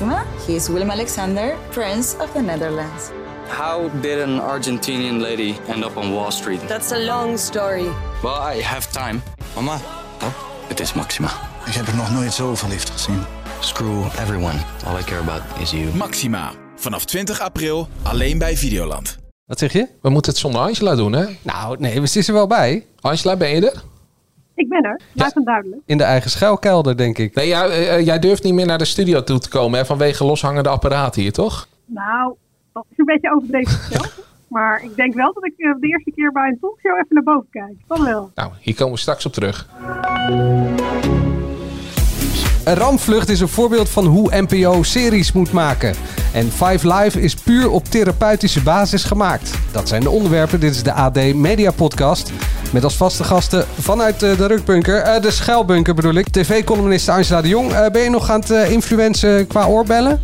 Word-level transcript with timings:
Maxima. 0.00 0.24
He 0.46 0.54
is 0.54 0.68
Willem 0.68 0.90
Alexander, 0.90 1.56
Prince 1.70 2.16
of 2.20 2.32
the 2.32 2.40
Netherlands. 2.40 3.10
How 3.48 3.90
did 4.00 4.20
an 4.20 4.40
Argentinian 4.40 5.20
lady 5.20 5.54
end 5.68 5.84
up 5.84 5.96
on 5.96 6.12
Wall 6.12 6.30
Street? 6.30 6.60
That's 6.68 6.92
a 6.92 6.98
long 6.98 7.38
story. 7.38 7.88
Well, 8.22 8.56
I 8.56 8.62
have 8.62 8.90
time. 8.92 9.22
Mama, 9.54 9.78
Het 10.68 10.80
is 10.80 10.92
Maxima. 10.92 11.28
ik 11.66 11.72
heb 11.74 11.86
er 11.86 11.96
nog 11.96 12.10
nooit 12.12 12.32
zo 12.32 12.54
verliefd 12.54 12.90
gezien. 12.90 13.22
Screw 13.60 14.04
everyone. 14.20 14.58
All 14.86 14.98
I 14.98 15.02
care 15.04 15.20
about 15.20 15.42
is 15.60 15.70
you. 15.70 15.94
Maxima. 15.94 16.52
Vanaf 16.76 17.04
20 17.04 17.40
april 17.40 17.88
alleen 18.02 18.38
bij 18.38 18.56
Videoland. 18.56 19.18
Wat 19.46 19.58
zeg 19.58 19.72
je? 19.72 19.88
We 20.02 20.10
moeten 20.10 20.32
het 20.32 20.40
zonder 20.40 20.60
Angela 20.60 20.94
doen, 20.94 21.12
hè? 21.12 21.24
Nou, 21.42 21.76
nee, 21.78 22.00
we 22.00 22.06
zitten 22.06 22.32
er 22.32 22.38
wel 22.38 22.48
bij. 22.48 22.86
Angela, 23.00 23.36
ben 23.36 23.48
je 23.48 23.70
er? 23.70 23.82
Ik 24.58 24.68
ben 24.68 24.82
er, 24.82 25.00
luid 25.12 25.36
en 25.36 25.44
duidelijk. 25.44 25.82
In 25.86 25.98
de 25.98 26.04
eigen 26.04 26.30
schuilkelder, 26.30 26.96
denk 26.96 27.18
ik. 27.18 27.34
Nee, 27.34 27.48
jij, 27.48 27.88
eh, 27.88 28.04
jij 28.04 28.18
durft 28.18 28.42
niet 28.42 28.54
meer 28.54 28.66
naar 28.66 28.78
de 28.78 28.84
studio 28.84 29.24
toe 29.24 29.38
te 29.38 29.48
komen 29.48 29.78
hè, 29.78 29.86
vanwege 29.86 30.24
loshangende 30.24 30.68
apparaten 30.68 31.22
hier, 31.22 31.32
toch? 31.32 31.68
Nou, 31.84 32.34
dat 32.72 32.84
is 32.90 32.98
een 32.98 33.04
beetje 33.04 33.32
overdreven 33.34 33.72
gesteld. 33.72 34.12
Maar 34.48 34.82
ik 34.84 34.96
denk 34.96 35.14
wel 35.14 35.32
dat 35.32 35.44
ik 35.44 35.54
eh, 35.56 35.74
de 35.80 35.86
eerste 35.86 36.10
keer 36.10 36.32
bij 36.32 36.48
een 36.48 36.58
talkshow 36.60 36.96
even 36.96 37.06
naar 37.08 37.22
boven 37.22 37.46
kijk. 37.50 37.74
Dan 37.86 38.04
wel. 38.04 38.30
Nou, 38.34 38.52
hier 38.60 38.74
komen 38.74 38.94
we 38.94 39.00
straks 39.00 39.26
op 39.26 39.32
terug. 39.32 39.68
Een 42.64 42.74
rampvlucht 42.74 43.28
is 43.28 43.40
een 43.40 43.48
voorbeeld 43.48 43.88
van 43.88 44.06
hoe 44.06 44.40
NPO 44.40 44.82
series 44.82 45.32
moet 45.32 45.52
maken. 45.52 45.94
En 46.32 46.50
Five 46.52 46.94
Live 46.94 47.20
is 47.20 47.34
puur 47.34 47.70
op 47.70 47.84
therapeutische 47.84 48.62
basis 48.62 49.04
gemaakt. 49.04 49.50
Dat 49.70 49.88
zijn 49.88 50.02
de 50.02 50.10
onderwerpen. 50.10 50.60
Dit 50.60 50.74
is 50.74 50.82
de 50.82 50.92
AD 50.92 51.34
Media 51.34 51.70
Podcast. 51.70 52.32
Met 52.72 52.84
als 52.84 52.96
vaste 52.96 53.24
gasten 53.24 53.66
vanuit 53.78 54.22
eh, 54.22 54.36
de 54.36 54.46
Rukbunker, 54.46 55.00
eh, 55.00 55.22
de 55.22 55.30
Schuilbunker 55.30 55.94
bedoel 55.94 56.14
ik. 56.14 56.28
TV-columniste 56.28 57.12
Angela 57.12 57.40
de 57.42 57.48
Jong. 57.48 57.72
Eh, 57.72 57.90
ben 57.90 58.02
je 58.02 58.10
nog 58.10 58.30
aan 58.30 58.40
het 58.40 58.50
eh, 58.50 58.70
influencen 58.70 59.46
qua 59.46 59.66
oorbellen? 59.66 60.20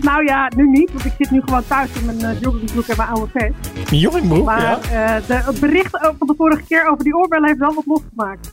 Nou 0.00 0.24
ja, 0.24 0.50
nu 0.56 0.68
niet, 0.70 0.90
want 0.92 1.04
ik 1.04 1.12
zit 1.18 1.30
nu 1.30 1.40
gewoon 1.44 1.62
thuis 1.66 1.88
in 2.00 2.04
mijn 2.04 2.38
joggingbroek 2.40 2.86
en 2.86 2.96
mijn 2.96 3.08
oude 3.08 3.30
vest. 3.32 3.52
Joggingbroek, 3.90 4.44
Maar 4.44 4.60
ja. 4.62 4.78
eh, 5.16 5.22
de, 5.26 5.34
het 5.34 5.60
bericht 5.60 5.90
van 6.18 6.26
de 6.26 6.34
vorige 6.36 6.62
keer 6.68 6.88
over 6.90 7.04
die 7.04 7.16
oorbellen 7.16 7.46
heeft 7.46 7.58
wel 7.58 7.74
wat 7.74 7.86
losgemaakt. 7.86 8.52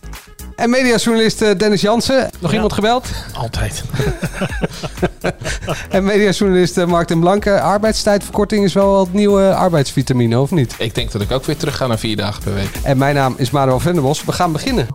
En 0.56 0.70
mediajournalist 0.70 1.42
eh, 1.42 1.58
Dennis 1.58 1.82
Jansen. 1.82 2.30
Nog 2.40 2.54
iemand 2.54 2.74
gebeld? 2.74 3.08
Altijd. 3.34 3.84
En 5.90 6.04
mediajournalist 6.04 6.78
eh, 6.78 6.86
Mark 6.86 7.08
den 7.08 7.20
Blanke. 7.20 7.62
Arbeidstijdverkorting 7.62 8.64
is 8.64 8.74
wel 8.74 9.00
het 9.00 9.14
nieuwe 9.14 9.54
arbeidsvitamine, 9.54 10.40
of 10.40 10.52
niet? 10.52 10.76
Ik 10.78 10.96
denk 10.96 11.12
dat 11.12 11.22
ik 11.22 11.32
ook 11.32 11.46
weer 11.46 11.58
terug 11.58 11.78
ga 11.78 11.88
naar 11.88 12.00
vier 12.00 12.16
dagen 12.16 12.44
per 12.44 12.54
week. 12.54 12.70
En 12.84 12.98
mijn 12.98 13.16
naam 13.16 13.34
is 13.38 13.50
Manuel 13.50 13.80
Venderbos. 13.80 14.24
We 14.24 14.32
gaan 14.32 14.52
beginnen. 14.52 14.88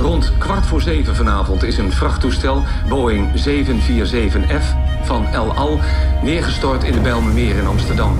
Rond 0.00 0.32
kwart 0.38 0.66
voor 0.66 0.80
zeven 0.80 1.16
vanavond 1.16 1.62
is 1.62 1.78
een 1.78 1.92
vrachttoestel 1.92 2.62
Boeing 2.88 3.28
747F 3.48 4.64
van 5.02 5.26
El 5.26 5.52
Al 5.52 5.78
neergestort 6.22 6.84
in 6.84 6.92
de 6.92 7.00
Bijlmermeer 7.00 7.56
in 7.56 7.66
Amsterdam. 7.66 8.18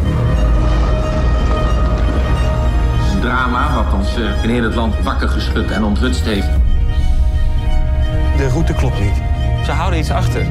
Een 3.12 3.20
drama 3.20 3.84
wat 3.84 3.94
ons 3.94 4.16
eh, 4.16 4.42
in 4.42 4.50
heel 4.50 4.62
het 4.62 4.74
land 4.74 4.94
wakker 5.02 5.28
geschud 5.28 5.70
en 5.70 5.84
onthutst 5.84 6.24
heeft. 6.24 6.48
De 8.38 8.48
route 8.48 8.72
klopt 8.74 9.00
niet. 9.00 9.14
Ze 9.64 9.70
houden 9.72 9.98
iets 9.98 10.10
achter. 10.10 10.46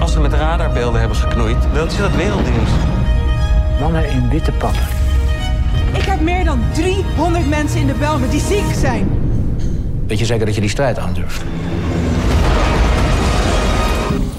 Als 0.00 0.12
ze 0.12 0.20
met 0.20 0.32
radarbeelden 0.32 1.00
hebben 1.00 1.18
geknoeid, 1.18 1.56
dan 1.74 1.86
is 1.86 1.96
dat 1.96 2.10
wereldnieuws. 2.10 2.70
Mannen 3.80 4.08
in 4.10 4.28
witte 4.28 4.52
pappen. 4.52 4.82
Ik 5.92 6.02
heb 6.02 6.20
meer 6.20 6.44
dan 6.44 6.62
300 6.72 7.48
mensen 7.48 7.80
in 7.80 7.86
de 7.86 7.92
Belmen 7.92 8.30
die 8.30 8.40
ziek 8.40 8.74
zijn. 8.78 9.08
Weet 10.06 10.18
je 10.18 10.24
zeker 10.24 10.46
dat 10.46 10.54
je 10.54 10.60
die 10.60 10.70
strijd 10.70 10.98
aandurft? 10.98 11.42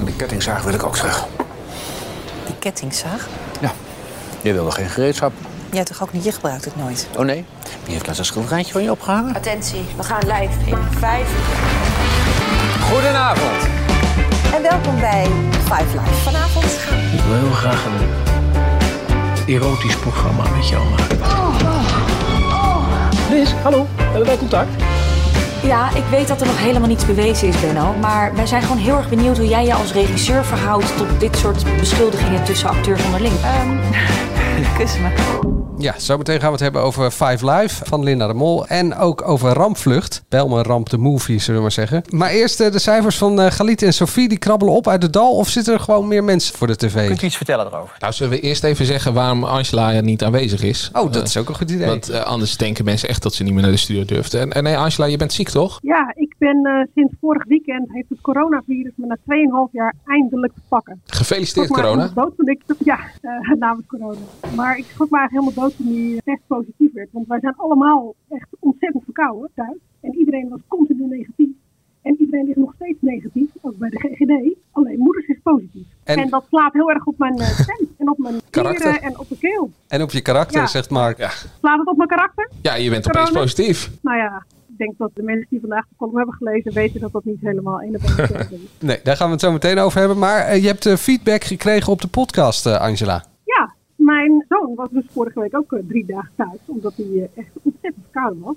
De 0.06 0.16
kettingzaag 0.18 0.64
wil 0.64 0.74
ik 0.74 0.84
ook 0.84 0.96
terug. 0.96 1.26
Die 2.46 2.56
kettingzaag? 2.60 3.28
Ja. 3.60 3.72
Je 4.42 4.54
wilde 4.54 4.72
geen 4.72 4.90
gereedschap. 4.90 5.32
Jij 5.72 5.84
toch 5.84 6.04
ook 6.04 6.14
niet? 6.14 6.24
Je 6.24 6.32
gebruikt 6.32 6.66
het 6.66 6.76
nooit. 6.76 7.08
Oh 7.18 7.26
nee? 7.26 7.46
Wie 7.84 7.94
heeft 7.94 8.06
laatst 8.06 8.20
een 8.20 8.26
schilderijtje 8.26 8.72
van 8.72 8.84
je 8.84 8.92
opgehangen? 8.92 9.36
Attentie, 9.36 9.86
we 9.98 10.04
gaan 10.04 10.20
live 10.28 10.70
in 10.70 10.78
5. 11.00 11.91
Goedenavond. 12.82 13.68
En 14.54 14.62
welkom 14.62 15.00
bij 15.00 15.26
Five 15.52 16.00
Live. 16.00 16.14
Vanavond 16.14 16.66
gaan 16.66 16.98
Ik 16.98 17.24
wil 17.28 17.36
heel 17.36 17.52
graag 17.52 17.86
een 17.86 18.10
erotisch 19.46 19.96
programma 19.96 20.44
met 20.56 20.68
jou 20.70 20.90
maken. 20.90 21.18
Liz, 23.30 23.52
hallo. 23.64 23.88
Hebben 23.96 24.26
wij 24.26 24.38
contact? 24.38 24.70
Ja, 25.64 25.96
ik 25.96 26.04
weet 26.10 26.28
dat 26.28 26.42
er 26.42 26.48
nog 26.48 26.60
helemaal 26.60 26.88
niets 26.88 27.06
bewezen 27.06 27.48
is, 27.48 27.60
Benno. 27.60 27.94
Maar 27.94 28.36
wij 28.36 28.46
zijn 28.46 28.62
gewoon 28.62 28.78
heel 28.78 28.98
erg 28.98 29.10
benieuwd 29.10 29.38
hoe 29.38 29.48
jij 29.48 29.66
je 29.66 29.74
als 29.74 29.94
regisseur 29.94 30.46
verhoudt 30.46 30.98
tot 30.98 31.20
dit 31.20 31.38
soort 31.38 31.78
beschuldigingen 31.78 32.44
tussen 32.44 32.70
acteurs 32.70 33.04
onderling. 33.04 33.34
Ehm, 33.44 33.78
kus 34.78 34.98
me. 34.98 35.61
Ja, 35.82 35.94
zometeen 35.98 36.40
gaan 36.40 36.46
we 36.46 36.52
het 36.52 36.62
hebben 36.62 36.82
over 36.82 37.12
Five 37.12 37.52
Live 37.52 37.86
van 37.86 38.04
Linda 38.04 38.28
de 38.28 38.34
Mol. 38.34 38.68
En 38.68 38.96
ook 38.96 39.28
over 39.28 39.54
Rampvlucht. 39.54 40.24
Belmer 40.30 40.66
Ramp 40.66 40.90
de 40.90 40.98
Movie, 40.98 41.40
zullen 41.40 41.56
we 41.56 41.62
maar 41.62 41.72
zeggen. 41.72 42.04
Maar 42.10 42.30
eerst 42.30 42.60
eh, 42.60 42.72
de 42.72 42.80
cijfers 42.80 43.18
van 43.18 43.42
eh, 43.42 43.52
Galit 43.52 43.82
en 43.82 43.94
Sophie. 43.94 44.30
Die 44.30 44.38
krabbelen 44.38 44.74
op 44.74 44.88
uit 44.88 45.04
het 45.04 45.14
dal. 45.14 45.36
Of 45.36 45.50
zitten 45.50 45.74
er 45.74 45.80
gewoon 45.80 46.08
meer 46.08 46.24
mensen 46.24 46.58
voor 46.58 46.68
de 46.68 46.76
tv? 46.76 47.08
Kunt 47.08 47.22
u 47.22 47.26
iets 47.26 47.38
vertellen 47.38 47.66
erover? 47.66 47.96
Nou, 48.00 48.14
zullen 48.14 48.32
we 48.32 48.40
eerst 48.40 48.64
even 48.64 48.86
zeggen 48.86 49.14
waarom 49.14 49.44
Angela 49.44 50.02
niet 50.02 50.24
aanwezig 50.24 50.64
is? 50.64 50.90
Oh, 50.94 51.12
dat 51.12 51.28
is 51.28 51.38
ook 51.38 51.50
een 51.50 51.56
goed 51.56 51.72
idee. 51.72 51.88
Want 51.88 52.10
eh, 52.10 52.24
anders 52.24 52.58
denken 52.58 52.86
mensen 52.86 53.10
echt 53.10 53.24
dat 53.24 53.34
ze 53.34 53.44
niet 53.44 53.54
meer 53.54 53.62
naar 53.62 53.72
de 53.72 53.78
studio 53.78 54.06
durft. 54.06 54.34
En, 54.34 54.52
en 54.52 54.64
nee, 54.64 54.78
Angela, 54.78 55.06
je 55.06 55.18
bent 55.18 55.34
ziek, 55.34 55.50
toch? 55.50 55.80
Ja, 55.82 56.14
ik 56.16 56.31
ben 56.48 56.66
eh, 56.66 56.82
sinds 56.96 57.14
vorig 57.20 57.46
weekend 57.46 57.92
heeft 57.92 58.10
het 58.10 58.22
coronavirus 58.22 58.92
me 58.96 59.06
na 59.06 59.18
2,5 59.68 59.72
jaar 59.72 59.94
eindelijk 60.06 60.54
te 60.54 60.62
pakken. 60.68 61.02
Gefeliciteerd, 61.06 61.70
me 61.70 61.76
corona. 61.76 62.08
Dood 62.08 62.36
toen 62.38 62.48
ik, 62.48 62.62
ja, 62.92 63.00
eh, 63.22 63.52
namens 63.60 63.86
corona. 63.88 64.20
Maar 64.56 64.78
ik 64.78 64.86
schrok 64.86 65.10
me 65.10 65.18
eigenlijk 65.18 65.46
helemaal 65.48 65.68
dood 65.70 65.78
toen 65.78 65.88
die 65.88 66.22
test 66.24 66.42
positief 66.48 66.94
werd. 66.94 67.10
Want 67.12 67.28
wij 67.28 67.40
zijn 67.40 67.54
allemaal 67.58 68.16
echt 68.30 68.48
ontzettend 68.60 69.04
verkouden 69.04 69.50
thuis. 69.56 69.78
En 70.02 70.16
iedereen 70.16 70.50
was 70.50 70.60
continu 70.68 71.08
negatief. 71.08 71.50
En 72.02 72.16
iedereen 72.20 72.50
is 72.50 72.56
nog 72.56 72.74
steeds 72.76 72.98
negatief, 73.02 73.50
ook 73.62 73.78
bij 73.78 73.90
de 73.90 73.98
GGD. 74.00 74.56
Alleen 74.72 75.00
moeders 75.00 75.28
is 75.28 75.40
positief. 75.44 75.86
En- 76.04 76.18
En, 76.18 76.30
dat 76.30 76.46
slaat 76.50 76.74
heel 76.74 76.90
erg 76.90 77.06
op 77.06 77.18
mijn 77.18 77.38
eh, 77.38 77.46
stem. 77.48 77.88
En 77.98 78.10
op 78.10 78.18
mijn 78.18 78.36
Karakter. 78.50 79.00
en 79.02 79.20
op 79.20 79.30
de 79.30 79.38
keel. 79.38 79.72
En 79.88 80.02
op 80.02 80.12
je 80.12 80.22
karakter, 80.22 80.60
Ja. 80.62 80.68
zegt 80.68 80.90
Mark. 80.90 81.18
Ja. 81.18 81.30
Slaat 81.60 81.78
het 81.80 81.88
op 81.88 81.98
mijn 81.98 82.10
karakter? 82.10 82.50
ja, 82.62 82.76
je 82.76 82.90
bent 82.90 83.08
opeens 83.08 83.32
positief. 83.32 83.90
Nou 84.02 84.18
ja, 84.18 84.44
ik 84.48 84.61
denk 84.84 84.98
dat 84.98 85.12
de 85.14 85.24
mensen 85.24 85.48
die 85.50 85.60
vandaag 85.60 85.86
de 85.90 85.96
column 85.98 86.18
hebben 86.18 86.36
gelezen 86.36 86.74
weten 86.74 87.00
dat 87.00 87.12
dat 87.12 87.24
niet 87.24 87.42
helemaal 87.42 87.76
op 87.76 87.82
één 87.82 87.94
hetzelfde 87.94 88.56
is. 88.56 88.60
Nee, 88.90 89.00
daar 89.04 89.16
gaan 89.16 89.28
we 89.28 89.34
het 89.34 89.42
zo 89.42 89.52
meteen 89.52 89.78
over 89.78 90.00
hebben. 90.00 90.18
Maar 90.18 90.40
eh, 90.40 90.62
je 90.62 90.68
hebt 90.68 90.86
eh, 90.86 90.96
feedback 90.96 91.44
gekregen 91.44 91.92
op 91.92 92.02
de 92.02 92.08
podcast, 92.08 92.66
eh, 92.66 92.82
Angela. 92.82 93.24
Ja, 93.44 93.74
mijn 93.96 94.46
zoon 94.50 94.76
was 94.76 94.90
dus 94.92 95.06
vorige 95.10 95.40
week 95.40 95.56
ook 95.56 95.80
drie 95.88 96.06
dagen 96.06 96.32
thuis, 96.36 96.60
omdat 96.66 96.94
hij 96.96 97.30
echt 97.36 97.52
ontzettend 97.64 98.06
koud 98.12 98.40
was. 98.40 98.56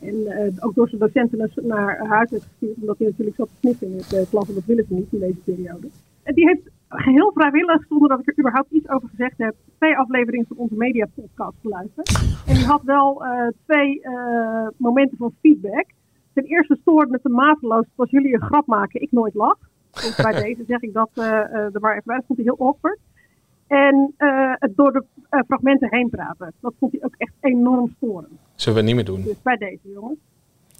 En 0.00 0.56
ook 0.60 0.74
door 0.74 0.88
zijn 0.88 1.00
docenten 1.00 1.50
naar, 1.62 2.06
huis 2.06 2.30
werd 2.30 2.42
gestuurd, 2.42 2.76
omdat 2.80 2.98
hij 2.98 3.06
natuurlijk 3.06 3.36
zat 3.36 3.48
te 3.48 3.54
sniffen 3.60 3.86
in 3.86 3.96
het 3.96 4.12
eh, 4.12 4.30
klas. 4.30 4.48
En 4.48 4.54
dat 4.54 4.64
willen 4.64 4.84
ze 4.88 4.94
niet 4.94 5.12
in 5.12 5.18
deze 5.18 5.40
periode. 5.44 5.88
En 6.22 6.34
die 6.34 6.46
heeft 6.46 6.70
geheel 6.96 7.30
vrijwillig, 7.34 7.86
zonder 7.88 8.08
dat 8.08 8.20
ik 8.20 8.26
er 8.28 8.38
überhaupt 8.38 8.70
iets 8.70 8.88
over 8.88 9.08
gezegd 9.08 9.38
heb, 9.38 9.54
twee 9.78 9.96
afleveringen 9.96 10.46
van 10.46 10.56
onze 10.56 10.74
media 10.74 11.06
podcast 11.14 11.56
geluisterd. 11.62 12.08
En 12.46 12.54
die 12.54 12.64
had 12.64 12.82
wel 12.82 13.24
eh, 13.24 13.46
twee 13.64 14.00
eh, 14.02 14.66
momenten 14.76 15.16
van 15.16 15.34
feedback. 15.40 15.86
Ten 16.32 16.44
eerste 16.44 16.76
stoorde 16.80 17.12
het 17.12 17.22
hem 17.22 17.32
mateloos 17.32 17.84
als 17.96 18.10
jullie 18.10 18.34
een 18.34 18.42
grap 18.42 18.66
maken, 18.66 19.02
ik 19.02 19.12
nooit 19.12 19.34
lach. 19.34 19.58
Dus 19.90 20.16
bij 20.22 20.32
deze 20.44 20.64
zeg 20.66 20.80
ik 20.80 20.92
dat 20.92 21.10
eh, 21.14 21.24
eh, 21.24 21.74
er 21.74 21.80
maar 21.80 21.92
even 21.92 22.02
bij. 22.04 22.16
Dat 22.16 22.26
vond 22.26 22.38
hij 22.38 22.48
heel 22.54 22.66
awkward. 22.66 22.98
En 23.66 24.14
eh, 24.16 24.52
het 24.58 24.76
door 24.76 24.92
de 24.92 25.04
eh, 25.30 25.40
fragmenten 25.46 25.88
heen 25.90 26.10
praten. 26.10 26.52
Dat 26.60 26.74
vond 26.78 26.92
hij 26.92 27.00
ook 27.04 27.14
echt 27.18 27.32
enorm 27.40 27.92
storend. 27.96 28.32
Zullen 28.54 28.78
we 28.78 28.84
niet 28.84 28.94
meer 28.94 29.04
doen. 29.04 29.22
Dus 29.22 29.42
bij 29.42 29.56
deze 29.56 29.92
jongens. 29.94 30.18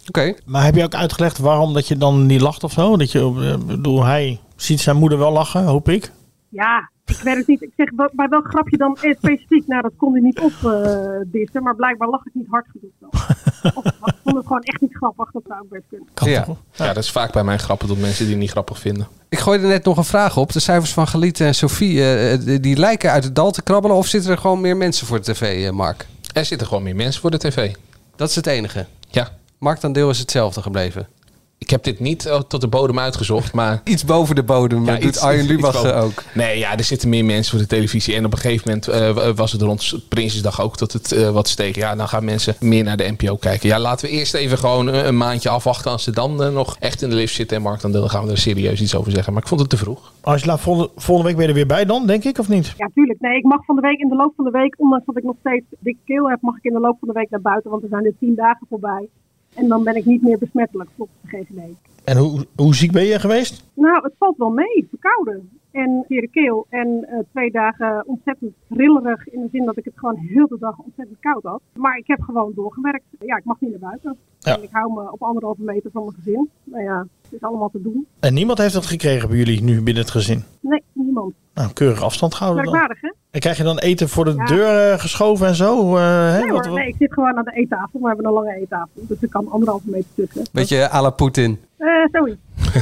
Oké. 0.07 0.33
Maar 0.45 0.63
heb 0.63 0.75
je 0.75 0.83
ook 0.83 0.95
uitgelegd 0.95 1.37
waarom 1.37 1.73
dat 1.73 1.87
je 1.87 1.97
dan 1.97 2.25
niet 2.25 2.41
lacht 2.41 2.63
of 2.63 2.71
zo? 2.71 2.97
Dat 2.97 3.11
je, 3.11 3.57
bedoel, 3.67 4.03
hij 4.05 4.39
ziet 4.55 4.81
zijn 4.81 4.95
moeder 4.97 5.17
wel 5.17 5.31
lachen, 5.31 5.63
hoop 5.63 5.89
ik. 5.89 6.11
Ja, 6.49 6.89
ik 7.05 7.15
weet 7.17 7.35
het 7.35 7.47
niet. 7.47 7.61
Ik 7.61 7.71
zeg, 7.77 7.89
bij 8.13 8.27
welk 8.29 8.47
grapje 8.47 8.77
dan 8.77 8.97
eh, 9.01 9.15
specifiek? 9.17 9.67
Nou, 9.67 9.81
dat 9.81 9.91
kon 9.97 10.11
hij 10.13 10.21
niet 10.21 10.39
opdissen. 10.39 11.63
maar 11.63 11.75
blijkbaar 11.75 12.09
lag 12.09 12.25
ik 12.25 12.31
niet 12.33 12.47
hard 12.49 12.65
genoeg. 12.71 12.91
dan. 12.99 13.09
Of 13.75 13.85
ik 13.85 13.93
vond 14.23 14.35
het 14.35 14.45
gewoon 14.45 14.61
echt 14.61 14.81
niet 14.81 14.95
grappig. 14.95 15.31
Dat 15.31 15.41
zou 15.47 15.59
ook 15.61 15.69
best 15.69 15.83
kunnen. 15.89 16.07
Ja. 16.31 16.45
Ja, 16.85 16.93
dat 16.93 17.03
is 17.03 17.11
vaak 17.11 17.31
bij 17.33 17.43
mijn 17.43 17.59
grappen 17.59 17.87
tot 17.87 17.99
mensen 17.99 18.23
die 18.23 18.33
het 18.33 18.41
niet 18.41 18.51
grappig 18.51 18.79
vinden. 18.79 19.07
Ik 19.29 19.39
gooide 19.39 19.67
net 19.67 19.83
nog 19.85 19.97
een 19.97 20.03
vraag 20.03 20.37
op. 20.37 20.51
De 20.53 20.59
cijfers 20.59 20.93
van 20.93 21.07
Galit 21.07 21.39
en 21.39 21.55
Sophie, 21.55 21.99
eh, 21.99 22.33
eh, 22.33 22.61
die- 22.61 22.77
lijken 22.77 23.11
uit 23.11 23.23
het 23.23 23.35
dal 23.35 23.51
te 23.51 23.63
krabbelen. 23.63 23.97
Of 23.97 24.07
zitten 24.07 24.31
er 24.31 24.37
gewoon 24.37 24.61
meer 24.61 24.77
mensen 24.77 25.07
voor 25.07 25.21
de 25.21 25.31
tv, 25.33 25.71
Mark? 25.71 26.05
Er 26.33 26.45
zitten 26.45 26.67
gewoon 26.67 26.83
meer 26.83 26.95
mensen 26.95 27.21
voor 27.21 27.31
de 27.31 27.37
tv. 27.37 27.73
Dat 28.15 28.29
is 28.29 28.35
het 28.35 28.47
enige. 28.47 28.85
Ja. 29.09 29.29
Marktaandeel 29.59 30.09
is 30.09 30.19
hetzelfde 30.19 30.61
gebleven. 30.61 31.07
Ik 31.57 31.69
heb 31.69 31.83
dit 31.83 31.99
niet 31.99 32.25
eh, 32.25 32.39
tot 32.41 32.61
de 32.61 32.67
bodem 32.67 32.99
uitgezocht, 32.99 33.53
maar... 33.53 33.81
Iets 33.93 34.05
boven 34.05 34.35
de 34.35 34.43
bodem, 34.43 34.85
dat 34.85 34.95
doet 35.01 35.09
iets- 35.09 35.19
Arjen 35.19 35.45
Lubach 35.45 35.83
eh, 35.83 36.03
ook. 36.03 36.23
Nee, 36.33 36.57
ja, 36.59 36.77
er 36.77 36.83
zitten 36.83 37.09
meer 37.09 37.25
mensen 37.25 37.51
voor 37.51 37.59
de 37.59 37.67
televisie. 37.75 38.15
En 38.15 38.25
op 38.25 38.31
een 38.31 38.37
gegeven 38.37 38.67
moment 38.67 38.87
eh, 38.87 39.35
was 39.35 39.51
het 39.51 39.61
rond 39.61 39.93
Prinsjesdag 40.09 40.61
ook 40.61 40.77
dat 40.77 40.91
het 40.91 41.11
eh, 41.11 41.29
wat 41.29 41.47
steeg. 41.47 41.75
Ja, 41.75 41.95
dan 41.95 42.07
gaan 42.07 42.25
mensen 42.25 42.55
meer 42.59 42.83
naar 42.83 42.97
de 42.97 43.13
NPO 43.17 43.35
kijken. 43.35 43.69
Ja, 43.69 43.79
laten 43.79 44.05
we 44.09 44.11
eerst 44.11 44.33
even 44.33 44.57
gewoon 44.57 44.87
een 44.87 45.17
maandje 45.17 45.49
afwachten. 45.49 45.91
Als 45.91 46.03
ze 46.03 46.11
dan 46.11 46.53
nog 46.53 46.75
echt 46.79 47.01
in 47.01 47.09
de 47.09 47.15
lift 47.15 47.33
zitten 47.33 47.57
en 47.57 47.63
Mark 47.63 47.81
dan 47.81 47.91
dan 47.91 48.09
gaan 48.09 48.25
we 48.25 48.31
er 48.31 48.37
serieus 48.37 48.81
iets 48.81 48.95
over 48.95 49.11
zeggen. 49.11 49.33
Maar 49.33 49.41
ik 49.41 49.47
vond 49.47 49.61
het 49.61 49.69
te 49.69 49.77
vroeg. 49.77 50.13
Angela, 50.21 50.57
volgende, 50.57 50.91
volgende 50.95 51.23
week 51.29 51.37
ben 51.37 51.43
je 51.43 51.49
er 51.49 51.57
weer 51.57 51.75
bij 51.75 51.85
dan, 51.85 52.05
denk 52.07 52.23
ik, 52.23 52.37
of 52.37 52.49
niet? 52.49 52.73
Ja, 52.77 52.89
tuurlijk. 52.93 53.19
Nee, 53.19 53.37
ik 53.37 53.43
mag 53.43 53.65
van 53.65 53.75
de 53.75 53.81
week 53.81 53.99
in 53.99 54.09
de 54.09 54.15
loop 54.15 54.33
van 54.35 54.45
de 54.45 54.51
week, 54.51 54.75
ondanks 54.77 55.05
dat 55.05 55.17
ik 55.17 55.23
nog 55.23 55.35
steeds 55.39 55.65
dikke 55.79 55.99
keel 56.05 56.29
heb, 56.29 56.41
mag 56.41 56.57
ik 56.57 56.63
in 56.63 56.73
de 56.73 56.79
loop 56.79 56.97
van 56.99 57.07
de 57.07 57.13
week 57.13 57.29
naar 57.29 57.41
buiten, 57.41 57.71
want 57.71 57.83
er 57.83 57.89
zijn 57.89 58.05
er 58.05 58.13
tien 58.19 58.35
dagen 58.35 58.67
voorbij. 58.69 59.07
En 59.55 59.67
dan 59.67 59.83
ben 59.83 59.95
ik 59.95 60.05
niet 60.05 60.21
meer 60.21 60.37
besmettelijk 60.37 60.89
volgens 60.95 61.17
de 61.21 61.27
GGD. 61.27 61.59
En 62.03 62.17
hoe, 62.17 62.45
hoe 62.55 62.75
ziek 62.75 62.91
ben 62.91 63.03
je 63.03 63.19
geweest? 63.19 63.63
Nou, 63.73 64.03
het 64.03 64.13
valt 64.17 64.37
wel 64.37 64.49
mee. 64.49 64.87
Verkouden. 64.89 65.49
En 65.71 66.05
zere 66.07 66.27
keel. 66.27 66.65
En 66.69 67.05
eh, 67.07 67.19
twee 67.31 67.51
dagen 67.51 68.07
ontzettend 68.07 68.53
rillerig. 68.69 69.27
In 69.27 69.41
de 69.41 69.47
zin 69.51 69.65
dat 69.65 69.77
ik 69.77 69.85
het 69.85 69.93
gewoon 69.95 70.15
heel 70.15 70.47
de 70.47 70.57
dag 70.59 70.77
ontzettend 70.77 71.19
koud 71.19 71.43
had. 71.43 71.61
Maar 71.73 71.97
ik 71.97 72.07
heb 72.07 72.21
gewoon 72.21 72.51
doorgewerkt. 72.55 73.05
Ja, 73.19 73.37
ik 73.37 73.43
mag 73.43 73.59
niet 73.59 73.69
naar 73.69 73.89
buiten. 73.89 74.17
En 74.41 74.63
ik 74.63 74.69
hou 74.71 74.93
me 74.93 75.11
op 75.11 75.23
anderhalve 75.23 75.61
meter 75.61 75.91
van 75.91 76.03
mijn 76.03 76.15
gezin. 76.15 76.49
Nou 76.63 76.83
ja, 76.83 77.07
het 77.21 77.33
is 77.33 77.41
allemaal 77.41 77.69
te 77.69 77.81
doen. 77.81 78.07
En 78.19 78.33
niemand 78.33 78.57
heeft 78.57 78.73
dat 78.73 78.85
gekregen 78.85 79.29
bij 79.29 79.37
jullie 79.37 79.63
nu 79.63 79.81
binnen 79.81 80.03
het 80.03 80.11
gezin? 80.11 80.43
Nee, 80.59 80.83
niemand. 80.93 81.33
Nou, 81.55 81.71
keurig 81.73 82.01
afstand 82.01 82.35
gehouden 82.35 82.63
dan. 82.65 82.73
Hè? 82.73 83.11
En 83.31 83.39
krijg 83.39 83.57
je 83.57 83.63
dan 83.63 83.77
eten 83.79 84.09
voor 84.09 84.25
de 84.25 84.33
Ja. 84.37 84.45
deur 84.45 84.91
eh, 84.91 84.99
geschoven 84.99 85.47
en 85.47 85.55
zo? 85.55 85.95
eh, 85.97 86.01
hè? 86.03 86.39
Nee 86.39 86.51
Wat- 86.51 86.65
hoor, 86.65 86.73
wat- 86.73 86.81
nee, 86.81 86.87
ik 86.87 86.95
zit 86.99 87.13
gewoon 87.13 87.37
aan 87.37 87.43
de 87.43 87.51
eettafel. 87.55 87.99
We 88.01 88.07
hebben 88.07 88.25
een 88.25 88.31
lange 88.33 88.55
eettafel. 88.61 88.89
Dus 89.07 89.17
er 89.21 89.29
kan 89.29 89.47
anderhalve 89.51 89.89
meter 89.89 90.09
tussen. 90.15 90.43
Beetje 90.51 90.91
à 90.93 91.01
la 91.01 91.09
Poetin. 91.09 91.59
Eh, 91.77 91.87
zoiets. 92.11 92.37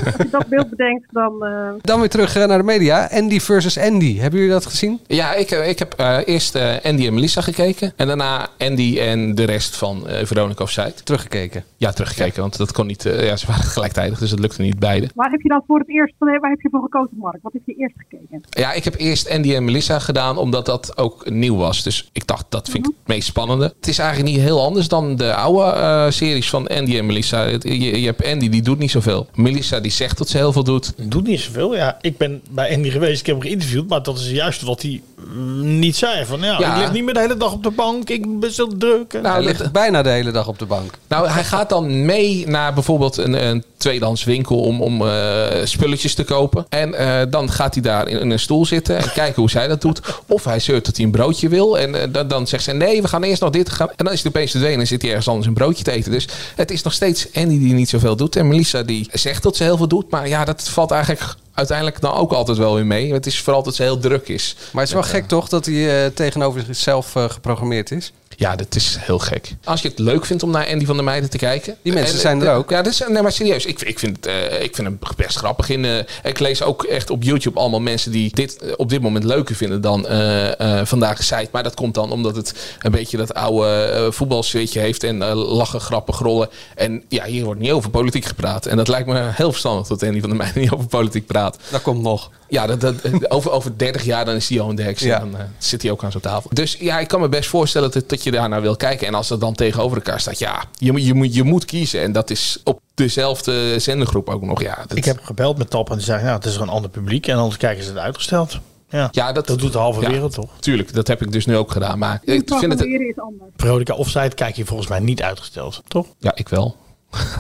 Als 0.06 0.16
je 0.18 0.28
dat 0.32 0.48
beeld 0.48 0.70
bedenkt, 0.70 1.08
dan... 1.12 1.46
eh, 1.46 1.70
Dan 1.82 2.00
weer 2.00 2.10
terug 2.10 2.36
naar 2.36 2.58
de 2.58 2.64
media. 2.64 3.08
Andy 3.12 3.40
versus 3.40 3.78
Andy. 3.80 4.18
Hebben 4.20 4.40
jullie 4.40 4.54
dat 4.54 4.66
gezien? 4.66 5.00
Ja, 5.08 5.34
ik, 5.34 5.52
ik 5.52 5.80
heb 5.80 5.94
eh, 5.94 6.18
eerst 6.26 6.56
eh, 6.56 6.74
Andy 6.84 7.08
en 7.08 7.14
Melissa 7.14 7.42
gekeken. 7.42 7.94
En 7.96 8.08
daarna 8.08 8.48
Andy 8.60 9.00
en 9.00 9.36
de 9.36 9.44
rest 9.44 9.76
van 9.78 10.08
eh 10.08 10.26
Veronica 10.26 10.64
Offside. 10.64 10.94
Teruggekeken? 11.04 11.64
Ja, 11.78 11.92
teruggekeken. 11.92 12.42
Want 12.42 12.58
dat 12.58 12.72
kon 12.72 12.88
niet... 12.88 13.06
eh, 13.06 13.26
ja, 13.26 13.36
ze 13.36 13.48
waren 13.48 13.64
gelijktijdig, 13.64 14.20
dus 14.20 14.30
dat 14.30 14.40
lukte 14.40 14.62
niet 14.62 14.80
beide. 14.80 15.10
waar 15.16 15.30
heb 15.32 15.42
je 15.42 15.50
dan 15.50 15.64
voor 15.68 15.80
het 15.80 15.90
eerst... 15.90 16.14
Waar 16.18 16.50
heb 16.50 16.62
je 16.62 16.70
voor 16.72 16.82
gekozen, 16.82 17.18
Mark? 17.18 17.38
Wat 17.42 17.54
heb 17.54 17.62
je 17.66 17.74
eerst 17.74 17.96
gekeken? 17.98 18.42
Ja, 18.64 18.74
ik 18.74 18.84
heb 18.84 18.96
eerst 18.98 19.30
Andy 19.30 19.56
en 19.56 19.66
Melissa 19.66 20.00
gedaan, 20.00 20.38
omdat 20.38 20.66
dat 20.66 20.98
ook 20.98 21.30
nieuw 21.30 21.56
was. 21.56 21.84
Dus 21.84 22.10
ik 22.12 22.28
dacht, 22.28 22.46
dat 22.50 22.70
vind 22.70 22.86
ik 22.88 22.92
het 22.98 23.08
meest 23.16 23.28
spannende. 23.28 23.74
Het 23.80 23.88
is 23.88 23.98
eigenlijk 23.98 24.30
niet 24.32 24.42
heel 24.42 24.62
anders 24.62 24.88
dan 24.88 25.16
de 25.16 25.34
oude 25.36 25.64
eh, 25.72 26.06
series 26.10 26.50
van 26.50 26.68
Andy 26.68 26.98
en 26.98 27.06
Melissa. 27.06 27.46
Het- 27.46 27.64
Je, 27.64 28.00
je 28.00 28.06
hebt 28.06 28.26
Andy, 28.26 28.50
die 28.50 28.62
doet 28.62 28.80
niet 28.80 28.92
zoveel. 28.92 29.28
Melissa, 29.36 29.80
die 29.80 29.92
zegt 29.92 30.18
dat 30.18 30.30
ze 30.30 30.38
heel 30.38 30.52
veel 30.54 30.64
doet. 30.64 30.94
Doet 30.98 31.28
niet 31.28 31.40
zoveel. 31.40 31.76
Ja, 31.76 31.98
ik 32.02 32.18
ben 32.18 32.42
bij 32.50 32.76
Andy 32.76 32.90
geweest, 32.90 33.20
ik 33.20 33.26
heb 33.26 33.36
hem 33.36 33.46
geïnterviewd, 33.46 33.88
maar 33.90 34.04
dat 34.04 34.18
is 34.20 34.30
juist 34.30 34.62
wat 34.62 34.82
hij 34.82 35.02
mm, 35.34 35.80
niet 35.80 35.96
zei. 35.96 36.26
Van, 36.26 36.40
ja, 36.40 36.60
Ja. 36.60 36.74
Ik 36.76 36.82
lig 36.82 36.92
niet 36.92 37.04
meer 37.04 37.14
de 37.14 37.20
hele 37.20 37.38
dag 37.38 37.52
op 37.54 37.64
de 37.64 37.72
bank, 37.72 38.10
ik 38.10 38.40
ben 38.40 38.52
zo 38.52 38.68
druk. 38.78 39.20
Hij 39.24 39.42
ligt 39.44 39.72
bijna 39.72 40.02
de 40.02 40.10
hele 40.10 40.32
dag 40.32 40.48
op 40.48 40.60
de 40.60 40.66
bank. 40.66 40.92
Nou, 41.08 41.28
hij 41.30 41.44
gaat 41.44 41.70
dan 41.70 42.06
mee 42.06 42.48
naar 42.48 42.74
bijvoorbeeld 42.74 43.18
een, 43.18 43.46
een 43.48 43.64
tweedehands 43.78 44.24
winkel 44.24 44.60
om, 44.60 44.82
om 44.82 45.08
eh, 45.08 45.46
spulletjes 45.64 46.14
te 46.14 46.24
kopen. 46.24 46.66
En 46.70 46.94
eh, 46.94 47.22
dan 47.30 47.52
gaat 47.52 47.74
hij 47.74 47.84
daar 47.84 48.08
in, 48.08 48.20
in 48.20 48.30
een 48.30 48.40
stoel 48.40 48.53
zitten 48.62 48.98
en 48.98 49.12
kijken 49.12 49.42
hoe 49.42 49.50
zij 49.50 49.68
dat 49.68 49.82
doet. 49.82 50.02
Of 50.28 50.44
hij 50.44 50.60
zeurt 50.60 50.86
dat 50.86 50.96
hij 50.96 51.06
een 51.06 51.12
broodje 51.12 51.50
wil. 51.50 51.80
En 51.80 51.96
eh, 51.96 52.08
dan, 52.12 52.28
dan 52.28 52.48
zegt 52.48 52.64
ze, 52.64 52.72
nee, 52.72 53.02
we 53.02 53.08
gaan 53.08 53.24
eerst 53.24 53.42
nog 53.42 53.50
dit 53.50 53.70
gaan. 53.70 53.90
En 53.96 54.06
dan 54.06 54.14
is 54.14 54.22
hij 54.22 54.32
opeens 54.32 54.52
verdwenen 54.52 54.80
en 54.80 54.88
zit 54.88 55.02
hij 55.02 55.10
ergens 55.10 55.28
anders 55.28 55.48
een 55.48 55.54
broodje 55.54 55.84
te 55.84 55.92
eten. 55.92 56.12
Dus 56.12 56.28
het 56.56 56.72
is 56.72 56.84
nog 56.84 56.94
steeds 56.94 57.28
Andy 57.34 57.60
die 57.60 57.74
niet 57.74 57.90
zoveel 57.90 58.16
doet. 58.16 58.36
En 58.36 58.48
Melissa 58.48 58.84
die 58.84 59.10
zegt 59.12 59.44
dat 59.44 59.56
ze 59.56 59.64
heel 59.64 59.78
veel 59.78 59.88
doet. 59.88 60.10
Maar 60.10 60.28
ja, 60.28 60.46
dat 60.46 60.70
valt 60.70 60.92
eigenlijk 60.92 61.36
uiteindelijk 61.54 62.02
dan 62.02 62.14
ook 62.14 62.32
altijd 62.32 62.58
wel 62.58 62.76
weer 62.76 62.86
mee. 62.86 63.14
Het 63.14 63.26
is 63.26 63.42
vooral 63.42 63.64
dat 63.64 63.76
ze 63.76 63.84
heel 63.84 64.00
druk 64.00 64.28
is. 64.28 64.56
Maar 64.72 64.82
het 64.82 64.94
is 64.94 65.00
wel 65.00 65.04
gek 65.04 65.28
toch 65.28 65.50
dat 65.50 65.66
hij 65.66 66.06
eh, 66.06 66.12
tegenover 66.14 66.62
zichzelf 66.66 67.16
eh, 67.16 67.30
geprogrammeerd 67.30 67.92
is? 67.92 68.12
Ja, 68.44 68.56
dat 68.56 68.76
is 68.76 68.98
heel 69.00 69.20
gek. 69.20 69.56
Als 69.64 69.82
je 69.82 69.88
het 69.88 70.00
leuk 70.00 70.26
vindt 70.26 70.44
om 70.44 70.52
naar 70.52 70.68
Andy 70.68 70.86
van 70.86 70.96
der 70.96 71.04
Meijden 71.04 71.30
te 71.30 71.38
kijken. 71.38 71.78
Die 71.82 71.94
mensen 71.94 72.14
En, 72.16 72.22
zijn 72.22 72.42
er 72.42 72.48
eh, 72.48 72.58
ook. 72.58 72.70
Ja, 72.70 72.82
dat 72.82 72.94
is, 72.94 73.04
nee, 73.08 73.22
maar 73.22 73.32
serieus. 73.32 73.66
Ik, 73.66 73.82
ik, 73.82 74.00
vind, 74.00 74.16
het, 74.16 74.26
eh, 74.26 74.64
ik 74.64 74.76
vind 74.76 74.88
hem 74.88 75.00
best 75.16 75.38
grappig. 75.38 75.70
In, 75.70 75.86
eh, 75.86 75.98
ik 76.24 76.40
lees 76.40 76.62
ook 76.62 76.84
echt 76.84 77.10
op 77.10 77.24
YouTube 77.24 77.60
allemaal 77.60 77.80
mensen 77.80 78.12
die 78.12 78.32
dit 78.34 78.76
op 78.76 78.90
dit 78.90 79.02
moment 79.02 79.24
leuker 79.24 79.56
vinden 79.56 79.82
dan 79.82 80.08
eh 80.08 80.80
eh 80.80 80.86
Vandaag 80.86 81.18
de 81.18 81.24
Site. 81.24 81.48
Maar 81.52 81.64
dat 81.64 81.74
komt 81.74 81.94
dan 81.94 82.12
omdat 82.12 82.36
het 82.36 82.54
een 82.82 82.92
beetje 82.92 83.18
dat 83.18 83.34
oude 83.34 83.68
eh 83.68 84.12
voetbalsweetje 84.12 84.80
heeft. 84.80 85.04
En 85.04 85.22
eh, 85.22 85.36
lachen, 85.36 85.82
grappen, 85.82 86.14
grollen. 86.14 86.50
En 86.76 87.04
ja, 87.10 87.26
hier 87.26 87.44
wordt 87.46 87.60
niet 87.60 87.72
over 87.72 87.90
politiek 87.90 88.26
gepraat. 88.26 88.66
En 88.66 88.78
dat 88.78 88.88
lijkt 88.88 89.08
me 89.08 89.30
heel 89.34 89.52
verstandig 89.52 89.88
dat 89.88 90.04
Andy 90.04 90.20
van 90.20 90.30
der 90.30 90.38
Meijden 90.38 90.62
niet 90.62 90.72
over 90.72 90.88
politiek 90.88 91.26
praat. 91.26 91.58
Dat 91.70 91.82
komt 91.82 92.02
nog. 92.02 92.32
Ja, 92.48 92.68
dat, 92.68 92.82
dat, 92.82 92.96
over, 93.30 93.52
over 93.52 93.78
30 93.78 94.04
jaar 94.04 94.26
dan 94.26 94.36
is 94.36 94.48
die 94.48 94.58
Johan 94.58 94.76
Derksen. 94.76 95.08
Ja. 95.08 95.22
En 95.22 95.32
dan 95.32 95.42
zit 95.58 95.82
hij 95.82 95.92
ook 95.92 96.04
aan 96.04 96.12
zo'n 96.12 96.22
tafel. 96.22 96.50
Dus 96.54 96.78
ja, 96.80 97.00
ik 97.00 97.08
kan 97.08 97.22
me 97.22 97.30
best 97.30 97.50
voorstellen 97.50 97.92
dat, 97.92 98.10
dat 98.10 98.24
je 98.24 98.32
daarnaar 98.34 98.62
wil 98.62 98.76
kijken. 98.76 99.08
En 99.08 99.14
als 99.14 99.28
dat 99.28 99.40
dan 99.40 99.54
tegenover 99.54 99.98
elkaar 99.98 100.20
staat, 100.20 100.40
ja, 100.40 100.64
je, 100.78 100.92
moet- 100.92 101.06
je, 101.06 101.14
moet, 101.14 101.36
je 101.36 101.44
moet 101.44 101.66
kiezen. 101.66 102.02
En 102.02 102.12
dat 102.12 102.30
is 102.30 102.62
op 102.64 102.80
dezelfde 102.94 103.80
zendergroep 103.80 104.30
ook 104.30 104.42
nog. 104.42 104.62
Ja, 104.62 104.84
dat, 104.88 104.98
Ik 104.98 105.06
heb 105.06 105.20
gebeld 105.24 105.58
met 105.58 105.70
Top 105.70 105.90
en 105.90 105.96
die 105.96 106.06
zei, 106.06 106.24
nou, 106.24 106.36
het 106.36 106.46
is 106.46 106.56
een 106.56 106.70
ander 106.70 106.90
publiek 106.90 107.28
en 107.28 107.38
anders 107.38 107.58
kijken 107.58 107.84
ze 107.84 107.90
het 107.90 108.00
uitgesteld. 108.00 108.60
Ja, 108.90 109.10
ja 109.12 109.32
dat, 109.32 109.48
dat 109.48 109.60
doet 109.60 109.72
de 109.72 109.78
halve 109.78 110.02
ja, 110.02 110.10
wereld 110.10 110.34
toch? 110.34 110.50
Tuurlijk, 110.60 110.94
dat 110.94 111.08
heb 111.08 111.22
ik 111.22 111.32
dus 111.32 111.46
nu 111.46 111.56
ook 111.58 111.72
gedaan. 111.72 112.00
Maar 112.00 112.22
ik 112.24 112.50
vind 112.54 112.72
het... 112.72 112.82
Is 112.84 113.20
anders. 113.20 113.52
Veronica 113.56 113.94
Offside 113.94 114.34
kijk 114.36 114.56
je 114.56 114.66
volgens 114.66 114.90
mij 114.90 115.00
niet 115.00 115.22
uitgesteld, 115.22 115.82
toch? 115.88 116.08
Ja, 116.18 116.32
ik 116.36 116.50
wel. 116.50 116.76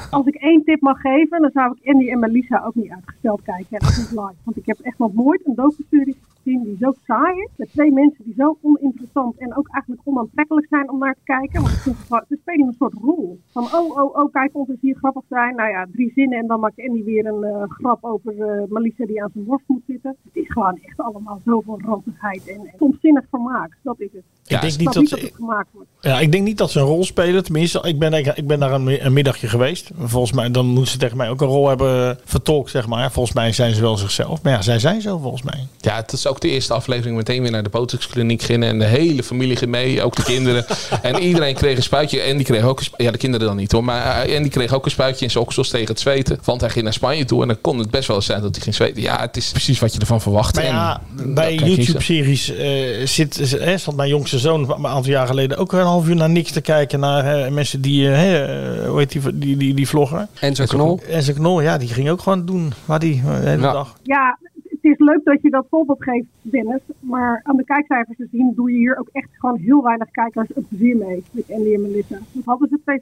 Als 0.09 0.25
ik 0.25 0.35
één 0.35 0.61
tip 0.65 0.81
mag 0.81 0.99
geven, 0.99 1.41
dan 1.41 1.49
zou 1.53 1.75
ik 1.79 1.93
Andy 1.93 2.09
en 2.09 2.19
Melissa 2.19 2.63
ook 2.65 2.75
niet 2.75 2.91
uitgesteld 2.91 3.41
kijken. 3.43 3.77
En 3.77 3.87
ook 3.87 3.97
niet 3.97 4.09
live. 4.09 4.33
Want 4.43 4.57
ik 4.57 4.65
heb 4.65 4.79
echt 4.81 4.97
nog 4.97 5.13
nooit 5.13 5.41
een 5.45 5.55
docuserie 5.55 6.17
gezien 6.43 6.63
die 6.63 6.77
zo 6.79 6.93
saai 7.07 7.33
is. 7.41 7.49
Met 7.55 7.71
twee 7.71 7.91
mensen 7.91 8.23
die 8.23 8.33
zo 8.37 8.57
oninteressant 8.61 9.37
en 9.37 9.55
ook 9.57 9.67
eigenlijk 9.71 10.01
onaantrekkelijk 10.05 10.67
zijn 10.69 10.89
om 10.91 10.99
naar 10.99 11.13
te 11.13 11.23
kijken. 11.23 11.61
Want 11.61 12.25
ze 12.29 12.37
spelen 12.41 12.67
een 12.67 12.75
soort 12.77 12.93
rol. 13.01 13.39
Van 13.51 13.63
oh, 13.63 13.97
oh, 13.97 14.15
oh, 14.15 14.31
kijk 14.31 14.49
ons 14.53 14.69
eens 14.69 14.81
hier 14.81 14.95
grappig 14.95 15.23
zijn. 15.29 15.55
Nou 15.55 15.69
ja, 15.69 15.87
drie 15.91 16.11
zinnen 16.15 16.39
en 16.39 16.47
dan 16.47 16.59
maakt 16.59 16.81
Andy 16.87 17.03
weer 17.03 17.25
een 17.25 17.43
eh, 17.43 17.63
grap 17.67 18.03
over 18.03 18.33
eh, 18.41 18.63
Melissa 18.69 19.05
die 19.05 19.23
aan 19.23 19.29
zijn 19.33 19.45
borst 19.45 19.67
moet 19.67 19.81
zitten. 19.87 20.15
Het 20.23 20.35
is 20.43 20.51
gewoon 20.51 20.77
echt 20.81 20.99
allemaal 20.99 21.41
zoveel 21.45 21.79
ranzigheid 21.85 22.47
en, 22.47 22.55
en 22.55 22.71
stomzinnig 22.75 23.25
vermaak. 23.29 23.77
Dat 23.83 23.99
is 23.99 24.09
het. 24.13 24.23
Ik 24.43 24.61
denk 24.61 24.77
niet 24.77 24.93
dat- 24.93 25.07
dat 25.09 25.19
het 25.21 25.35
gemaakt 25.35 25.67
wordt. 25.73 25.89
Ja, 25.99 26.19
ik 26.19 26.31
denk 26.31 26.43
niet 26.43 26.57
dat 26.57 26.71
ze 26.71 26.79
een 26.79 26.85
rol 26.85 27.03
spelen. 27.03 27.43
Tenminste, 27.43 27.81
ik 27.87 27.99
ben, 27.99 28.13
ik 28.13 28.47
ben 28.47 28.59
daar 28.59 28.71
een, 28.71 29.05
een 29.05 29.13
middagje 29.13 29.47
geweest. 29.47 29.91
Volgens 29.97 30.33
mij, 30.33 30.51
dan 30.51 30.65
moeten 30.65 30.87
ze 30.91 30.97
tegen 30.97 31.17
mij 31.17 31.29
ook 31.29 31.41
een 31.41 31.47
rol 31.47 31.67
hebben 31.67 32.17
vertolkt, 32.23 32.69
zeg 32.69 32.87
maar. 32.87 33.11
Volgens 33.11 33.35
mij 33.35 33.51
zijn 33.51 33.73
ze 33.73 33.81
wel 33.81 33.97
zichzelf. 33.97 34.43
Maar 34.43 34.53
ja, 34.53 34.61
zij 34.61 34.79
zijn 34.79 35.01
zo 35.01 35.17
volgens 35.17 35.41
mij. 35.43 35.67
Ja, 35.77 35.95
het 35.95 36.11
is 36.11 36.27
ook 36.27 36.32
de 36.41 36.49
eerste 36.49 36.73
aflevering 36.73 37.15
meteen 37.17 37.41
weer 37.41 37.51
naar 37.51 37.63
de 37.63 37.69
botoxkliniek 37.69 38.41
gingen. 38.41 38.67
En 38.69 38.79
de 38.79 38.85
hele 38.85 39.23
familie 39.23 39.55
ging 39.55 39.71
mee, 39.71 40.03
ook 40.03 40.15
de 40.15 40.23
kinderen. 40.23 40.65
en 41.01 41.19
iedereen 41.19 41.55
kreeg 41.55 41.77
een 41.77 41.83
spuitje. 41.83 42.19
En 42.21 42.37
die 42.37 42.45
kreeg 42.45 42.63
ook 42.63 42.77
een 42.79 42.85
spu- 42.85 43.03
Ja, 43.03 43.11
de 43.11 43.17
kinderen 43.17 43.47
dan 43.47 43.55
niet 43.55 43.71
hoor. 43.71 43.83
Maar 43.83 44.21
eh, 44.23 44.35
en 44.35 44.41
die 44.41 44.51
kreeg 44.51 44.73
ook 44.73 44.85
een 44.85 44.91
spuitje 44.91 45.25
in 45.25 45.31
zijn 45.31 45.43
oksels 45.43 45.69
tegen 45.69 45.87
het 45.87 45.99
zweten. 45.99 46.39
Want 46.43 46.61
hij 46.61 46.69
ging 46.69 46.83
naar 46.83 46.93
Spanje 46.93 47.25
toe. 47.25 47.41
En 47.41 47.47
dan 47.47 47.61
kon 47.61 47.77
het 47.79 47.89
best 47.91 48.07
wel 48.07 48.15
eens 48.17 48.25
zijn 48.25 48.41
dat 48.41 48.55
hij 48.55 48.63
ging 48.63 48.75
zweten. 48.75 49.01
Ja, 49.01 49.19
het 49.21 49.37
is 49.37 49.51
precies 49.51 49.79
wat 49.79 49.93
je 49.93 49.99
ervan 49.99 50.21
verwacht. 50.21 50.55
Maar 50.55 50.63
ja, 50.65 51.01
En 51.17 51.33
bij. 51.33 51.55
YouTube-series 51.55 52.55
eh, 52.55 53.05
zit, 53.07 53.59
hè, 53.59 53.77
stond 53.77 53.97
mijn 53.97 54.09
jongste 54.09 54.39
zoon 54.39 54.61
een 54.71 54.87
aantal 54.87 55.11
jaar 55.11 55.27
geleden 55.27 55.57
ook 55.57 55.71
een 55.73 55.79
half 55.79 56.07
uur 56.07 56.15
naar 56.15 56.29
niks 56.29 56.51
te 56.51 56.61
kijken. 56.61 56.99
Naar 56.99 57.43
eh, 57.45 57.51
mensen 57.51 57.81
die, 57.81 58.09
eh, 58.11 58.15
hè, 58.17 58.87
hoe 58.87 58.99
heet 58.99 59.11
die, 59.11 59.21
die, 59.37 59.57
die, 59.57 59.73
die 59.73 59.87
vlogger? 59.87 60.27
Enzo 60.39 60.65
Knol. 60.65 60.99
Enzo 61.09 61.33
Knol, 61.33 61.61
ja, 61.61 61.77
die 61.77 61.87
ging 61.87 62.09
ook 62.09 62.21
gewoon 62.21 62.45
doen 62.45 62.73
waar 62.85 62.99
die 62.99 63.21
de 63.21 63.29
hele 63.49 63.61
Ja. 63.61 63.71
dag. 63.73 63.93
Ja, 64.03 64.37
het 64.83 64.99
is 64.99 65.05
leuk 65.05 65.23
dat 65.23 65.41
je 65.41 65.49
dat 65.49 65.65
voorbeeld 65.69 66.03
geeft, 66.03 66.25
Dennis. 66.41 66.81
Maar 66.99 67.41
aan 67.43 67.55
de 67.55 67.63
kijkcijfers 67.63 68.17
te 68.17 68.27
zien 68.31 68.53
doe 68.55 68.71
je 68.71 68.77
hier 68.77 68.97
ook 68.97 69.09
echt 69.11 69.29
gewoon 69.31 69.59
heel 69.59 69.83
weinig 69.83 70.11
kijkers 70.11 70.47
een 70.55 70.67
plezier 70.67 70.97
mee. 70.97 71.23
Met 71.31 71.43
Andy 71.51 71.73
en 71.73 71.81
Melissa. 71.81 72.17
Wat 72.31 72.43
hadden 72.45 72.69
ze? 72.69 72.99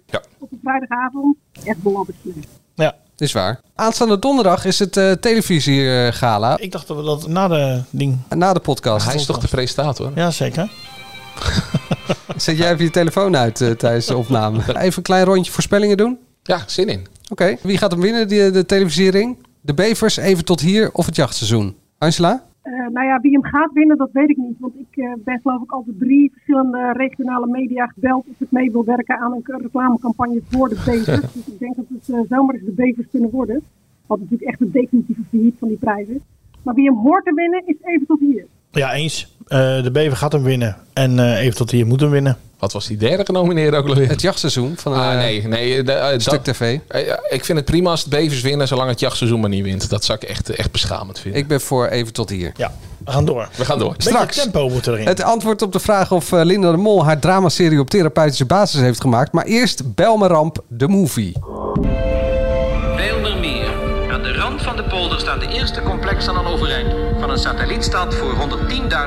2,75? 0.00 0.04
Ja. 0.06 0.22
Op 0.38 0.52
een 0.52 0.58
vrijdagavond. 0.62 1.36
Echt 1.64 1.82
belachelijk 1.82 2.18
slecht. 2.22 2.48
Ja. 2.74 2.94
Is 3.16 3.32
waar. 3.32 3.60
Aanstaande 3.74 4.18
donderdag 4.18 4.64
is 4.64 4.78
het 4.78 4.96
eh 4.96 5.12
televisiegala. 5.12 6.58
Ik 6.58 6.72
dacht 6.72 6.86
dat 6.86 6.96
we 6.96 7.02
dat 7.02 7.28
na 7.28 7.48
de 7.48 7.82
ding... 7.90 8.16
Na 8.28 8.52
de 8.52 8.60
podcast. 8.60 9.06
Hij 9.06 9.14
is 9.14 9.26
toch 9.26 9.38
de 9.38 9.48
presentator? 9.48 10.12
Ja, 10.14 10.30
zeker. 10.30 10.70
Zet 12.36 12.58
jij 12.58 12.72
even 12.72 12.84
je 12.84 12.90
telefoon 12.90 13.36
uit 13.36 13.60
eh, 13.60 13.70
tijdens 13.70 14.06
de 14.06 14.16
opname. 14.16 14.58
Even 14.68 14.96
een 14.96 15.02
klein 15.02 15.24
rondje 15.24 15.52
voorspellingen 15.52 15.96
doen? 15.96 16.18
Ja, 16.42 16.62
zin 16.66 16.88
in. 16.88 17.06
Oké, 17.28 17.56
wie 17.62 17.78
gaat 17.78 17.90
hem 17.90 18.00
winnen, 18.00 18.28
die, 18.28 18.50
de 18.50 18.66
televisiering? 18.66 19.38
De 19.68 19.74
bevers, 19.74 20.16
even 20.16 20.44
tot 20.44 20.60
hier 20.60 20.92
of 20.92 21.06
het 21.06 21.16
jachtseizoen? 21.16 21.76
Angela? 21.98 22.42
Eh, 22.62 22.72
nou 22.72 23.06
ja, 23.06 23.20
wie 23.20 23.32
hem 23.32 23.44
gaat 23.44 23.72
winnen, 23.72 23.96
dat 23.96 24.08
weet 24.12 24.30
ik 24.30 24.36
niet. 24.36 24.56
Want 24.58 24.74
ik 24.74 25.04
eh, 25.04 25.12
ben 25.24 25.40
geloof 25.42 25.62
ik 25.62 25.72
al 25.72 25.84
de 25.84 25.96
drie 25.98 26.30
verschillende 26.32 26.92
regionale 26.92 27.46
media 27.46 27.86
gebeld 27.86 28.24
of 28.28 28.40
ik 28.40 28.50
mee 28.50 28.70
wil 28.70 28.84
werken 28.84 29.18
aan 29.18 29.32
een 29.32 29.42
reclamecampagne 29.44 30.40
voor 30.50 30.68
de 30.68 30.74
bevers. 30.86 31.32
dus 31.32 31.46
ik 31.46 31.58
denk 31.58 31.76
dat 31.76 31.84
het 31.88 32.14
eh, 32.14 32.20
zomaar 32.28 32.54
eens 32.54 32.64
de 32.64 32.72
bevers 32.72 33.06
kunnen 33.10 33.30
worden. 33.30 33.62
Wat 34.06 34.18
natuurlijk 34.18 34.50
echt 34.50 34.60
een 34.60 34.70
definitieve 34.70 35.22
failliet 35.30 35.56
van 35.58 35.68
die 35.68 35.78
prijs 35.78 36.08
is. 36.08 36.20
Maar 36.62 36.74
wie 36.74 36.88
hem 36.88 36.98
hoort 36.98 37.24
te 37.24 37.34
winnen, 37.34 37.62
is 37.66 37.76
even 37.82 38.06
tot 38.06 38.20
hier. 38.20 38.46
Ja, 38.70 38.92
eens. 38.92 39.36
Eh, 39.46 39.82
de 39.82 39.90
Bever 39.90 40.16
gaat 40.16 40.32
hem 40.32 40.42
winnen. 40.42 40.76
En 40.92 41.18
eh, 41.18 41.40
even 41.40 41.56
tot 41.56 41.70
hier 41.70 41.86
moet 41.86 42.00
hem 42.00 42.10
winnen. 42.10 42.36
Wat 42.58 42.72
was 42.72 42.86
die 42.86 42.96
derde 42.96 43.24
genomineerd 43.24 43.74
ook 43.74 43.88
alweer? 43.88 44.08
Het 44.08 44.20
jachtseizoen 44.20 44.74
van 44.76 44.94
Ah, 44.94 45.12
eh, 45.12 45.18
nee, 45.18 45.46
nee. 45.46 45.82
de- 45.82 45.92
eh, 45.92 46.18
Stuk 46.18 46.44
dat- 46.44 46.44
TV. 46.44 46.78
Eh, 46.88 47.00
ik 47.28 47.44
vind 47.44 47.58
het 47.58 47.64
prima 47.66 47.90
als 47.90 48.04
de 48.04 48.10
Bevers 48.10 48.40
winnen, 48.40 48.68
zolang 48.68 48.88
het 48.88 49.00
jachtseizoen 49.00 49.40
maar 49.40 49.48
niet 49.50 49.62
wint. 49.64 49.90
Dat 49.90 50.04
zou 50.04 50.18
ik 50.22 50.28
echt, 50.28 50.50
echt 50.50 50.70
beschamend 50.72 51.18
vinden. 51.18 51.40
Ik 51.40 51.48
ben 51.48 51.60
voor 51.60 51.86
even 51.86 52.12
tot 52.12 52.30
hier. 52.30 52.52
Ja, 52.56 52.72
we 53.04 53.10
gaan 53.10 53.24
door. 53.24 53.48
We 53.56 53.64
gaan 53.64 53.78
door. 53.78 53.94
Straks. 53.98 54.36
tempo 54.42 54.68
moet 54.68 54.86
erin. 54.86 55.06
Het 55.06 55.22
antwoord 55.22 55.62
op 55.62 55.72
de 55.72 55.80
vraag 55.80 56.12
of 56.12 56.32
eh, 56.32 56.44
Linda 56.44 56.70
de 56.70 56.76
Mol 56.76 57.04
haar 57.04 57.18
dramaserie 57.18 57.80
op 57.80 57.90
therapeutische 57.90 58.44
basis 58.44 58.80
heeft 58.80 59.00
gemaakt. 59.00 59.32
Maar 59.32 59.44
eerst 59.44 59.94
Belmeramp, 59.94 60.58
de 60.68 60.88
movie. 60.88 61.32
Polder 64.88 65.20
staat 65.20 65.40
de 65.40 65.48
eerste 65.48 65.82
complex 65.82 66.28
aan 66.28 66.36
een 66.36 66.46
overeind. 66.46 66.94
Van 67.20 67.30
een 67.30 67.38
satellietstad 67.38 68.14
voor 68.14 68.34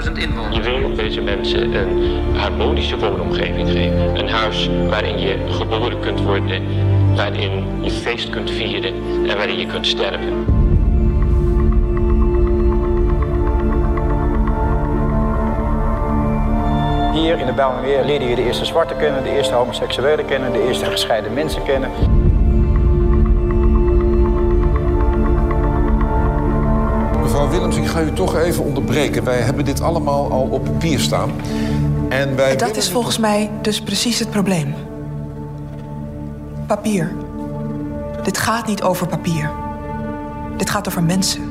110.000 0.05 0.11
inwoners. 0.13 0.55
Je 0.55 0.61
wil 0.61 0.95
deze 0.95 1.21
mensen 1.21 1.73
een 1.73 2.35
harmonische 2.35 2.97
woonomgeving 2.97 3.69
geven. 3.69 4.19
Een 4.19 4.29
huis 4.29 4.69
waarin 4.89 5.19
je 5.19 5.37
geboren 5.49 5.99
kunt 5.99 6.21
worden, 6.21 6.63
waarin 7.15 7.65
je 7.81 7.91
feest 7.91 8.29
kunt 8.29 8.51
vieren 8.51 8.93
en 9.27 9.37
waarin 9.37 9.59
je 9.59 9.65
kunt 9.65 9.87
sterven. 9.87 10.45
Hier 17.13 17.39
in 17.39 17.45
de 17.45 17.53
Bijlmermeer 17.53 18.05
leerde 18.05 18.25
je 18.25 18.35
de 18.35 18.43
eerste 18.43 18.65
zwarte 18.65 18.93
kennen, 18.93 19.23
de 19.23 19.29
eerste 19.29 19.53
homoseksuelen 19.53 20.25
kennen, 20.25 20.51
de 20.51 20.67
eerste 20.67 20.85
gescheiden 20.85 21.33
mensen 21.33 21.63
kennen. 21.63 21.89
Mevrouw 27.41 27.59
Willems, 27.59 27.77
ik 27.77 27.87
ga 27.87 28.01
u 28.01 28.13
toch 28.13 28.35
even 28.35 28.63
onderbreken. 28.63 29.23
Wij 29.23 29.37
hebben 29.37 29.65
dit 29.65 29.81
allemaal 29.81 30.31
al 30.31 30.47
op 30.51 30.63
papier 30.63 30.99
staan. 30.99 31.31
En 32.09 32.35
wij 32.35 32.55
Dat 32.55 32.75
is 32.75 32.91
volgens 32.91 33.17
mij 33.17 33.49
dus 33.61 33.81
precies 33.81 34.19
het 34.19 34.29
probleem. 34.29 34.73
Papier. 36.67 37.15
Dit 38.23 38.37
gaat 38.37 38.67
niet 38.67 38.83
over 38.83 39.07
papier. 39.07 39.51
Dit 40.57 40.69
gaat 40.69 40.87
over 40.87 41.03
mensen. 41.03 41.41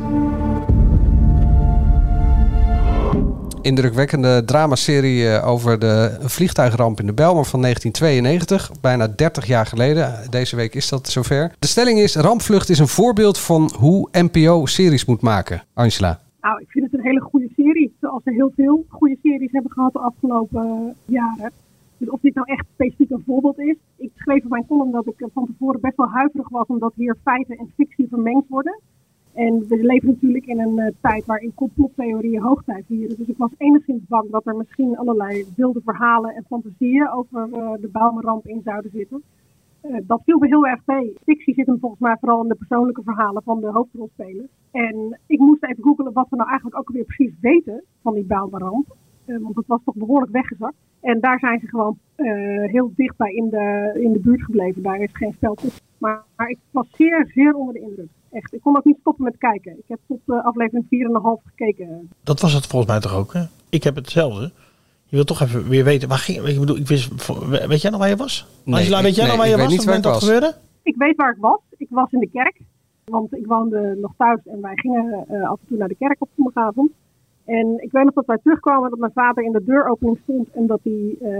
Indrukwekkende 3.62 4.44
dramaserie 4.44 5.28
eh, 5.28 5.48
over 5.48 5.78
de 5.78 6.16
vliegtuigramp 6.20 7.00
in 7.00 7.06
de 7.06 7.12
Belmer 7.12 7.44
van 7.44 7.60
1992. 7.60 8.80
Bijna 8.80 9.08
30 9.08 9.46
jaar 9.46 9.66
geleden. 9.66 10.30
Deze 10.30 10.56
week 10.56 10.74
is 10.74 10.88
dat 10.88 11.08
zover. 11.08 11.52
De 11.58 11.66
stelling 11.66 11.98
is, 11.98 12.16
Rampvlucht 12.16 12.68
is 12.68 12.78
een 12.78 12.88
voorbeeld 12.88 13.38
van 13.38 13.70
hoe 13.78 14.08
NPO 14.12 14.66
series 14.66 15.04
moet 15.04 15.20
maken. 15.20 15.62
Angela. 15.74 16.20
Nou, 16.40 16.60
ik 16.60 16.70
vind 16.70 16.84
het 16.84 16.94
een 16.94 17.06
hele 17.06 17.20
goede 17.20 17.48
serie. 17.56 17.96
Zoals 18.00 18.22
er 18.24 18.32
heel 18.32 18.52
veel 18.56 18.84
goede 18.88 19.16
series 19.22 19.52
hebben 19.52 19.72
gehad 19.72 19.92
de 19.92 19.98
afgelopen 19.98 20.62
eh, 20.64 21.14
jaren. 21.14 21.52
Dus 21.96 22.10
of 22.10 22.20
dit 22.20 22.34
nou 22.34 22.46
echt 22.50 22.66
specifiek 22.74 23.10
een 23.10 23.22
voorbeeld 23.26 23.58
is. 23.58 23.76
Ik 23.96 24.10
schreef 24.14 24.42
in 24.42 24.48
mijn 24.48 24.66
column 24.66 24.90
dat 24.90 25.06
ik 25.06 25.20
eh, 25.20 25.28
van 25.34 25.46
tevoren 25.46 25.80
best 25.80 25.96
wel 25.96 26.08
huiverig 26.08 26.48
was 26.48 26.66
omdat 26.66 26.92
hier 26.96 27.16
feiten 27.22 27.56
en 27.56 27.72
fictie 27.76 28.06
vermengd 28.08 28.48
worden. 28.48 28.80
En 29.34 29.68
we 29.68 29.76
leven 29.76 30.08
natuurlijk 30.08 30.46
in 30.46 30.60
een 30.60 30.78
eh, 30.78 30.92
tijd 31.00 31.26
waarin 31.26 31.54
complottheorieën 31.54 32.42
hoogtijd 32.42 32.84
vieren. 32.86 33.16
Dus 33.16 33.28
ik 33.28 33.36
was 33.36 33.50
enigszins 33.56 34.02
bang 34.08 34.30
dat 34.30 34.46
er 34.46 34.56
misschien 34.56 34.96
allerlei 34.96 35.44
wilde 35.56 35.80
verhalen 35.84 36.34
en 36.34 36.44
fantasieën 36.48 37.10
over 37.10 37.48
eh, 37.52 37.72
de 37.80 37.88
Bijlmerramp 37.92 38.46
in 38.46 38.60
zouden 38.64 38.90
zitten. 38.90 39.22
Eh, 39.80 39.96
dat 40.02 40.22
viel 40.24 40.38
me 40.38 40.46
heel 40.46 40.66
erg 40.66 40.80
mee. 40.86 41.14
Fictie 41.24 41.54
zit 41.54 41.66
hem 41.66 41.78
volgens 41.78 42.00
mij 42.00 42.16
vooral 42.20 42.42
in 42.42 42.48
de 42.48 42.54
persoonlijke 42.54 43.02
verhalen 43.02 43.42
van 43.42 43.60
de 43.60 43.70
hoofdrolspelers. 43.70 44.48
En 44.70 45.18
ik 45.26 45.38
moest 45.38 45.64
even 45.64 45.82
googelen 45.82 46.12
wat 46.12 46.28
we 46.30 46.36
nou 46.36 46.48
eigenlijk 46.48 46.78
ook 46.78 46.90
weer 46.90 47.04
precies 47.04 47.34
weten 47.40 47.84
van 48.02 48.14
die 48.14 48.24
Bijlmerramp. 48.24 48.96
Eh, 49.24 49.36
want 49.40 49.56
het 49.56 49.66
was 49.66 49.80
toch 49.84 49.94
behoorlijk 49.94 50.32
weggezakt. 50.32 50.76
En 51.00 51.20
daar 51.20 51.38
zijn 51.38 51.60
ze 51.60 51.68
gewoon 51.68 51.98
heel 52.70 52.92
dichtbij 52.96 53.32
in 53.32 53.48
de, 53.48 53.98
in 54.02 54.12
de 54.12 54.18
buurt 54.18 54.42
gebleven. 54.42 54.82
Daar 54.82 55.00
is 55.00 55.10
geen 55.12 55.32
spel 55.32 55.54
tussen. 55.54 55.82
Maar, 55.98 56.24
maar 56.36 56.48
ik 56.48 56.58
was 56.70 56.90
zeer, 56.90 57.30
zeer 57.34 57.54
onder 57.54 57.74
de 57.74 57.80
indruk. 57.80 58.08
Echt, 58.30 58.54
ik 58.54 58.60
kon 58.60 58.76
ook 58.76 58.84
niet 58.84 58.98
stoppen 59.00 59.24
met 59.24 59.38
kijken. 59.38 59.72
Ik 59.72 59.84
heb 59.86 59.98
tot 60.06 60.20
uh, 60.26 60.44
aflevering 60.44 60.84
4,5 60.84 61.46
gekeken. 61.46 62.10
Dat 62.22 62.40
was 62.40 62.52
het 62.52 62.66
volgens 62.66 62.90
mij 62.90 63.00
toch 63.00 63.14
ook, 63.14 63.32
hè? 63.32 63.42
Ik 63.68 63.84
heb 63.84 63.94
hetzelfde. 63.94 64.52
Je 65.04 65.16
wil 65.16 65.24
toch 65.24 65.40
even 65.40 65.68
weer 65.68 65.84
weten. 65.84 66.08
Waar 66.08 66.18
ging, 66.18 66.46
ik 66.46 66.58
bedoel, 66.58 66.76
ik 66.76 66.86
wist, 66.86 67.28
weet 67.66 67.80
jij 67.80 67.90
nog 67.90 68.00
waar 68.00 68.08
je 68.08 68.16
was? 68.16 68.46
Nee, 68.64 68.74
Angela, 68.74 69.02
weet 69.02 69.14
jij 69.14 69.24
nee, 69.26 69.36
nog 69.36 69.42
waar 69.42 69.50
je 69.50 69.56
was 69.56 69.72
op 69.72 69.78
het 69.78 69.86
moment 69.86 70.04
ik 70.04 70.10
dat 70.10 70.20
was. 70.20 70.24
gebeurde? 70.24 70.56
Ik 70.82 70.94
weet 70.96 71.16
waar 71.16 71.32
ik 71.32 71.40
was. 71.40 71.60
Ik 71.76 71.86
was 71.90 72.12
in 72.12 72.20
de 72.20 72.30
kerk. 72.32 72.60
Want 73.04 73.34
ik 73.34 73.46
woonde 73.46 73.96
nog 74.00 74.12
thuis 74.16 74.40
en 74.46 74.60
wij 74.60 74.72
gingen 74.74 75.24
eh, 75.28 75.48
af 75.48 75.58
en 75.60 75.66
toe 75.68 75.78
naar 75.78 75.88
de 75.88 75.94
kerk 75.94 76.16
op 76.18 76.28
zondagavond. 76.36 76.90
En 77.44 77.82
ik 77.82 77.92
weet 77.92 78.04
nog 78.04 78.14
dat 78.14 78.26
wij 78.26 78.38
terugkwamen 78.42 78.90
dat 78.90 78.98
mijn 78.98 79.12
vader 79.12 79.44
in 79.44 79.52
de 79.52 79.64
deuropening 79.64 80.18
stond 80.22 80.50
en 80.50 80.66
dat 80.66 80.80
hij 80.82 81.16
eh, 81.20 81.30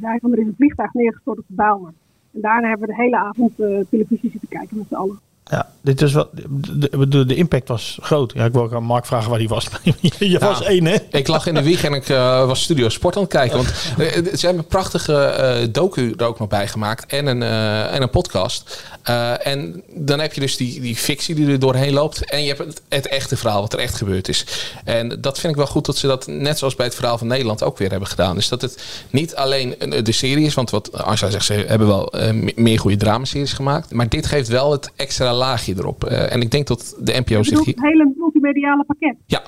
zei 0.00 0.18
van 0.20 0.32
er 0.32 0.38
is 0.38 0.46
een 0.46 0.54
vliegtuig 0.56 0.92
neergestort 0.92 1.38
op 1.38 1.44
de 1.48 1.54
Bijlmer. 1.54 1.92
En 2.32 2.40
daarna 2.40 2.68
hebben 2.68 2.88
we 2.88 2.94
de 2.94 3.02
hele 3.02 3.16
avond 3.16 3.60
eh, 3.60 3.78
televisie 3.90 4.30
zitten 4.30 4.48
kijken 4.48 4.76
met 4.76 4.86
z'n 4.88 4.94
allen. 4.94 5.18
Ja, 5.44 5.66
dit 5.86 6.02
is 6.02 6.12
wel, 6.12 6.28
de, 6.32 7.08
de, 7.08 7.24
de 7.26 7.34
impact 7.34 7.68
was 7.68 7.98
groot. 8.02 8.32
Ja, 8.34 8.44
ik 8.44 8.52
wil 8.52 8.62
ook 8.62 8.72
aan 8.74 8.82
Mark 8.82 9.06
vragen 9.06 9.30
waar 9.30 9.38
hij 9.38 9.48
was. 9.48 9.66
je 10.18 10.38
was 10.38 10.62
één, 10.62 10.84
hè? 10.86 10.96
Ik 11.10 11.28
lag 11.28 11.46
in 11.46 11.54
de 11.54 11.62
wieg 11.62 11.84
en 11.84 11.92
ik 11.94 12.08
eh, 12.08 12.46
was 12.46 12.62
Studio 12.62 12.88
Sport 12.88 13.16
aan 13.16 13.22
het 13.22 13.30
kijken. 13.30 13.56
Want 13.56 13.68
eh, 13.98 14.06
ze 14.34 14.46
hebben 14.46 14.58
een 14.62 14.66
prachtige 14.68 15.14
eh, 15.24 15.66
docu 15.70 16.14
er 16.16 16.24
ook 16.26 16.38
nog 16.38 16.48
bij 16.48 16.68
gemaakt. 16.68 17.12
En 17.12 17.26
een, 17.26 17.42
en 17.92 18.02
een 18.02 18.10
podcast. 18.10 18.82
En 19.42 19.82
dan 19.94 20.20
heb 20.20 20.32
je 20.32 20.40
dus 20.40 20.56
die, 20.56 20.80
die 20.80 20.96
fictie 20.96 21.34
die 21.34 21.48
er 21.48 21.58
doorheen 21.58 21.92
loopt. 21.92 22.30
En 22.30 22.40
je 22.42 22.46
hebt 22.48 22.58
het, 22.58 22.82
het 22.88 23.06
echte 23.08 23.36
verhaal, 23.36 23.60
wat 23.60 23.72
er 23.72 23.78
echt 23.78 23.94
gebeurd 23.96 24.28
is. 24.28 24.44
En 24.84 25.20
dat 25.20 25.38
vind 25.38 25.52
ik 25.52 25.58
wel 25.58 25.66
goed 25.66 25.86
dat 25.86 25.96
ze 25.96 26.06
dat, 26.06 26.26
net 26.26 26.58
zoals 26.58 26.74
bij 26.74 26.86
het 26.86 26.94
verhaal 26.94 27.18
van 27.18 27.26
Nederland, 27.26 27.62
ook 27.62 27.78
weer 27.78 27.90
hebben 27.90 28.08
gedaan. 28.08 28.34
Dus 28.34 28.48
dat 28.48 28.60
het 28.62 28.78
niet 29.10 29.34
alleen 29.34 29.74
een- 29.78 30.04
de 30.04 30.12
serie 30.12 30.46
is. 30.46 30.54
Want 30.54 30.70
wat 30.70 30.92
Angela 30.92 31.30
zegt, 31.30 31.44
ze 31.44 31.52
hebben 31.52 31.86
wel 31.88 32.12
me- 32.32 32.52
meer 32.56 32.78
goede 32.78 32.96
dramaseries 32.96 33.52
gemaakt. 33.52 33.92
Maar 33.92 34.08
dit 34.08 34.26
geeft 34.26 34.48
wel 34.48 34.72
het 34.72 34.90
extra 34.96 35.34
laagje 35.34 35.74
erop. 35.78 36.04
Eh, 36.04 36.32
en 36.32 36.40
ik 36.40 36.50
denk 36.50 36.66
dat 36.66 36.96
de 37.00 37.22
NPO 37.26 37.42
zich 37.42 37.64
het 37.64 37.80
hele 37.80 38.12
multimediale 38.16 38.84
pakket. 38.84 39.16
Ja. 39.26 39.42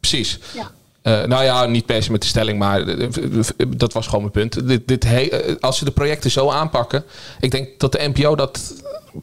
Precies. 0.00 0.40
Ja. 0.54 0.70
Eh, 1.06 1.24
nou 1.24 1.44
ja, 1.44 1.66
niet 1.66 1.86
per 1.86 2.02
se 2.02 2.12
met 2.12 2.20
de 2.20 2.26
stelling, 2.26 2.58
maar 2.58 2.88
eh, 2.88 3.04
eh, 3.04 3.66
dat 3.76 3.92
was 3.92 4.06
gewoon 4.06 4.20
mijn 4.20 4.32
punt. 4.32 4.68
Dit, 4.68 4.88
dit 4.88 5.60
als 5.60 5.78
ze 5.78 5.84
de 5.84 5.90
projecten 5.90 6.30
zo 6.30 6.50
aanpakken, 6.50 7.04
ik 7.40 7.50
denk 7.50 7.68
dat 7.78 7.92
de 7.92 8.10
NPO 8.14 8.36
dat 8.36 8.74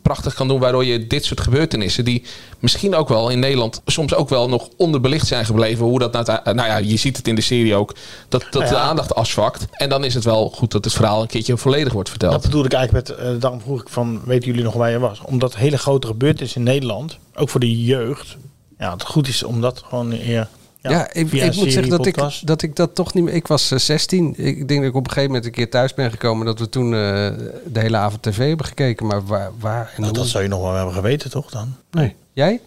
prachtig 0.01 0.33
kan 0.33 0.47
doen, 0.47 0.59
waardoor 0.59 0.85
je 0.85 1.07
dit 1.07 1.25
soort 1.25 1.41
gebeurtenissen, 1.41 2.05
die 2.05 2.23
misschien 2.59 2.95
ook 2.95 3.09
wel 3.09 3.29
in 3.29 3.39
Nederland 3.39 3.81
soms 3.85 4.13
ook 4.13 4.29
wel 4.29 4.49
nog 4.49 4.69
onderbelicht 4.77 5.27
zijn 5.27 5.45
gebleven, 5.45 5.85
hoe 5.85 5.99
dat 5.99 6.13
nou, 6.13 6.25
nou 6.43 6.67
ja, 6.67 6.77
je 6.77 6.97
ziet 6.97 7.17
het 7.17 7.27
in 7.27 7.35
de 7.35 7.41
serie 7.41 7.75
ook, 7.75 7.95
dat, 8.29 8.41
dat 8.41 8.53
Nou 8.53 8.65
ja. 8.65 8.69
de 8.71 8.77
aandacht 8.77 9.15
afzwakt. 9.15 9.65
En 9.71 9.89
dan 9.89 10.03
is 10.03 10.13
het 10.13 10.23
wel 10.23 10.49
goed 10.49 10.71
dat 10.71 10.83
het 10.83 10.93
verhaal 10.93 11.21
een 11.21 11.27
keertje 11.27 11.57
volledig 11.57 11.93
wordt 11.93 12.09
verteld. 12.09 12.31
Dat 12.31 12.41
bedoelde 12.41 12.67
ik 12.67 12.73
eigenlijk 12.73 13.07
met, 13.07 13.17
eh, 13.17 13.31
daarom 13.39 13.61
vroeg 13.61 13.81
ik 13.81 13.89
van, 13.89 14.21
weten 14.25 14.47
jullie 14.47 14.63
nog 14.63 14.73
waar 14.73 14.91
je 14.91 14.99
was? 14.99 15.21
Omdat 15.25 15.55
hele 15.55 15.77
grote 15.77 16.07
gebeurtenissen 16.07 16.61
in 16.61 16.67
Nederland, 16.67 17.17
ook 17.35 17.49
voor 17.49 17.59
de 17.59 17.83
jeugd, 17.83 18.37
ja, 18.77 18.91
het 18.91 19.03
goed 19.03 19.27
is 19.27 19.43
om 19.43 19.61
dat 19.61 19.83
gewoon 19.87 20.11
eer, 20.11 20.47
Ja, 20.91 21.13
ik, 21.13 21.27
via 21.29 21.45
ik 21.45 21.55
moet 21.55 21.71
zeggen 21.71 21.89
dat 21.89 22.05
ik, 22.05 22.15
dat 22.43 22.61
ik 22.61 22.75
dat 22.75 22.95
toch 22.95 23.13
niet 23.13 23.23
meer... 23.23 23.33
Ik 23.33 23.47
was 23.47 23.71
eh, 23.71 23.79
16. 23.79 24.33
Ik 24.37 24.67
denk 24.67 24.79
dat 24.79 24.89
ik 24.89 24.95
op 24.95 25.05
een 25.05 25.11
gegeven 25.11 25.27
moment 25.27 25.45
een 25.45 25.51
keer 25.51 25.69
thuis 25.69 25.93
ben 25.93 26.11
gekomen... 26.11 26.45
dat 26.45 26.59
we 26.59 26.69
toen 26.69 26.85
eh, 26.85 26.99
de 27.65 27.79
hele 27.79 27.97
avond 27.97 28.21
tv 28.21 28.47
hebben 28.47 28.65
gekeken. 28.65 29.05
Maar 29.05 29.25
waar, 29.25 29.51
waar 29.59 29.85
en 29.85 30.01
Nou, 30.01 30.05
hoe? 30.05 30.13
dat 30.13 30.27
zou 30.27 30.43
je 30.43 30.49
nog 30.49 30.61
wel 30.61 30.73
hebben 30.73 30.93
geweten, 30.93 31.29
toch 31.29 31.49
dan? 31.49 31.75
Nee. 31.91 32.15
Jij? 32.33 32.61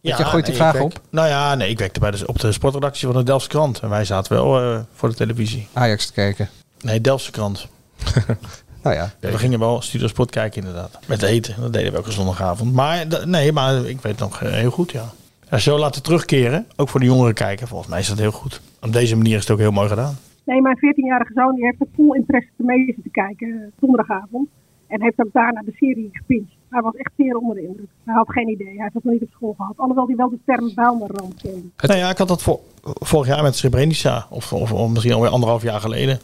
Want 0.00 0.18
je 0.18 0.24
gooit 0.24 0.44
die 0.46 0.54
nee, 0.54 0.62
vraag 0.62 0.74
ik 0.74 0.80
werk- 0.80 0.94
op. 0.96 1.00
Nou 1.10 1.28
ja, 1.28 1.54
nee, 1.54 1.68
ik 1.70 1.78
werkte 1.78 2.00
bij 2.00 2.10
de, 2.10 2.26
op 2.26 2.40
de 2.40 2.52
sportredactie 2.52 3.06
van 3.06 3.16
de 3.16 3.22
Delftse 3.22 3.48
Krant. 3.48 3.80
En 3.80 3.88
wij 3.88 4.04
zaten 4.04 4.32
wel 4.32 4.60
eh, 4.60 4.80
voor 4.94 5.08
de 5.08 5.14
televisie. 5.14 5.68
Ajax 5.72 6.06
te 6.06 6.12
kijken. 6.12 6.48
Nee, 6.80 7.00
Delftse 7.00 7.30
Krant. 7.30 7.66
Nou 8.82 8.96
ja. 8.96 9.12
we 9.20 9.38
gingen 9.38 9.58
wel 9.58 9.82
Studio 9.82 10.06
Sport 10.06 10.30
kijken 10.30 10.60
inderdaad. 10.60 10.98
Met 11.06 11.22
eten, 11.22 11.54
dat 11.60 11.72
deden 11.72 11.90
we 11.90 11.96
elke 11.96 12.12
zondagavond. 12.12 12.72
Maar 12.72 13.06
nee, 13.24 13.52
maar 13.52 13.84
ik 13.86 14.00
weet 14.00 14.18
nog 14.18 14.42
eh, 14.42 14.52
heel 14.52 14.70
goed, 14.70 14.90
ja. 14.92 15.12
Ja. 15.56 15.58
Zo 15.58 15.78
laten 15.78 16.02
terugkeren, 16.02 16.66
ook 16.76 16.88
voor 16.88 17.00
de 17.00 17.06
jongeren 17.06 17.34
kijken. 17.34 17.68
Volgens 17.68 17.90
mij 17.90 18.00
is 18.00 18.08
dat 18.08 18.18
heel 18.18 18.30
goed. 18.30 18.60
Op 18.80 18.92
deze 18.92 19.16
manier 19.16 19.34
is 19.34 19.40
het 19.40 19.50
ook 19.50 19.58
heel 19.58 19.70
mooi 19.70 19.88
gedaan. 19.88 20.14
Nee, 20.44 20.60
mijn 20.62 20.76
14-jarige 20.76 21.32
zoon 21.34 21.54
die 21.54 21.64
heeft 21.64 21.80
er 21.80 21.86
vol 21.94 22.14
interesse 22.14 22.50
mee 22.56 22.84
zitten 22.84 23.10
kijken 23.10 23.48
eh, 23.48 23.68
zondagavond. 23.80 24.48
En 24.86 25.02
heeft 25.02 25.20
ook 25.20 25.32
daarna 25.32 25.62
de 25.64 25.72
serie 25.76 26.08
gepincht. 26.12 26.52
Hij 26.68 26.80
was 26.82 26.94
echt 26.94 27.10
zeer 27.16 27.36
onder 27.36 27.54
de 27.54 27.66
indruk. 27.66 27.88
Hij 28.04 28.14
had 28.14 28.30
geen 28.30 28.48
idee. 28.48 28.66
Hij 28.66 28.76
heeft 28.82 28.92
dat 28.94 29.04
nog 29.04 29.12
niet 29.12 29.22
op 29.22 29.28
school 29.32 29.54
gehad. 29.56 29.74
Alhoewel 29.76 30.06
hij 30.06 30.16
wel 30.16 30.30
de 30.30 30.38
term 30.46 30.72
Bijlmerramp 30.74 31.32
kende. 31.42 31.62
Nou 31.76 31.98
ja, 31.98 32.10
ik 32.10 32.18
had 32.18 32.28
dat 32.28 32.42
vor- 32.42 32.60
vorig 32.82 33.26
jaar 33.26 33.42
met 33.42 33.56
Srebrenica. 33.56 34.26
Of, 34.30 34.52
of, 34.52 34.72
of 34.72 34.90
misschien 34.90 35.12
alweer 35.12 35.30
anderhalf 35.30 35.62
jaar 35.62 35.80
geleden. 35.80 36.20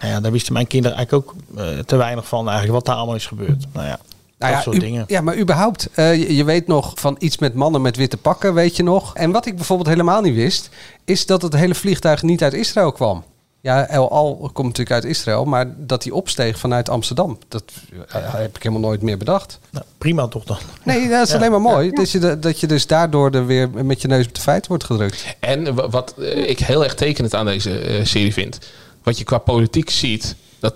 Nou 0.00 0.12
ja, 0.12 0.20
daar 0.20 0.32
wisten 0.32 0.52
mijn 0.52 0.66
kinderen 0.66 0.96
eigenlijk 0.96 1.28
ook 1.28 1.34
eh, 1.58 1.78
te 1.78 1.96
weinig 1.96 2.28
van 2.28 2.44
eigenlijk 2.44 2.72
wat 2.74 2.86
daar 2.86 2.96
allemaal 2.96 3.14
is 3.14 3.26
gebeurd. 3.26 3.66
Nou 3.72 3.86
ja, 3.86 3.98
Nou 4.38 4.52
dat 4.52 4.64
ja, 4.64 4.70
soort 4.70 4.76
u- 4.76 4.80
dingen. 4.86 5.04
ja, 5.06 5.20
maar 5.20 5.38
überhaupt, 5.38 5.88
eh, 5.94 6.14
je, 6.14 6.36
je 6.36 6.44
weet 6.44 6.66
nog 6.66 6.92
van 6.94 7.16
iets 7.18 7.38
met 7.38 7.54
mannen 7.54 7.82
met 7.82 7.96
witte 7.96 8.16
pakken, 8.16 8.54
weet 8.54 8.76
je 8.76 8.82
nog. 8.82 9.14
En 9.14 9.30
wat 9.30 9.46
ik 9.46 9.56
bijvoorbeeld 9.56 9.88
helemaal 9.88 10.20
niet 10.20 10.34
wist, 10.34 10.70
is 11.04 11.26
dat 11.26 11.42
het 11.42 11.52
hele 11.54 11.74
vliegtuig 11.74 12.22
niet 12.22 12.42
uit 12.42 12.52
Israël 12.54 12.92
kwam. 12.92 13.24
Ja, 13.60 13.86
El 13.88 14.10
Al 14.10 14.36
komt 14.52 14.66
natuurlijk 14.66 14.90
uit 14.90 15.04
Israël, 15.04 15.44
maar 15.44 15.74
dat 15.76 16.02
hij 16.04 16.12
opsteeg 16.12 16.58
vanuit 16.58 16.88
Amsterdam. 16.88 17.38
Dat 17.48 17.64
eh, 18.08 18.34
heb 18.34 18.56
ik 18.56 18.62
helemaal 18.62 18.88
nooit 18.88 19.02
meer 19.02 19.18
bedacht. 19.18 19.58
Nou, 19.70 19.84
prima 19.98 20.26
toch 20.28 20.44
dan. 20.44 20.56
Nee, 20.82 21.08
dat 21.08 21.22
is 21.26 21.30
Ja. 21.30 21.36
alleen 21.36 21.50
maar 21.50 21.60
mooi. 21.60 21.86
Ja. 21.86 21.92
Dat, 21.92 22.10
je 22.10 22.18
de- 22.18 22.38
dat 22.38 22.60
je 22.60 22.66
dus 22.66 22.86
daardoor 22.86 23.30
er 23.30 23.46
weer 23.46 23.70
met 23.84 24.02
je 24.02 24.08
neus 24.08 24.26
op 24.26 24.34
de 24.34 24.40
feiten 24.40 24.68
wordt 24.68 24.84
gedrukt. 24.84 25.36
En 25.40 25.74
wa- 25.74 25.88
wat 25.88 26.14
eh, 26.18 26.48
ik 26.48 26.58
heel 26.58 26.84
erg 26.84 26.94
tekenend 26.94 27.34
aan 27.34 27.46
deze 27.46 27.78
eh, 27.78 28.04
serie 28.04 28.32
vind, 28.32 28.58
wat 29.02 29.18
je 29.18 29.24
qua 29.24 29.38
politiek 29.38 29.90
ziet, 29.90 30.34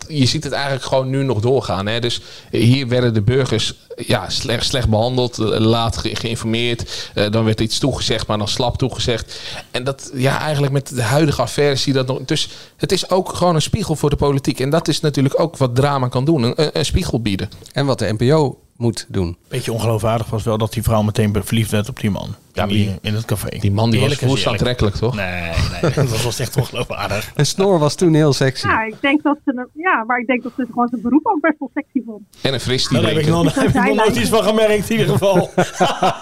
Je 0.08 0.26
ziet 0.26 0.44
het 0.44 0.52
eigenlijk 0.52 0.84
gewoon 0.84 1.10
nu 1.10 1.22
nog 1.22 1.40
doorgaan. 1.40 1.86
Hè? 1.86 2.00
Dus 2.00 2.20
hier 2.50 2.88
werden 2.88 3.14
de 3.14 3.22
burgers 3.22 3.74
ja, 3.96 4.28
slecht, 4.28 4.66
slecht 4.66 4.88
behandeld, 4.88 5.38
eh, 5.38 5.46
laat 5.58 5.96
ge- 5.96 6.16
geïnformeerd. 6.16 7.10
Eh, 7.14 7.30
dan 7.30 7.44
werd 7.44 7.60
iets 7.60 7.78
toegezegd, 7.78 8.26
maar 8.26 8.38
dan 8.38 8.48
slap 8.48 8.78
toegezegd. 8.78 9.40
En 9.70 9.84
dat, 9.84 10.10
ja, 10.14 10.40
eigenlijk 10.40 10.72
met 10.72 10.88
de 10.94 11.02
huidige 11.02 11.42
affaires 11.42 11.82
zie 11.82 11.92
dat 11.92 12.06
nog. 12.06 12.18
Dus 12.24 12.48
het 12.76 12.92
is 12.92 13.10
ook 13.10 13.34
gewoon 13.34 13.54
een 13.54 13.62
spiegel 13.62 13.96
voor 13.96 14.10
de 14.10 14.16
politiek. 14.16 14.60
En 14.60 14.70
dat 14.70 14.88
is 14.88 15.00
natuurlijk 15.00 15.40
ook 15.40 15.56
wat 15.56 15.74
drama 15.74 16.08
kan 16.08 16.24
doen: 16.24 16.42
een, 16.42 16.78
een 16.78 16.84
spiegel 16.84 17.20
bieden. 17.22 17.50
En 17.72 17.86
wat 17.86 17.98
de 17.98 18.14
NPO 18.18 18.58
moet 18.80 19.06
doen. 19.08 19.36
Beetje 19.48 19.72
ongeloofwaardig 19.72 20.30
was 20.30 20.42
wel 20.42 20.58
dat 20.58 20.72
die 20.72 20.82
vrouw 20.82 21.02
meteen 21.02 21.36
verliefd 21.44 21.70
werd 21.70 21.88
op 21.88 22.00
die 22.00 22.10
man. 22.10 22.34
Ja, 22.52 22.62
in, 22.62 22.68
die, 22.68 22.98
in 23.02 23.14
het 23.14 23.24
café. 23.24 23.58
Die 23.58 23.72
man 23.72 23.90
die 23.90 24.00
was 24.00 24.20
woest 24.20 24.46
aantrekkelijk, 24.46 24.96
toch? 24.96 25.14
Nee, 25.14 25.50
nee, 25.82 25.92
dat 26.08 26.22
was 26.22 26.38
echt 26.38 26.56
ongeloofwaardig. 26.56 27.32
En 27.34 27.46
Snor 27.46 27.78
was 27.78 27.94
toen 27.94 28.14
heel 28.14 28.32
sexy. 28.32 28.66
Ja, 28.66 28.84
ik 28.84 28.94
denk 29.00 29.22
dat 29.22 29.36
ze, 29.44 29.68
ja, 29.74 30.04
maar 30.06 30.18
ik 30.18 30.26
denk 30.26 30.42
dat 30.42 30.52
ze 30.56 30.66
gewoon 30.70 30.88
zijn 30.88 31.02
beroep 31.02 31.26
ook 31.26 31.40
best 31.40 31.58
wel 31.58 31.70
sexy 31.74 32.02
vond. 32.06 32.22
En 32.40 32.54
een 32.54 32.60
fris 32.60 32.88
die 32.88 33.00
Daar 33.00 33.08
heb 33.08 33.18
ik 33.18 33.24
drinken. 33.24 33.44
nog, 33.44 33.54
heb 33.54 33.68
ik 33.68 33.74
nog 33.74 33.96
nooit 33.96 34.16
iets 34.16 34.28
van 34.28 34.42
gemerkt 34.42 34.90
in 34.90 34.98
ieder 34.98 35.12
geval. 35.12 35.50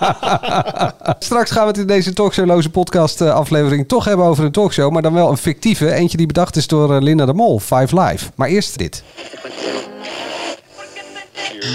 Straks 1.29 1.51
gaan 1.51 1.63
we 1.63 1.69
het 1.69 1.79
in 1.79 1.87
deze 1.87 2.13
talkshowloze 2.13 2.71
podcast 2.71 3.21
eh, 3.21 3.35
aflevering 3.35 3.89
toch 3.89 4.05
hebben 4.05 4.27
over 4.27 4.45
een 4.45 4.53
talkshow. 4.53 4.93
Maar 4.93 5.03
dan 5.03 5.13
wel 5.13 5.31
een 5.31 5.37
fictieve. 5.37 5.93
Eentje 5.93 6.17
die 6.17 6.27
bedacht 6.27 6.57
is 6.57 6.67
door 6.67 6.95
eh, 6.95 7.01
Linda 7.01 7.27
de 7.27 7.35
Mol, 7.35 7.59
Five 7.59 8.01
Live. 8.01 8.31
Maar 8.35 8.49
eerst 8.49 8.79
dit. 8.79 9.05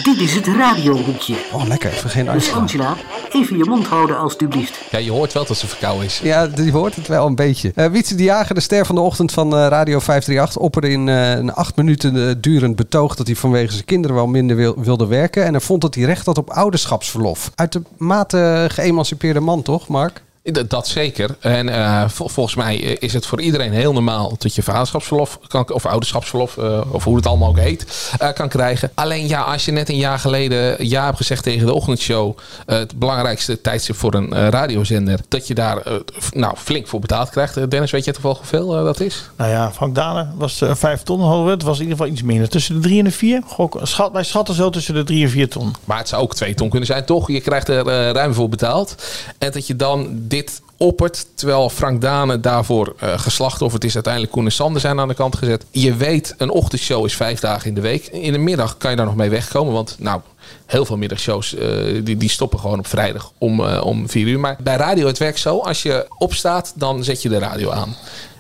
Dit 0.04 0.20
is 0.20 0.36
het 0.36 0.48
radiohoekje. 0.48 1.36
Oh, 1.52 1.68
lekker. 1.68 1.92
Even 1.92 2.10
geen 2.10 2.24
Dus 2.26 2.34
uitslag. 2.34 2.58
Angela, 2.60 2.96
even 3.32 3.58
je 3.58 3.64
mond 3.66 3.88
houden 3.88 4.18
alstublieft. 4.18 4.80
Ja, 4.92 4.98
je 4.98 5.12
hoort 5.12 5.34
wel 5.34 5.46
dat 5.46 5.58
ze 5.58 5.68
verkouden 5.68 6.06
is. 6.06 6.20
Ja, 6.24 6.48
die 6.48 6.72
hoort 6.72 6.96
het 6.96 7.08
wel 7.08 7.26
een 7.26 7.36
beetje. 7.36 7.72
Eh 7.76 7.86
Wietse 7.86 8.16
de 8.16 8.24
Jager, 8.24 8.56
de 8.56 8.62
ster 8.62 8.86
van 8.86 8.96
de 8.96 9.02
ochtend 9.02 9.32
van 9.32 9.54
eh, 9.56 9.66
Radio 9.70 10.00
538, 10.00 10.58
opperde 10.62 10.90
in 10.90 11.10
eh, 11.10 11.30
een 11.32 11.54
acht 11.54 11.76
minuten 11.76 12.42
durend 12.42 12.76
betoog 12.76 13.16
dat 13.16 13.28
hij 13.28 13.36
vanwege 13.36 13.72
zijn 13.74 13.86
kinderen 13.86 14.16
wel 14.16 14.28
minder 14.28 14.56
wil- 14.56 14.76
wilde 14.82 15.06
werken. 15.06 15.46
En 15.46 15.52
hij 15.52 15.62
vond 15.62 15.82
dat 15.82 15.96
hij 15.96 16.04
recht 16.04 16.26
had 16.26 16.38
op 16.38 16.50
ouderschapsverlof. 16.50 17.52
Uit 17.56 17.72
de 17.72 17.82
mate 17.98 18.66
geëmancipeerde 18.72 19.40
man, 19.40 19.62
toch, 19.62 19.88
Mark? 19.88 20.22
Dat, 20.52 20.70
dat 20.70 20.88
zeker. 20.88 21.36
En 21.40 21.70
eh, 21.70 22.04
vol- 22.10 22.28
volgens 22.28 22.56
mij 22.56 22.84
eh, 22.84 22.96
is 23.00 23.14
het 23.14 23.26
voor 23.26 23.42
iedereen 23.42 23.72
heel 23.74 23.94
normaal 23.94 24.36
dat 24.38 24.56
je 24.56 24.64
vaderschapsverlof 24.64 25.40
kan, 25.48 25.74
of 25.74 25.86
ouderschapsverlof, 25.86 26.58
eh, 26.58 26.82
of 26.92 27.04
hoe 27.04 27.16
het 27.16 27.26
allemaal 27.28 27.50
ook 27.50 27.58
heet, 27.60 28.12
eh, 28.20 28.34
kan 28.34 28.50
krijgen. 28.50 28.92
Alleen 28.94 29.28
ja, 29.28 29.42
als 29.42 29.66
je 29.66 29.72
net 29.72 29.90
een 29.90 29.98
jaar 29.98 30.20
geleden 30.20 30.88
ja 30.88 31.06
hebt 31.06 31.18
gezegd 31.18 31.44
tegen 31.44 31.66
de 31.66 31.74
ochtendshow, 31.74 32.38
eh, 32.66 32.78
het 32.78 33.00
belangrijkste 33.00 33.62
tijdstip 33.62 33.96
voor 33.96 34.14
een 34.14 34.34
eh, 34.34 34.48
radiozender, 34.48 35.20
dat 35.28 35.48
je 35.48 35.54
daar 35.54 35.78
eh, 35.78 35.94
nou, 36.32 36.56
flink 36.58 36.88
voor 36.88 37.00
betaald 37.00 37.30
krijgt. 37.30 37.58
Eh, 37.58 37.64
Dennis, 37.70 37.92
weet 37.92 38.06
je 38.06 38.12
toevallig 38.12 38.38
hoeveel 38.38 38.78
eh, 38.78 38.84
dat 38.84 39.00
is? 39.00 39.30
Nou 39.38 39.50
ja, 39.52 39.72
Frank 39.72 39.96
Dalen 39.96 40.34
was 40.38 40.62
eh, 40.62 40.76
vijf 40.76 41.02
ton 41.04 41.20
hoger. 41.22 41.52
Het 41.52 41.64
was 41.64 41.76
in 41.80 41.84
ieder 41.84 41.98
geval 41.98 42.12
iets 42.14 42.24
minder. 42.24 42.50
Tussen 42.50 42.76
de 42.76 42.82
drie 42.82 42.98
en 43.00 43.06
de 43.06 43.12
vier. 43.12 43.42
Gok, 43.48 43.80
schat, 43.84 44.12
wij 44.12 44.24
schatten 44.24 44.56
zo 44.56 44.70
tussen 44.70 44.94
de 44.94 45.04
drie 45.04 45.24
en 45.24 45.30
vier 45.30 45.50
ton. 45.50 45.74
Maar 45.86 45.98
het 45.98 46.08
zou 46.08 46.22
ook 46.24 46.36
twee 46.36 46.54
ton 46.54 46.70
kunnen 46.70 46.88
zijn, 46.88 47.06
toch? 47.06 47.28
Je 47.32 47.42
krijgt 47.42 47.68
er 47.68 47.88
eh, 47.88 48.12
ruim 48.12 48.34
voor 48.34 48.50
betaald. 48.50 48.96
En 49.38 49.52
dat 49.52 49.68
je 49.68 49.76
dan 49.76 50.08
dit 50.34 50.62
oppert, 50.78 51.26
terwijl 51.36 51.70
Frank 51.70 52.02
Dane 52.02 52.40
daarvoor 52.40 52.96
eh 53.00 53.20
geslacht 53.20 53.62
of 53.62 53.74
het 53.74 53.84
is 53.84 53.94
uiteindelijk 53.94 54.34
Koen 54.34 54.46
en 54.46 54.52
Sander 54.52 54.82
zijn 54.82 55.00
aan 55.00 55.08
de 55.08 55.14
kant 55.14 55.36
gezet. 55.36 55.66
Je 55.72 55.96
weet, 55.96 56.36
een 56.38 56.50
ochtendshow 56.50 57.06
is 57.06 57.16
vijf 57.16 57.40
dagen 57.40 57.68
in 57.68 57.74
de 57.74 57.82
week. 57.82 58.06
In 58.06 58.32
de 58.32 58.38
middag 58.38 58.78
kan 58.78 58.92
je 58.92 58.98
daar 58.98 59.06
nog 59.06 59.16
mee 59.16 59.30
wegkomen, 59.30 59.74
want 59.74 59.96
nou, 60.00 60.22
heel 60.66 60.86
veel 60.86 60.98
middagshows 60.98 61.56
eh, 61.56 61.70
die, 62.04 62.18
die 62.18 62.30
stoppen 62.30 62.60
gewoon 62.60 62.80
op 62.80 62.88
vrijdag 62.88 63.32
om, 63.38 63.66
eh, 63.66 63.86
om 63.86 64.10
vier 64.10 64.28
uur. 64.28 64.40
Maar 64.40 64.58
bij 64.64 64.76
radio 64.76 65.08
het 65.08 65.18
werkt 65.18 65.40
zo, 65.40 65.60
als 65.60 65.84
je 65.84 66.06
opstaat, 66.18 66.74
dan 66.76 67.04
zet 67.04 67.22
je 67.22 67.30
de 67.30 67.38
radio 67.38 67.72
aan. 67.72 67.96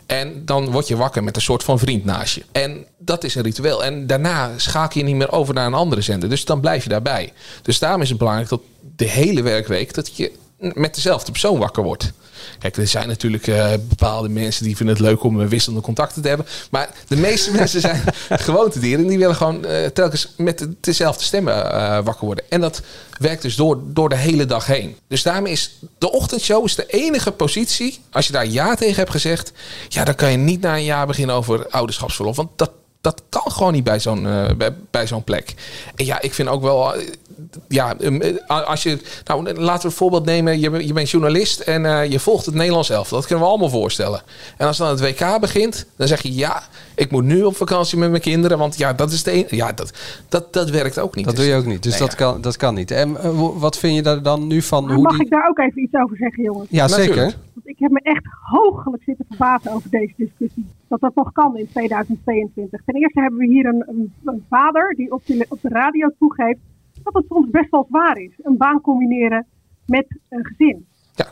En 0.05 0.45
dan 0.45 0.71
word 0.71 0.87
je 0.87 0.95
wakker 0.95 1.23
met 1.23 1.35
een 1.35 1.41
soort 1.41 1.63
van 1.63 1.79
vriend 1.79 2.05
naast 2.05 2.35
je. 2.35 2.43
En 2.51 2.85
dat 2.97 3.23
is 3.23 3.35
een 3.35 3.43
ritueel. 3.43 3.83
En 3.83 4.07
daarna 4.07 4.51
schakel 4.57 4.99
je 4.99 5.05
niet 5.05 5.15
meer 5.15 5.31
over 5.31 5.53
naar 5.53 5.65
een 5.65 5.73
andere 5.73 6.01
zender. 6.01 6.29
Dus 6.29 6.45
dan 6.45 6.59
blijf 6.59 6.83
je 6.83 6.89
daarbij. 6.89 7.33
Dus 7.61 7.79
daarom 7.79 8.01
is 8.01 8.09
het 8.09 8.17
belangrijk 8.17 8.49
dat 8.49 8.61
de 8.95 9.05
hele 9.05 9.41
werkweek... 9.41 9.93
dat 9.93 10.17
je 10.17 10.31
met 10.73 10.95
dezelfde 10.95 11.31
persoon 11.31 11.59
wakker 11.59 11.83
wordt. 11.83 12.11
Kijk, 12.59 12.77
er 12.77 12.87
zijn 12.87 13.07
natuurlijk 13.07 13.47
eh, 13.47 13.71
bepaalde 13.89 14.29
mensen 14.29 14.63
die 14.63 14.75
vinden 14.75 14.95
het 14.95 15.05
leuk 15.05 15.23
om 15.23 15.47
wisselende 15.47 15.81
contacten 15.83 16.21
te 16.21 16.27
hebben. 16.27 16.45
Maar 16.71 16.89
de 17.07 17.15
meeste 17.15 17.51
mensen 17.61 17.81
zijn 17.81 18.01
gewoontedieren. 18.29 19.03
En 19.03 19.09
die 19.09 19.17
willen 19.17 19.35
gewoon 19.35 19.65
eh, 19.65 19.85
telkens 19.85 20.33
met 20.37 20.59
de- 20.59 20.73
dezelfde 20.79 21.23
stemmen 21.23 21.71
eh, 21.73 21.99
wakker 22.03 22.25
worden. 22.25 22.45
En 22.49 22.61
dat 22.61 22.81
werkt 23.19 23.41
dus 23.41 23.55
door, 23.55 23.79
door 23.83 24.09
de 24.09 24.15
hele 24.15 24.45
dag 24.45 24.65
heen. 24.65 24.95
Dus 25.07 25.23
daarmee 25.23 25.51
is 25.51 25.79
de 25.97 26.11
ochtendshow 26.11 26.65
is 26.65 26.75
de 26.75 26.85
enige 26.85 27.31
positie. 27.31 27.99
Als 28.11 28.27
je 28.27 28.33
daar 28.33 28.47
ja 28.47 28.75
tegen 28.75 28.95
hebt 28.95 29.11
gezegd. 29.11 29.51
Ja, 29.89 30.03
dan 30.03 30.15
kan 30.15 30.31
je 30.31 30.37
niet 30.37 30.61
na 30.61 30.75
een 30.75 30.83
jaar 30.83 31.07
beginnen 31.07 31.35
over 31.35 31.67
ouderschapsverlof. 31.69 32.35
Want 32.35 32.49
dat, 32.55 32.71
dat 33.01 33.21
kan 33.29 33.51
gewoon 33.51 33.73
niet 33.73 33.83
bij 33.83 33.99
zo'n 33.99 34.23
bij, 34.57 34.75
bij 34.91 35.07
zo'n 35.07 35.23
plek. 35.23 35.53
En 35.95 36.05
ja, 36.05 36.21
ik 36.21 36.33
vind 36.33 36.49
ook 36.49 36.61
wel. 36.61 36.93
Eh, 37.37 37.61
Ja, 37.67 37.97
eh, 37.97 38.67
als 38.67 38.83
je. 38.83 38.97
Nou, 39.25 39.53
laten 39.53 39.81
we 39.81 39.87
een 39.87 39.91
voorbeeld 39.91 40.25
nemen. 40.25 40.59
Je, 40.59 40.69
bent- 40.69 40.87
je 40.87 40.93
bent 40.93 41.09
journalist 41.09 41.59
en 41.59 41.85
eh, 41.85 42.11
je 42.11 42.19
volgt 42.19 42.45
het 42.45 42.55
Nederlands 42.55 42.89
elftal. 42.89 43.17
Dat 43.17 43.27
kunnen 43.27 43.43
we 43.45 43.49
allemaal 43.49 43.69
voorstellen. 43.69 44.21
En 44.57 44.67
als 44.67 44.77
dan 44.77 44.87
het 44.89 44.99
WK 45.01 45.39
begint, 45.39 45.87
dan 45.95 46.07
zeg 46.07 46.21
je 46.21 46.35
ja, 46.35 46.63
ik 46.95 47.11
moet 47.11 47.23
nu 47.23 47.43
op 47.43 47.55
vakantie 47.55 47.97
met 47.97 48.09
mijn 48.09 48.21
kinderen. 48.21 48.57
Want 48.57 48.77
ja, 48.77 48.93
dat 48.93 49.11
is 49.11 49.23
de 49.23 49.31
enige. 49.31 49.55
Ja, 49.55 49.71
dat, 49.71 49.93
dat, 50.29 50.53
dat 50.53 50.69
werkt 50.69 50.99
ook 50.99 51.15
niet. 51.15 51.25
Dat 51.25 51.35
doe 51.35 51.45
je 51.45 51.55
ook 51.55 51.65
niet. 51.65 51.83
Dus 51.83 51.91
Nee, 51.91 52.01
dat, 52.07 52.15
kan, 52.15 52.41
dat 52.41 52.57
kan 52.57 52.73
niet. 52.75 52.91
En 52.91 53.17
eh, 53.17 53.49
wat 53.55 53.77
vind 53.77 53.95
je 53.95 54.01
daar 54.01 54.21
dan 54.21 54.47
nu 54.47 54.61
van? 54.61 54.91
Hoe 54.91 55.01
mag 55.01 55.13
die... 55.13 55.21
ik 55.23 55.29
daar 55.29 55.47
ook 55.49 55.59
even 55.59 55.81
iets 55.81 55.93
over 55.93 56.17
zeggen, 56.17 56.43
jongens? 56.43 56.67
Ja, 56.69 56.87
zeker. 56.87 57.15
Want 57.53 57.67
ik 57.67 57.79
heb 57.79 57.91
me 57.91 57.99
echt 57.99 58.23
hoogelijk 58.41 59.03
zitten 59.03 59.25
verbazen 59.29 59.71
over 59.71 59.89
deze 59.89 60.13
discussie. 60.17 60.65
Dat 60.87 60.99
dat 60.99 61.15
nog 61.15 61.31
kan 61.31 61.57
in 61.57 61.67
2022. 61.71 62.81
Ten 62.85 62.95
eerste 62.95 63.19
hebben 63.21 63.39
we 63.39 63.45
hier 63.47 63.65
een, 63.65 63.83
een, 63.87 64.13
een 64.25 64.45
vader 64.49 64.93
die 64.95 65.11
op 65.11 65.21
de, 65.25 65.45
op 65.49 65.61
de 65.61 65.69
radio 65.69 66.09
toegeeft 66.19 66.59
dat 67.03 67.13
het 67.13 67.25
soms 67.29 67.49
best 67.49 67.69
wel 67.69 67.85
zwaar 67.89 68.17
is. 68.17 68.31
Een 68.41 68.57
baan 68.57 68.81
combineren 68.81 69.45
met 69.85 70.19
een 70.29 70.45
gezin. 70.45 70.85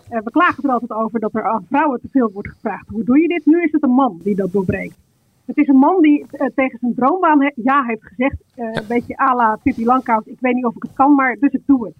Eh, 0.10 0.20
we 0.24 0.32
klagen 0.32 0.64
er 0.64 0.70
altijd 0.72 0.92
over 0.92 1.20
dat 1.20 1.36
er 1.36 1.44
aan 1.44 1.66
vrouwen 1.70 2.02
te 2.02 2.08
veel 2.12 2.32
wordt 2.34 2.50
gevraagd. 2.50 2.88
Hoe 2.90 3.04
doe 3.04 3.22
je 3.22 3.28
dit? 3.28 3.46
Nu 3.46 3.64
is 3.64 3.72
het 3.72 3.84
een 3.84 3.90
man 3.94 4.20
die 4.24 4.36
dat 4.36 4.52
doorbreekt. 4.52 4.98
Het 5.46 5.58
is 5.58 5.68
een 5.68 5.76
man 5.78 6.02
die 6.02 6.26
eh, 6.32 6.48
tegen 6.56 6.80
zijn 6.80 6.94
droombaan 6.96 7.42
he- 7.42 7.52
ja 7.56 7.84
heeft 7.84 8.04
gezegd. 8.06 8.36
eh, 8.56 8.66
Een 8.74 8.88
beetje 8.88 9.20
à 9.20 9.36
la 9.36 9.56
Pippi 9.64 9.86
Langkous. 9.86 10.26
Ik 10.26 10.40
weet 10.40 10.54
niet 10.56 10.66
of 10.66 10.76
ik 10.76 10.82
het 10.84 10.94
kan, 10.94 11.16
maar 11.16 11.36
dus 11.40 11.52
ik 11.52 11.62
doe 11.66 11.86
het. 11.86 11.96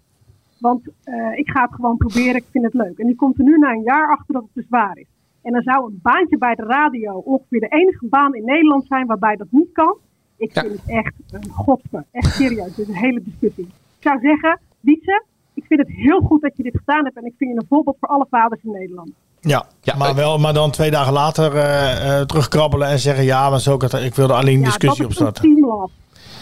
Want 0.60 0.88
ik 1.36 1.50
ga 1.50 1.62
het 1.62 1.74
gewoon 1.74 1.98
proberen, 1.98 2.36
ik 2.36 2.46
vind 2.52 2.64
het 2.64 2.74
leuk. 2.74 2.98
En 2.98 3.06
die 3.08 3.16
komt 3.16 3.38
er 3.38 3.44
nu 3.44 3.58
na 3.58 3.72
een 3.72 3.82
jaar 3.84 4.10
achter 4.10 4.34
dat 4.34 4.42
het 4.44 4.54
te 4.54 4.62
zwaar 4.68 4.98
is. 4.98 5.06
En 5.42 5.52
dan 5.54 5.62
zou 5.62 5.86
een 5.86 6.00
baantje 6.02 6.38
bij 6.38 6.56
de 6.56 6.64
radio 6.64 7.14
ongeveer 7.14 7.60
de 7.60 7.68
enige 7.68 8.06
baan 8.10 8.34
in 8.36 8.46
Nederland 8.46 8.86
zijn 8.88 9.06
waarbij 9.08 9.36
dat 9.36 9.48
niet 9.50 9.72
kan. 9.72 9.98
Ik 10.42 10.52
vind 10.54 10.72
het 10.72 10.82
echt 10.86 11.14
een 11.32 11.50
godver. 11.50 12.06
Echt 12.12 12.36
serieus, 12.36 12.76
dit 12.76 12.78
is 12.78 12.88
een 12.88 13.02
hele 13.02 13.22
discussie. 13.24 13.64
Ik 13.98 14.08
zou 14.08 14.20
zeggen, 14.20 14.60
Wietse, 14.80 15.24
ik 15.54 15.66
vind 15.66 15.80
het 15.80 15.90
heel 15.90 16.20
goed 16.20 16.42
dat 16.42 16.58
je 16.58 16.64
dit 16.64 16.78
gedaan 16.78 17.04
hebt. 17.04 17.18
En 17.18 17.26
ik 17.26 17.34
vind 17.38 17.52
je 17.54 17.60
een 17.60 17.66
voorbeeld 17.70 17.98
voor 18.00 18.10
alle 18.10 18.28
vaders 18.30 18.62
in 18.64 18.72
Nederland. 18.72 19.10
Ja, 19.40 19.66
maar, 19.98 20.16
wel, 20.16 20.38
maar 20.38 20.54
dan 20.54 20.72
twee 20.72 20.92
dagen 20.92 21.14
later 21.14 21.56
eh, 21.56 22.20
eh, 22.20 22.26
terugkrabbelen 22.26 22.88
en 22.88 23.00
zeggen... 23.00 23.24
ja, 23.24 23.50
maar 23.50 23.60
zo, 23.60 23.78
ik 24.04 24.16
wilde 24.16 24.34
alleen 24.34 24.58
een 24.58 24.64
discussie 24.64 25.04
ja, 25.04 25.10
dat 25.10 25.12
is 25.12 25.22
opstarten. 25.22 25.50
een 25.50 25.56
teamlove. 25.56 25.92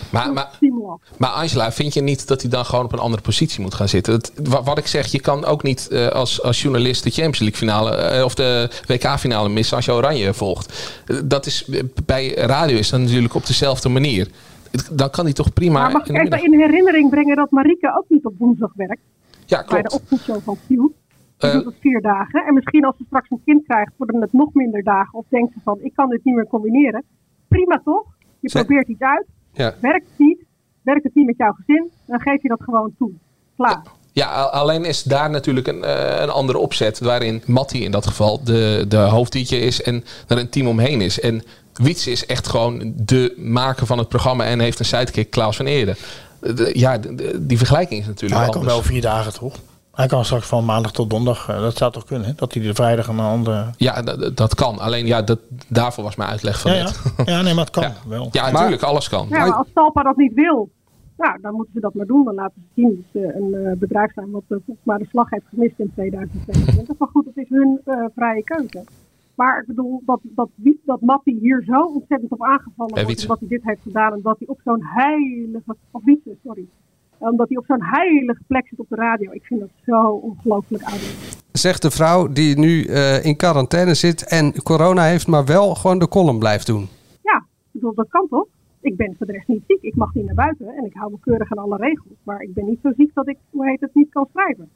Maar, 0.10 0.34
maar, 0.34 0.60
maar 1.17 1.30
Angela, 1.30 1.72
vind 1.72 1.93
je 1.93 2.02
niet 2.02 2.28
dat 2.28 2.41
hij 2.41 2.50
dan 2.50 2.65
gewoon 2.65 2.86
op 2.86 2.91
een 2.93 3.00
andere 3.00 3.22
positie 3.22 3.62
moet 3.62 3.74
gaan 3.74 3.88
zitten? 3.88 4.13
Het, 4.13 4.32
wat 4.63 4.78
ik 4.78 4.88
zeg, 4.88 5.08
je 5.08 5.22
kan 5.22 5.45
ook 5.45 5.63
niet 5.63 5.88
eh, 5.88 6.08
als, 6.08 6.43
als 6.43 6.62
journalist 6.62 7.04
de 7.04 7.10
Champions 7.10 7.39
League 7.39 7.58
finale 7.58 7.95
eh, 7.95 8.24
of 8.24 8.36
de 8.36 8.69
WK 8.88 9.19
finale 9.19 9.50
missen 9.50 9.76
als 9.76 9.86
je 9.86 9.91
Oranje 9.91 10.34
volgt. 10.34 10.95
Dat 11.24 11.45
is 11.45 11.65
eh, 11.69 11.84
bij 12.06 12.34
radio 12.34 12.78
is 12.78 12.89
dat 12.89 13.00
natuurlijk 13.00 13.34
op 13.34 13.45
dezelfde 13.45 13.89
manier. 13.89 14.28
Dan 14.91 15.10
kan 15.10 15.26
hij 15.26 15.34
toch 15.34 15.54
prima. 15.54 15.82
Maar 15.82 15.91
mag 15.91 16.08
ik 16.08 16.17
even 16.17 16.43
in 16.43 16.60
herinnering 16.60 17.10
brengen 17.10 17.36
dat 17.36 17.52
Marike 17.52 17.95
ook 17.98 18.06
niet 18.08 18.26
op 18.26 18.34
woensdag 18.38 18.72
werkt? 18.76 19.02
Ja, 19.45 19.65
Bij 19.69 19.82
de 19.82 19.88
klopt. 19.88 20.04
ochtendshow 20.04 20.41
van 20.43 20.58
Q. 20.67 20.67
Doet 20.67 21.65
het 21.65 21.76
vier 21.80 22.02
dagen. 22.02 22.45
En 22.45 22.54
misschien 22.54 22.86
als 22.86 22.98
ze 22.98 23.04
straks 23.06 23.30
een 23.30 23.41
kind 23.45 23.65
krijgt, 23.65 23.91
worden 23.98 24.22
het 24.22 24.34
nog 24.34 24.54
minder 24.54 24.84
dagen. 24.84 25.13
Of 25.19 25.26
denkt 25.30 25.54
ze 25.54 25.60
van, 25.63 25.80
ik 25.82 25.93
kan 25.95 26.10
dit 26.10 26.24
niet 26.24 26.36
meer 26.36 26.48
combineren. 26.48 27.04
Prima 27.48 27.82
toch? 27.86 28.04
Je 28.39 28.50
probeert 28.50 28.88
iets 28.88 29.02
uit. 29.02 29.26
Ja. 29.54 29.76
Werkt 29.82 30.06
het 30.10 30.18
niet? 30.28 30.38
Werkt 30.82 31.04
het 31.04 31.16
niet 31.16 31.26
met 31.26 31.38
jouw 31.38 31.52
gezin? 31.52 31.90
Dan 32.06 32.20
geef 32.20 32.42
je 32.42 32.48
dat 32.48 32.62
gewoon 32.64 32.92
toe. 32.98 33.12
Klaar. 33.56 33.82
Ja, 34.12 34.42
alleen 34.42 34.86
is 34.86 35.04
daar 35.04 35.30
natuurlijk 35.30 35.68
een, 35.68 35.84
eh, 35.84 36.22
een 36.22 36.30
andere 36.30 36.58
opzet. 36.58 37.00
Waarin 37.00 37.42
Matti 37.46 37.84
in 37.84 37.92
dat 37.92 38.08
geval 38.08 38.44
de, 38.44 38.86
de 38.88 38.98
hoofd-DJ 38.98 39.56
is 39.56 39.82
en 39.82 40.04
er 40.28 40.38
een 40.38 40.50
team 40.50 40.68
omheen 40.68 41.02
is. 41.02 41.20
En 41.20 41.44
Wiets 41.74 42.08
is 42.08 42.26
echt 42.26 42.48
gewoon 42.48 42.94
de 42.96 43.34
maker 43.38 43.86
van 43.86 43.98
het 43.98 44.08
programma 44.10 44.46
en 44.46 44.60
heeft 44.60 44.80
een 44.80 44.86
sidekick 44.86 45.30
Klaus 45.30 45.56
van 45.56 45.66
Eerde. 45.66 45.96
De- 46.40 46.72
ja, 46.74 46.98
de- 46.98 47.16
de- 47.16 47.46
die 47.46 47.58
vergelijking 47.58 48.02
is 48.02 48.08
natuurlijk 48.08 48.34
Maar 48.42 48.44
hij 48.50 48.60
kan 48.60 48.66
wel 48.66 48.82
vier 48.82 49.02
dagen, 49.02 49.34
toch? 49.34 49.56
Hij 50.00 50.08
kan 50.08 50.26
straks 50.26 50.48
van 50.48 50.66
maandag 50.66 50.92
tot 50.92 51.10
donderdag. 51.10 51.50
eh, 51.50 51.62
dat 51.62 51.78
zou 51.78 51.92
toch 51.92 52.06
kunnen, 52.06 52.28
hè? 52.28 52.34
Dat 52.36 52.54
hij 52.54 52.64
de 52.64 52.74
vrijdag 52.74 53.08
een 53.08 53.20
andere... 53.20 53.66
Ja, 53.78 54.02
dat, 54.02 54.38
dat 54.38 54.56
kan. 54.56 54.80
Alleen 54.80 55.06
ja, 55.06 55.22
dat, 55.22 55.40
daarvoor 55.68 56.04
was 56.04 56.16
mijn 56.16 56.30
uitleg 56.30 56.60
van 56.60 56.72
Ja, 56.72 56.84
net. 56.84 57.02
ja. 57.18 57.24
ja, 57.34 57.42
nee, 57.42 57.54
maar 57.54 57.66
het 57.66 57.74
kan 57.74 57.94
wel. 58.08 58.28
Ja, 58.32 58.52
natuurlijk, 58.52 58.82
alles 58.84 59.10
kan. 59.10 59.28
Ja, 59.30 59.38
maar 59.40 59.54
als 59.54 59.68
Talpa 59.74 60.04
dat 60.04 60.18
niet 60.18 60.34
wil, 60.34 60.70
nou, 61.18 61.42
dan 61.42 61.54
moeten 61.54 61.74
ze 61.74 61.80
dat 61.80 61.94
maar 61.94 62.06
doen. 62.06 62.24
Dan 62.24 62.34
laten 62.34 62.62
ze 62.62 62.82
zien 62.82 62.96
dat 62.96 63.22
ze 63.22 63.34
een 63.36 63.66
eh, 63.66 63.78
bedrijf 63.78 64.14
zijn 64.14 64.32
wat 64.32 64.44
eh, 64.48 64.58
volgens 64.66 64.86
mij 64.86 64.98
de 64.98 65.06
slag 65.10 65.30
heeft 65.30 65.46
gemist 65.50 65.80
in 65.80 65.92
2022. 65.94 66.98
Maar 66.98 67.08
goed, 67.08 67.26
het 67.26 67.38
is 67.38 67.50
hun 67.50 67.82
eh, 67.86 68.06
vrije 68.16 68.44
keuze. 68.44 68.84
Maar 69.36 69.60
ik 69.62 69.68
bedoel, 69.68 70.02
dat, 70.06 70.20
dat, 70.24 70.50
dat 70.86 71.02
Mattie 71.02 71.38
hier 71.40 71.64
zo 71.66 71.82
ontzettend 71.82 72.32
op 72.32 72.44
aangevallen 72.44 72.94
wordt. 72.94 73.08
Wietse. 73.08 73.24
Omdat 73.24 73.40
hij 73.40 73.48
dit 73.48 73.64
heeft 73.64 73.82
gedaan. 73.82 74.14
En 74.14 74.20
dat 74.22 74.38
hij 74.40 74.48
op 74.48 74.60
zo'n 74.64 74.84
heilige... 74.84 75.76
Of 75.92 76.04
Wietse, 76.04 76.36
sorry. 76.44 76.68
Omdat 77.20 77.50
hij 77.50 77.58
op 77.58 77.66
zo'n 77.66 77.84
heilige 77.84 78.42
plek 78.48 78.68
zit 78.68 78.80
op 78.80 78.90
de 78.90 78.96
radio. 78.96 79.32
Ik 79.32 79.44
vind 79.44 79.60
dat 79.60 79.70
zo 79.86 80.10
ongelooflijk 80.10 80.84
ouderwets. 80.84 81.38
Zegt 81.52 81.82
de 81.82 81.92
vrouw 81.92 82.28
die 82.28 82.58
nu 82.58 82.84
eh, 82.84 83.26
in 83.26 83.36
quarantaine 83.36 83.94
zit 83.94 84.28
en 84.28 84.64
corona 84.64 85.04
heeft, 85.04 85.28
maar 85.28 85.46
wel 85.46 85.76
gewoon 85.76 86.00
de 86.00 86.08
column 86.08 86.40
blijft 86.40 86.68
doen. 86.68 86.88
Ja, 87.24 87.38
ik 87.38 87.72
bedoel, 87.72 87.94
dat 87.94 88.10
kan 88.10 88.28
toch? 88.30 88.48
Ik 88.82 88.96
ben 88.96 89.16
voor 89.18 89.26
de 89.26 89.32
rest 89.32 89.48
niet 89.48 89.64
ziek. 89.68 89.82
Ik 89.82 89.96
mag 89.96 90.14
niet 90.14 90.26
naar 90.26 90.36
buiten. 90.36 90.68
En 90.68 90.86
ik 90.86 90.94
hou 90.94 91.12
me 91.12 91.18
keurig 91.20 91.52
aan 91.52 91.64
alle 91.64 91.78
regels. 91.78 92.18
Maar 92.24 92.42
ik 92.42 92.54
ben 92.54 92.66
niet 92.66 92.80
zo 92.84 92.92
ziek 92.98 93.14
dat 93.14 93.28
ik, 93.28 93.38
hoe 93.50 93.70
heet 93.70 93.80
het, 93.80 93.94
niet 93.94 94.10
kan 94.10 94.28
schrijven. 94.34 94.70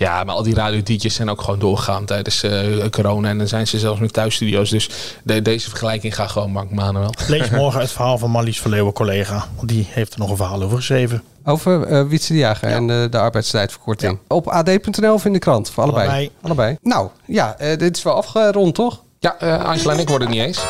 Ja, 0.00 0.24
maar 0.24 0.34
al 0.34 0.42
die 0.42 0.54
radio-dj's 0.54 1.14
zijn 1.14 1.30
ook 1.30 1.40
gewoon 1.42 1.58
doorgegaan 1.58 2.04
tijdens 2.04 2.42
eh, 2.42 2.88
corona. 2.90 3.28
En 3.28 3.38
dan 3.38 3.48
zijn 3.48 3.66
ze 3.66 3.78
zelfs 3.78 4.00
met 4.00 4.12
thuisstudio's. 4.12 4.70
Dus 4.70 4.90
de- 5.22 5.42
deze 5.42 5.68
vergelijking 5.68 6.14
gaat 6.14 6.30
gewoon 6.30 6.52
bank 6.52 6.70
Manuel. 6.70 7.14
Lees 7.28 7.50
morgen 7.60 7.80
het 7.80 7.90
verhaal 7.92 8.18
van 8.18 8.30
Marlies 8.30 8.60
Verleeuwen, 8.60 8.92
collega. 8.92 9.46
Want 9.56 9.68
die 9.68 9.86
heeft 9.90 10.12
er 10.12 10.18
nog 10.18 10.30
een 10.30 10.36
verhaal 10.36 10.62
over 10.62 10.76
geschreven. 10.76 11.22
Over 11.44 11.82
eh 11.82 12.06
Wietse 12.06 12.32
de 12.32 12.38
Jager 12.38 12.68
en 12.68 12.90
eh, 12.90 13.10
de 13.10 13.18
arbeidstijdverkorting. 13.18 14.18
Op 14.28 14.46
ad.nl 14.48 15.12
of 15.14 15.24
in 15.24 15.32
de 15.32 15.38
krant? 15.38 15.70
Voor 15.70 15.82
allebei. 15.82 16.06
Allebei. 16.08 16.30
allebei. 16.42 16.76
Nou, 16.82 17.08
ja, 17.26 17.54
eh, 17.58 17.78
dit 17.78 17.96
is 17.96 18.02
wel 18.02 18.14
afgerond, 18.14 18.74
toch? 18.74 19.02
Ja, 19.18 19.36
eh, 19.38 19.64
Angela 19.64 19.92
en 19.92 19.98
ik 19.98 20.08
worden 20.08 20.28
het 20.28 20.36
niet 20.36 20.46
eens. 20.46 20.60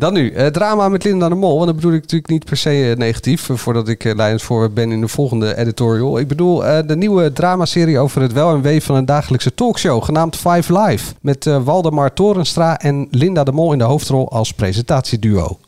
Dan 0.00 0.12
nu, 0.12 0.30
eh, 0.30 0.46
drama 0.46 0.88
met 0.88 1.04
Linda 1.04 1.28
de 1.28 1.34
Mol. 1.34 1.60
En 1.60 1.66
dat 1.66 1.74
bedoel 1.74 1.92
ik 1.92 2.00
natuurlijk 2.00 2.30
niet 2.30 2.44
per 2.44 2.56
se 2.56 2.90
eh, 2.90 2.96
negatief. 2.96 3.50
eh, 3.50 3.56
voordat 3.56 3.88
ik 3.88 4.04
uh, 4.04 4.14
leidend 4.14 4.42
voor 4.42 4.70
ben 4.70 4.92
in 4.92 5.00
de 5.00 5.08
volgende 5.08 5.56
editorial. 5.56 6.18
Ik 6.18 6.28
bedoel 6.28 6.58
de 6.86 6.96
nieuwe 6.96 7.32
dramaserie 7.32 7.98
over 7.98 8.22
het 8.22 8.32
wel 8.32 8.54
en 8.54 8.62
wee 8.62 8.82
van 8.82 8.96
een 8.96 9.04
dagelijkse 9.04 9.54
talkshow. 9.54 10.04
Genaamd 10.04 10.36
Five 10.36 10.78
Live. 10.78 11.14
Met 11.20 11.46
eh, 11.46 11.62
Waldemar 11.62 12.12
Torenstra 12.12 12.78
en 12.78 13.08
Linda 13.10 13.44
de 13.44 13.52
Mol 13.52 13.72
in 13.72 13.78
de 13.78 13.84
hoofdrol 13.84 14.30
als 14.30 14.52
presentatieduo. 14.52 15.58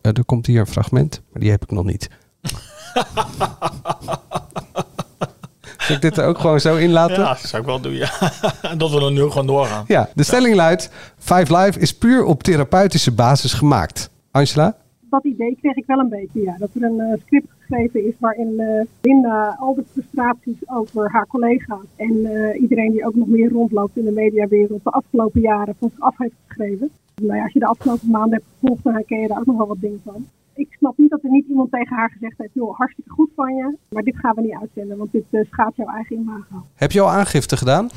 Er 0.00 0.24
komt 0.24 0.46
hier 0.46 0.60
een 0.60 0.66
fragment, 0.66 1.20
maar 1.32 1.42
die 1.42 1.50
heb 1.50 1.62
ik 1.62 1.70
nog 1.70 1.84
niet. 1.84 2.08
Zal 5.88 5.96
ik 5.96 6.02
dit 6.02 6.16
er 6.16 6.26
ook 6.26 6.38
gewoon 6.38 6.60
zo 6.60 6.76
in 6.76 6.90
laten? 6.90 7.16
Ja, 7.16 7.28
dat 7.28 7.38
zou 7.38 7.62
ik 7.62 7.68
wel 7.68 7.80
doen, 7.80 7.92
ja. 7.92 8.10
dat 8.76 8.90
we 8.90 9.00
dan 9.00 9.12
nu 9.12 9.20
gewoon 9.20 9.46
doorgaan. 9.46 9.84
Ja, 9.86 10.08
de 10.14 10.22
stelling 10.22 10.54
luidt: 10.54 10.90
Five 11.18 11.56
Live 11.56 11.80
is 11.80 11.94
puur 11.98 12.24
op 12.24 12.42
therapeutische 12.42 13.12
basis 13.12 13.52
gemaakt. 13.52 14.10
Angela? 14.30 14.76
Dat 15.00 15.24
idee 15.24 15.56
kreeg 15.60 15.76
ik 15.76 15.86
wel 15.86 15.98
een 15.98 16.08
beetje, 16.08 16.40
ja. 16.40 16.56
Dat 16.58 16.70
er 16.74 16.82
een 16.82 17.00
eh, 17.00 17.20
script 17.20 17.46
geschreven 17.58 18.06
is 18.06 18.14
waarin 18.18 18.60
eh, 18.60 18.86
Linda 19.00 19.56
al 19.60 19.74
de 19.74 19.84
frustraties 19.92 20.68
over 20.68 21.10
haar 21.10 21.26
collega's 21.26 21.86
en 21.96 22.24
eh, 22.24 22.60
iedereen 22.60 22.92
die 22.92 23.06
ook 23.06 23.14
nog 23.14 23.26
meer 23.26 23.50
rondloopt 23.50 23.96
in 23.96 24.04
de 24.04 24.12
mediawereld 24.12 24.84
de 24.84 24.90
afgelopen 24.90 25.40
jaren 25.40 25.74
van 25.78 25.90
zich 25.90 26.00
af 26.00 26.18
heeft 26.18 26.34
geschreven. 26.46 26.90
Nou 27.22 27.36
ja, 27.36 27.42
als 27.42 27.52
je 27.52 27.58
de 27.58 27.66
afgelopen 27.66 28.10
maanden 28.10 28.32
hebt 28.32 28.50
gevolgd, 28.58 28.82
dan 28.82 28.92
herken 28.92 29.20
je 29.20 29.28
daar 29.28 29.38
ook 29.38 29.46
nog 29.46 29.56
wel 29.56 29.66
wat 29.66 29.80
dingen 29.80 30.00
van. 30.04 30.26
Ik 30.58 30.72
snap 30.78 30.98
niet 30.98 31.10
dat 31.10 31.22
er 31.22 31.30
niet 31.30 31.46
iemand 31.48 31.70
tegen 31.70 31.96
haar 31.96 32.10
gezegd 32.10 32.38
heeft, 32.38 32.54
joh, 32.54 32.78
hartstikke 32.78 33.10
goed 33.10 33.30
van 33.34 33.54
je, 33.54 33.76
maar 33.88 34.02
dit 34.02 34.16
gaan 34.16 34.34
we 34.34 34.40
niet 34.40 34.56
uitzenden, 34.60 34.96
want 34.96 35.12
dit 35.12 35.24
eh, 35.30 35.40
schaadt 35.50 35.76
jouw 35.76 35.86
eigen 35.86 36.16
imago. 36.16 36.64
Heb 36.74 36.92
je 36.92 37.00
al 37.00 37.10
aangifte 37.10 37.56
gedaan? 37.56 37.88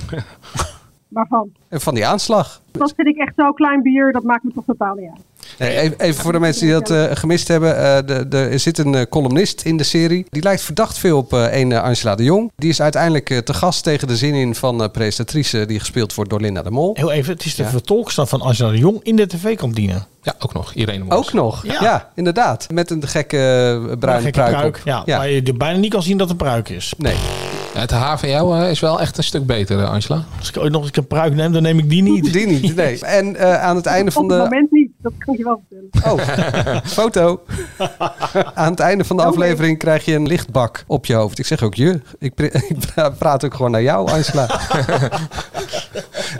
Waarvan? 1.07 1.51
Van 1.69 1.93
die 1.93 2.05
aanslag? 2.07 2.61
Dat 2.71 2.93
vind 2.95 3.07
ik 3.07 3.17
echt 3.17 3.33
zo 3.35 3.51
klein 3.51 3.81
bier, 3.81 4.11
dat 4.11 4.23
maakt 4.23 4.43
me 4.43 4.51
toch 4.51 4.65
totaal 4.65 4.95
niet 4.95 5.09
uit. 5.09 5.25
Nee, 5.61 5.77
even, 5.77 5.99
even 5.99 6.21
voor 6.23 6.31
de 6.31 6.39
mensen 6.39 6.65
die 6.65 6.73
dat 6.73 6.89
eh, 6.89 7.03
gemist 7.11 7.47
hebben. 7.47 7.77
eh, 7.77 7.97
de, 8.05 8.27
de, 8.27 8.37
er 8.37 8.59
zit 8.59 8.77
een 8.77 8.95
eh, 8.95 9.01
columnist 9.09 9.61
in 9.61 9.77
de 9.77 9.83
serie. 9.83 10.25
Die 10.29 10.41
lijkt 10.43 10.61
verdacht 10.61 10.97
veel 10.97 11.17
op 11.17 11.33
eh, 11.33 11.59
een 11.59 11.73
Angela 11.73 12.15
de 12.15 12.23
Jong. 12.23 12.51
Die 12.55 12.69
is 12.69 12.81
uiteindelijk 12.81 13.41
te 13.45 13.53
gast 13.53 13.83
tegen 13.83 14.07
de 14.07 14.15
zin 14.17 14.33
in 14.33 14.55
van 14.55 14.83
eh 14.83 14.89
presentatrice 14.91 15.65
die 15.65 15.79
gespeeld 15.79 16.13
wordt 16.13 16.29
door 16.29 16.41
Linda 16.41 16.61
de 16.61 16.71
Mol. 16.71 16.91
Heel 16.93 17.11
even, 17.11 17.33
het 17.33 17.45
is 17.45 17.55
de 17.55 17.63
Ja. 17.63 17.69
vertolkster 17.69 18.27
van 18.27 18.41
Angela 18.41 18.71
de 18.71 18.77
Jong 18.77 18.99
in 19.03 19.15
de 19.15 19.27
tv-kantine. 19.27 19.93
Ja, 20.21 20.35
ook 20.39 20.53
nog. 20.53 20.73
Irene 20.73 21.03
Mos. 21.03 21.13
Ook 21.17 21.33
nog, 21.33 21.65
ja. 21.65 21.77
Ja. 21.81 22.09
inderdaad. 22.15 22.67
Met 22.73 22.89
een 22.89 23.07
gekke 23.07 23.37
bruine 23.99 24.27
Een 24.27 24.33
gekke 24.33 24.49
pruik, 24.51 24.75
op. 24.77 24.81
Ja, 24.85 25.03
Waar 25.05 25.29
je 25.29 25.41
er 25.41 25.57
bijna 25.57 25.77
niet 25.79 25.91
kan 25.91 26.03
zien 26.03 26.17
dat 26.17 26.29
het 26.29 26.39
een 26.41 26.45
pruik 26.47 26.69
is. 26.69 26.93
Nee. 26.97 27.15
Het 27.73 27.91
haar 27.91 28.19
van 28.19 28.29
jou 28.29 28.59
eh, 28.61 28.69
is 28.69 28.79
wel 28.79 28.99
echt 28.99 29.17
een 29.17 29.23
stuk 29.23 29.45
beter, 29.45 29.85
Angela. 29.85 30.23
Als 30.39 30.49
ik 30.49 30.57
ooit 30.57 30.71
nog 30.71 30.81
eens 30.81 30.91
een 30.97 31.07
pruik 31.07 31.33
neem, 31.35 31.51
dan 31.51 31.61
neem 31.61 31.79
ik 31.79 31.89
die 31.89 32.01
niet. 32.01 32.33
Die 32.33 32.47
niet, 32.47 32.75
nee. 32.75 32.99
En 33.19 33.35
eh, 33.35 33.61
aan 33.63 33.75
het 33.75 33.85
einde 33.85 34.11
van 34.11 34.23
Op 34.23 34.29
het 34.29 34.37
de... 34.37 34.43
moment 34.43 34.71
niet, 34.71 34.90
dat 35.01 35.11
kan 35.17 35.33
ik 35.33 35.39
je 35.39 35.45
wel 35.45 35.61
vertellen. 35.69 36.19
Oh, 36.19 36.77
foto. 37.01 37.41
Aan 38.53 38.71
het 38.71 38.79
einde 38.79 39.03
van 39.03 39.17
de 39.17 39.23
aflevering 39.23 39.77
krijg 39.77 40.05
je 40.05 40.13
een 40.15 40.27
lichtbak 40.27 40.83
op 40.87 41.05
je 41.05 41.13
hoofd. 41.13 41.39
Ik 41.39 41.45
zeg 41.45 41.61
ook 41.63 41.75
je. 41.75 42.01
Ik, 42.19 42.33
ik 42.69 42.75
pra- 42.93 43.09
praat 43.09 43.45
ook 43.45 43.53
gewoon 43.53 43.71
naar 43.71 43.81
jou, 43.81 44.11
Angela. 44.11 44.59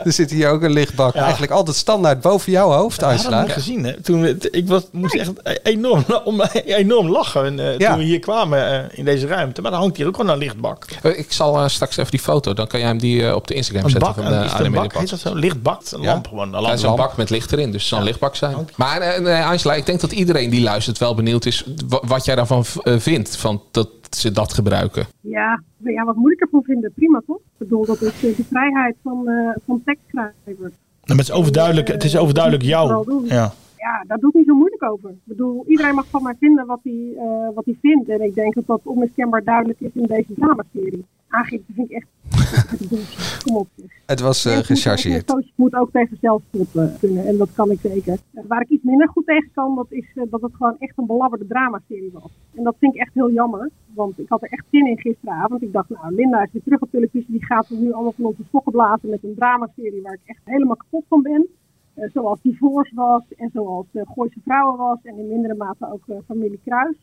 er 0.04 0.12
zit 0.12 0.30
hier 0.30 0.48
ook 0.50 0.62
een 0.62 0.72
lichtbak. 0.72 1.14
Eigenlijk 1.14 1.52
altijd 1.52 1.76
standaard 1.76 2.20
boven 2.20 2.52
jouw 2.52 2.70
hoofd, 2.70 3.00
Ja, 3.00 3.08
dat 3.08 3.16
Angela. 3.18 3.38
heb 3.38 3.46
ik 3.46 3.52
gezien. 3.52 3.84
Hè. 3.84 4.00
Toen 4.02 4.20
we, 4.20 4.48
ik 4.50 4.68
was, 4.68 4.82
moest 4.92 5.14
echt 5.14 5.30
enorm, 5.62 6.04
om, 6.24 6.42
enorm 6.64 7.08
lachen 7.08 7.58
eh, 7.58 7.78
Ja. 7.78 7.88
toen 7.90 7.98
we 7.98 8.04
hier 8.04 8.18
kwamen 8.18 8.90
eh, 8.90 8.98
in 8.98 9.04
deze 9.04 9.26
ruimte. 9.26 9.60
Maar 9.62 9.70
dan 9.70 9.80
hangt 9.80 9.96
hier 9.96 10.06
ook 10.06 10.16
gewoon 10.16 10.30
een 10.30 10.38
lichtbak. 10.38 10.86
Eh, 11.02 11.18
Ik 11.18 11.32
zal 11.32 11.68
straks 11.68 11.96
even 11.96 12.10
die 12.10 12.20
foto, 12.20 12.52
dan 12.54 12.66
kan 12.66 12.78
jij 12.80 12.88
hem 12.88 12.98
die 12.98 13.34
op 13.34 13.46
de 13.46 13.54
Instagram 13.54 13.84
Een 13.84 13.90
zetten 13.90 14.08
bak, 14.14 14.22
van 14.22 14.32
de 14.32 14.38
een, 14.38 14.44
is 14.44 14.50
bak? 14.52 14.62
Heet 14.62 14.74
dat 14.92 14.92
Podcast. 14.92 15.22
zo? 15.22 15.34
Lichtbak? 15.34 15.80
Een 15.90 16.00
Ja. 16.02 16.12
lamp 16.12 16.26
gewoon. 16.28 16.44
Een 16.46 16.50
Ja, 16.52 16.56
lamp. 16.56 16.70
het 16.70 16.78
is 16.78 16.84
een 16.84 16.96
bak 16.96 17.16
met 17.16 17.30
licht 17.30 17.52
erin, 17.52 17.70
dus 17.72 17.80
het 17.80 17.88
zal 17.90 17.98
een 17.98 18.04
lichtbak 18.04 18.36
zijn. 18.36 18.51
Maar 18.76 19.00
eh, 19.00 19.20
nee, 19.22 19.42
Angela, 19.42 19.74
ik 19.74 19.86
denk 19.86 20.00
dat 20.00 20.12
iedereen 20.12 20.50
die 20.50 20.62
luistert 20.62 20.98
wel 20.98 21.14
benieuwd 21.14 21.44
is 21.46 21.66
wa- 21.88 22.02
wat 22.06 22.24
jij 22.24 22.34
daarvan 22.34 22.64
eh, 22.82 22.98
vindt, 22.98 23.36
van 23.36 23.62
dat 23.70 23.88
ze 24.10 24.30
dat 24.32 24.52
gebruiken. 24.52 25.06
Ja, 25.20 25.62
nou 25.76 25.94
ja, 25.94 26.04
wat 26.04 26.16
moet 26.16 26.32
ik 26.32 26.40
ervan 26.40 26.62
vinden? 26.62 26.92
Prima 26.94 27.22
toch? 27.26 27.36
Ik 27.36 27.58
bedoel, 27.58 27.86
dat 27.86 28.02
is 28.02 28.12
eh, 28.24 28.36
de 28.36 28.44
vrijheid 28.50 28.96
van, 29.02 29.28
eh 29.28 29.56
van 29.66 29.82
tekstschrijvers. 29.84 30.56
Nou, 30.56 30.70
maar 31.06 31.16
het 31.16 31.28
is 31.28 31.32
overduidelijk, 31.32 31.88
het 31.88 32.04
is 32.04 32.16
overduidelijk 32.16 32.62
jou. 32.64 33.24
Ja. 33.28 33.52
Ja, 33.76 34.04
daar 34.06 34.18
doe 34.18 34.28
ik 34.30 34.34
niet 34.36 34.46
zo 34.46 34.54
moeilijk 34.54 34.82
over. 34.82 35.10
Ik 35.10 35.16
bedoel, 35.24 35.64
iedereen 35.68 35.94
mag 35.94 36.06
van 36.10 36.22
mij 36.22 36.34
vinden 36.40 36.66
wat 36.66 36.80
hij, 36.82 37.12
eh, 37.16 37.54
wat 37.54 37.64
hij 37.64 37.76
vindt. 37.82 38.08
En 38.08 38.20
ik 38.22 38.34
denk 38.34 38.54
dat 38.54 38.66
dat 38.66 38.80
onmiskenbaar 38.84 39.44
duidelijk 39.44 39.80
is 39.80 39.90
in 39.94 40.06
deze 40.06 40.26
dramaserie. 40.36 41.04
Aangifte 41.28 41.72
vind 41.74 41.90
ik 41.90 41.96
echt... 41.96 42.06
Kom 43.44 43.56
op. 43.56 43.68
Het 44.06 44.20
was 44.20 44.44
eh, 44.44 44.52
Mensen 44.54 44.76
gechargeerd. 44.76 45.26
Moet 45.62 45.74
ook 45.74 45.90
tegen 45.90 46.16
zelfspot 46.20 46.74
eh, 46.74 46.98
kunnen. 47.00 47.26
En 47.26 47.36
dat 47.36 47.52
kan 47.54 47.70
ik 47.70 47.80
zeker. 47.80 48.18
Eh, 48.34 48.44
Waar 48.46 48.60
ik 48.60 48.68
iets 48.68 48.84
minder 48.84 49.08
goed 49.08 49.26
tegen 49.26 49.50
kan, 49.54 49.74
dat 49.74 49.86
is 49.88 50.06
eh, 50.14 50.22
dat 50.30 50.40
het 50.40 50.54
gewoon 50.54 50.76
echt 50.78 50.98
een 50.98 51.06
belabberde 51.06 51.46
dramaserie 51.46 52.10
was. 52.12 52.30
En 52.54 52.62
dat 52.64 52.76
vind 52.78 52.94
ik 52.94 53.00
echt 53.00 53.14
heel 53.14 53.30
jammer. 53.30 53.70
Want 53.94 54.18
ik 54.18 54.28
had 54.28 54.42
er 54.42 54.48
echt 54.48 54.64
zin 54.70 54.86
in 54.86 54.98
gisteravond. 54.98 55.62
Ik 55.62 55.72
dacht, 55.72 55.88
nou, 55.88 56.14
Linda 56.14 56.42
is 56.42 56.52
weer 56.52 56.62
terug 56.62 56.80
op 56.80 56.90
televisie. 56.90 57.32
Die 57.32 57.44
gaat 57.44 57.70
ons 57.70 57.80
nu 57.80 57.92
allemaal 57.92 58.12
van 58.12 58.24
onze 58.24 58.44
stokken 58.48 58.72
blazen 58.72 59.10
met 59.10 59.24
een 59.24 59.34
dramaserie 59.34 60.02
waar 60.02 60.12
ik 60.12 60.20
echt 60.24 60.40
helemaal 60.44 60.76
kapot 60.76 61.04
van 61.08 61.22
ben. 61.22 61.46
Eh, 61.94 62.10
zoals 62.12 62.40
Divorce 62.42 62.94
was 62.94 63.22
en 63.36 63.50
zoals 63.52 63.86
uh, 63.92 64.02
Gooise 64.14 64.40
Vrouwen 64.44 64.76
was. 64.78 64.98
En 65.02 65.18
in 65.18 65.28
mindere 65.28 65.54
mate 65.54 65.92
ook 65.92 66.22
Familie 66.26 66.60
Kruis. 66.64 66.96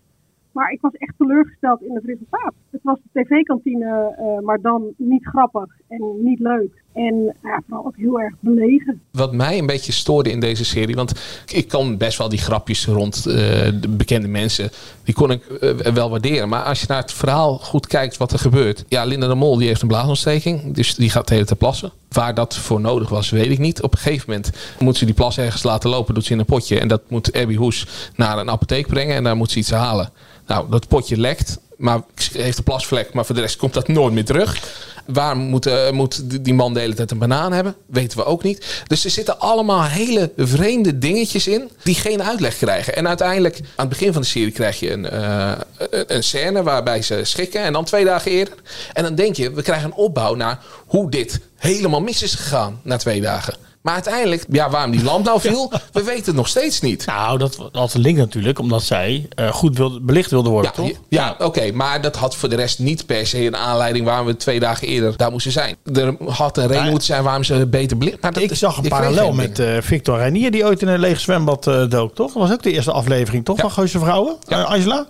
Maar 0.59 0.71
ik 0.71 0.81
was 0.81 0.93
echt 0.93 1.13
teleurgesteld 1.17 1.81
in 1.81 1.95
het 1.95 2.05
resultaat. 2.05 2.53
Het 2.71 2.81
was 2.83 2.97
de 3.11 3.23
tv-kantine, 3.23 4.15
eh, 4.17 4.45
maar 4.45 4.61
dan 4.61 4.93
niet 4.97 5.25
grappig 5.25 5.75
en 5.87 6.23
niet 6.23 6.39
leuk. 6.39 6.83
En 6.93 7.35
ja, 7.43 7.61
vooral 7.67 7.85
ook 7.85 7.95
heel 7.95 8.19
erg 8.19 8.33
belegen. 8.39 9.01
Wat 9.11 9.33
mij 9.33 9.57
een 9.57 9.65
beetje 9.65 9.91
stoorde 9.91 10.31
in 10.31 10.39
deze 10.39 10.65
serie, 10.65 10.95
want 10.95 11.43
ik 11.53 11.67
kan 11.67 11.97
best 11.97 12.17
wel 12.17 12.29
die 12.29 12.39
grapjes 12.39 12.85
rond 12.85 13.15
eh, 13.15 13.33
de 13.81 13.87
bekende 13.97 14.27
mensen, 14.27 14.69
die 15.03 15.13
kon 15.13 15.31
ik 15.31 15.45
eh, 15.45 15.93
wel 15.93 16.09
waarderen. 16.09 16.49
Maar 16.49 16.63
als 16.63 16.81
je 16.81 16.85
naar 16.89 17.01
het 17.01 17.13
verhaal 17.13 17.57
goed 17.57 17.87
kijkt 17.87 18.17
wat 18.17 18.31
er 18.31 18.39
gebeurt. 18.39 18.85
Ja, 18.87 19.03
Linda 19.03 19.27
de 19.27 19.35
Mol 19.35 19.57
die 19.57 19.67
heeft 19.67 19.81
een 19.81 19.87
blaasontsteking, 19.87 20.73
dus 20.73 20.95
die 20.95 21.09
gaat 21.09 21.27
de 21.27 21.33
hele 21.33 21.45
tijd 21.45 21.59
plassen. 21.59 21.91
Waar 22.09 22.33
dat 22.33 22.57
voor 22.57 22.81
nodig 22.81 23.09
was, 23.09 23.29
weet 23.29 23.51
ik 23.51 23.59
niet. 23.59 23.81
Op 23.81 23.93
een 23.93 23.99
gegeven 23.99 24.25
moment 24.27 24.51
moet 24.79 24.97
ze 24.97 25.05
die 25.05 25.13
plas 25.13 25.37
ergens 25.37 25.63
laten 25.63 25.89
lopen, 25.89 26.13
doet 26.13 26.25
ze 26.25 26.33
in 26.33 26.39
een 26.39 26.45
potje. 26.45 26.79
En 26.79 26.87
dat 26.87 27.01
moet 27.07 27.33
Abby 27.33 27.55
Hoes 27.55 28.11
naar 28.15 28.37
een 28.37 28.49
apotheek 28.49 28.87
brengen 28.87 29.15
en 29.15 29.23
daar 29.23 29.35
moet 29.35 29.51
ze 29.51 29.59
iets 29.59 29.71
halen. 29.71 30.11
Nou, 30.49 30.69
dat 30.69 30.87
potje 30.87 31.17
lekt, 31.17 31.57
maar 31.77 32.01
heeft 32.33 32.57
een 32.57 32.63
plasvlek, 32.63 33.13
maar 33.13 33.25
voor 33.25 33.35
de 33.35 33.41
rest 33.41 33.55
komt 33.55 33.73
dat 33.73 33.87
nooit 33.87 34.13
meer 34.13 34.25
terug. 34.25 34.77
Waar 35.05 35.37
moet, 35.37 35.65
eh, 35.65 35.91
moet 35.91 36.43
die 36.43 36.53
man 36.53 36.73
de 36.73 36.79
hele 36.79 36.93
tijd 36.93 37.11
een 37.11 37.17
banaan 37.17 37.51
hebben? 37.51 37.75
Weten 37.85 38.17
we 38.17 38.25
ook 38.25 38.43
niet. 38.43 38.83
Dus 38.87 39.03
er 39.05 39.09
zitten 39.11 39.39
allemaal 39.39 39.83
hele 39.83 40.31
vreemde 40.37 40.97
dingetjes 40.97 41.47
in 41.47 41.69
die 41.83 41.95
geen 41.95 42.23
uitleg 42.23 42.57
krijgen. 42.57 42.95
En 42.95 43.07
uiteindelijk, 43.07 43.57
aan 43.59 43.65
het 43.75 43.89
begin 43.89 44.13
van 44.13 44.21
de 44.21 44.27
serie, 44.27 44.51
krijg 44.51 44.79
je 44.79 44.91
een, 44.91 45.15
een- 45.17 46.15
een 46.15 46.23
scène 46.23 46.63
waarbij 46.63 47.01
ze 47.01 47.19
schikken. 47.23 47.61
En 47.61 47.73
dan 47.73 47.85
twee 47.85 48.05
dagen 48.05 48.31
eerder. 48.31 48.53
En 48.93 49.03
dan 49.03 49.15
denk 49.15 49.35
je, 49.35 49.51
we 49.51 49.61
krijgen 49.61 49.85
een 49.85 49.93
opbouw 49.97 50.35
naar 50.35 50.59
hoe 50.85 51.11
dit 51.11 51.39
helemaal 51.57 52.01
mis 52.01 52.23
is 52.23 52.33
gegaan 52.35 52.79
na 52.83 52.97
twee 52.97 53.21
dagen. 53.21 53.53
Maar 53.81 53.93
uiteindelijk, 53.93 54.45
ja, 54.49 54.69
waarom 54.69 54.91
die 54.91 55.03
lamp 55.03 55.25
nou 55.25 55.39
viel, 55.49 55.71
we 55.91 56.03
weten 56.03 56.25
het 56.25 56.35
nog 56.35 56.47
steeds 56.47 56.81
niet. 56.81 57.05
Nou, 57.05 57.37
dat 57.37 57.69
had 57.71 57.93
een 57.93 58.01
link 58.01 58.17
natuurlijk, 58.17 58.59
omdat 58.59 58.83
zij 58.83 59.27
eh, 59.35 59.51
goed 59.51 59.77
wilde, 59.77 60.01
belicht 60.01 60.31
wilde 60.31 60.49
worden, 60.49 60.71
Ja, 60.75 60.83
toch? 60.83 60.91
ja 61.09 61.35
oké, 61.39 61.71
maar 61.71 62.01
dat 62.01 62.15
had 62.15 62.35
voor 62.35 62.49
de 62.49 62.55
rest 62.55 62.79
niet 62.79 63.05
per 63.05 63.27
se 63.27 63.45
een 63.45 63.55
aanleiding 63.57 64.05
waarom 64.05 64.25
we 64.25 64.35
twee 64.37 64.59
dagen 64.59 64.87
eerder 64.87 65.17
daar 65.17 65.31
moesten 65.31 65.51
zijn. 65.51 65.75
Er 65.93 66.15
had 66.25 66.57
een 66.57 66.67
reden 66.67 66.89
moeten 66.89 67.07
zijn 67.07 67.23
waarom 67.23 67.43
ze 67.43 67.67
beter 67.67 67.97
belicht. 67.97 68.21
Maar 68.21 68.33
dat, 68.33 68.43
Ik 68.43 68.55
zag 68.55 68.77
een 68.77 68.83
ik 68.83 68.89
parallel 68.89 69.31
met 69.33 69.59
eh, 69.59 69.77
Victor 69.81 70.17
Reinier, 70.17 70.51
die 70.51 70.65
ooit 70.65 70.81
in 70.81 70.87
een 70.87 70.99
leeg 70.99 71.19
zwembad 71.19 71.67
eh, 71.67 71.89
dook, 71.89 72.15
toch? 72.15 72.33
Dat 72.33 72.41
was 72.41 72.51
ook 72.51 72.63
de 72.63 72.71
eerste 72.71 72.91
aflevering, 72.91 73.45
toch? 73.45 73.59
Van 73.59 73.71
Gooise 73.71 73.99
Vrouwen, 73.99 74.35
Angela? 74.47 75.07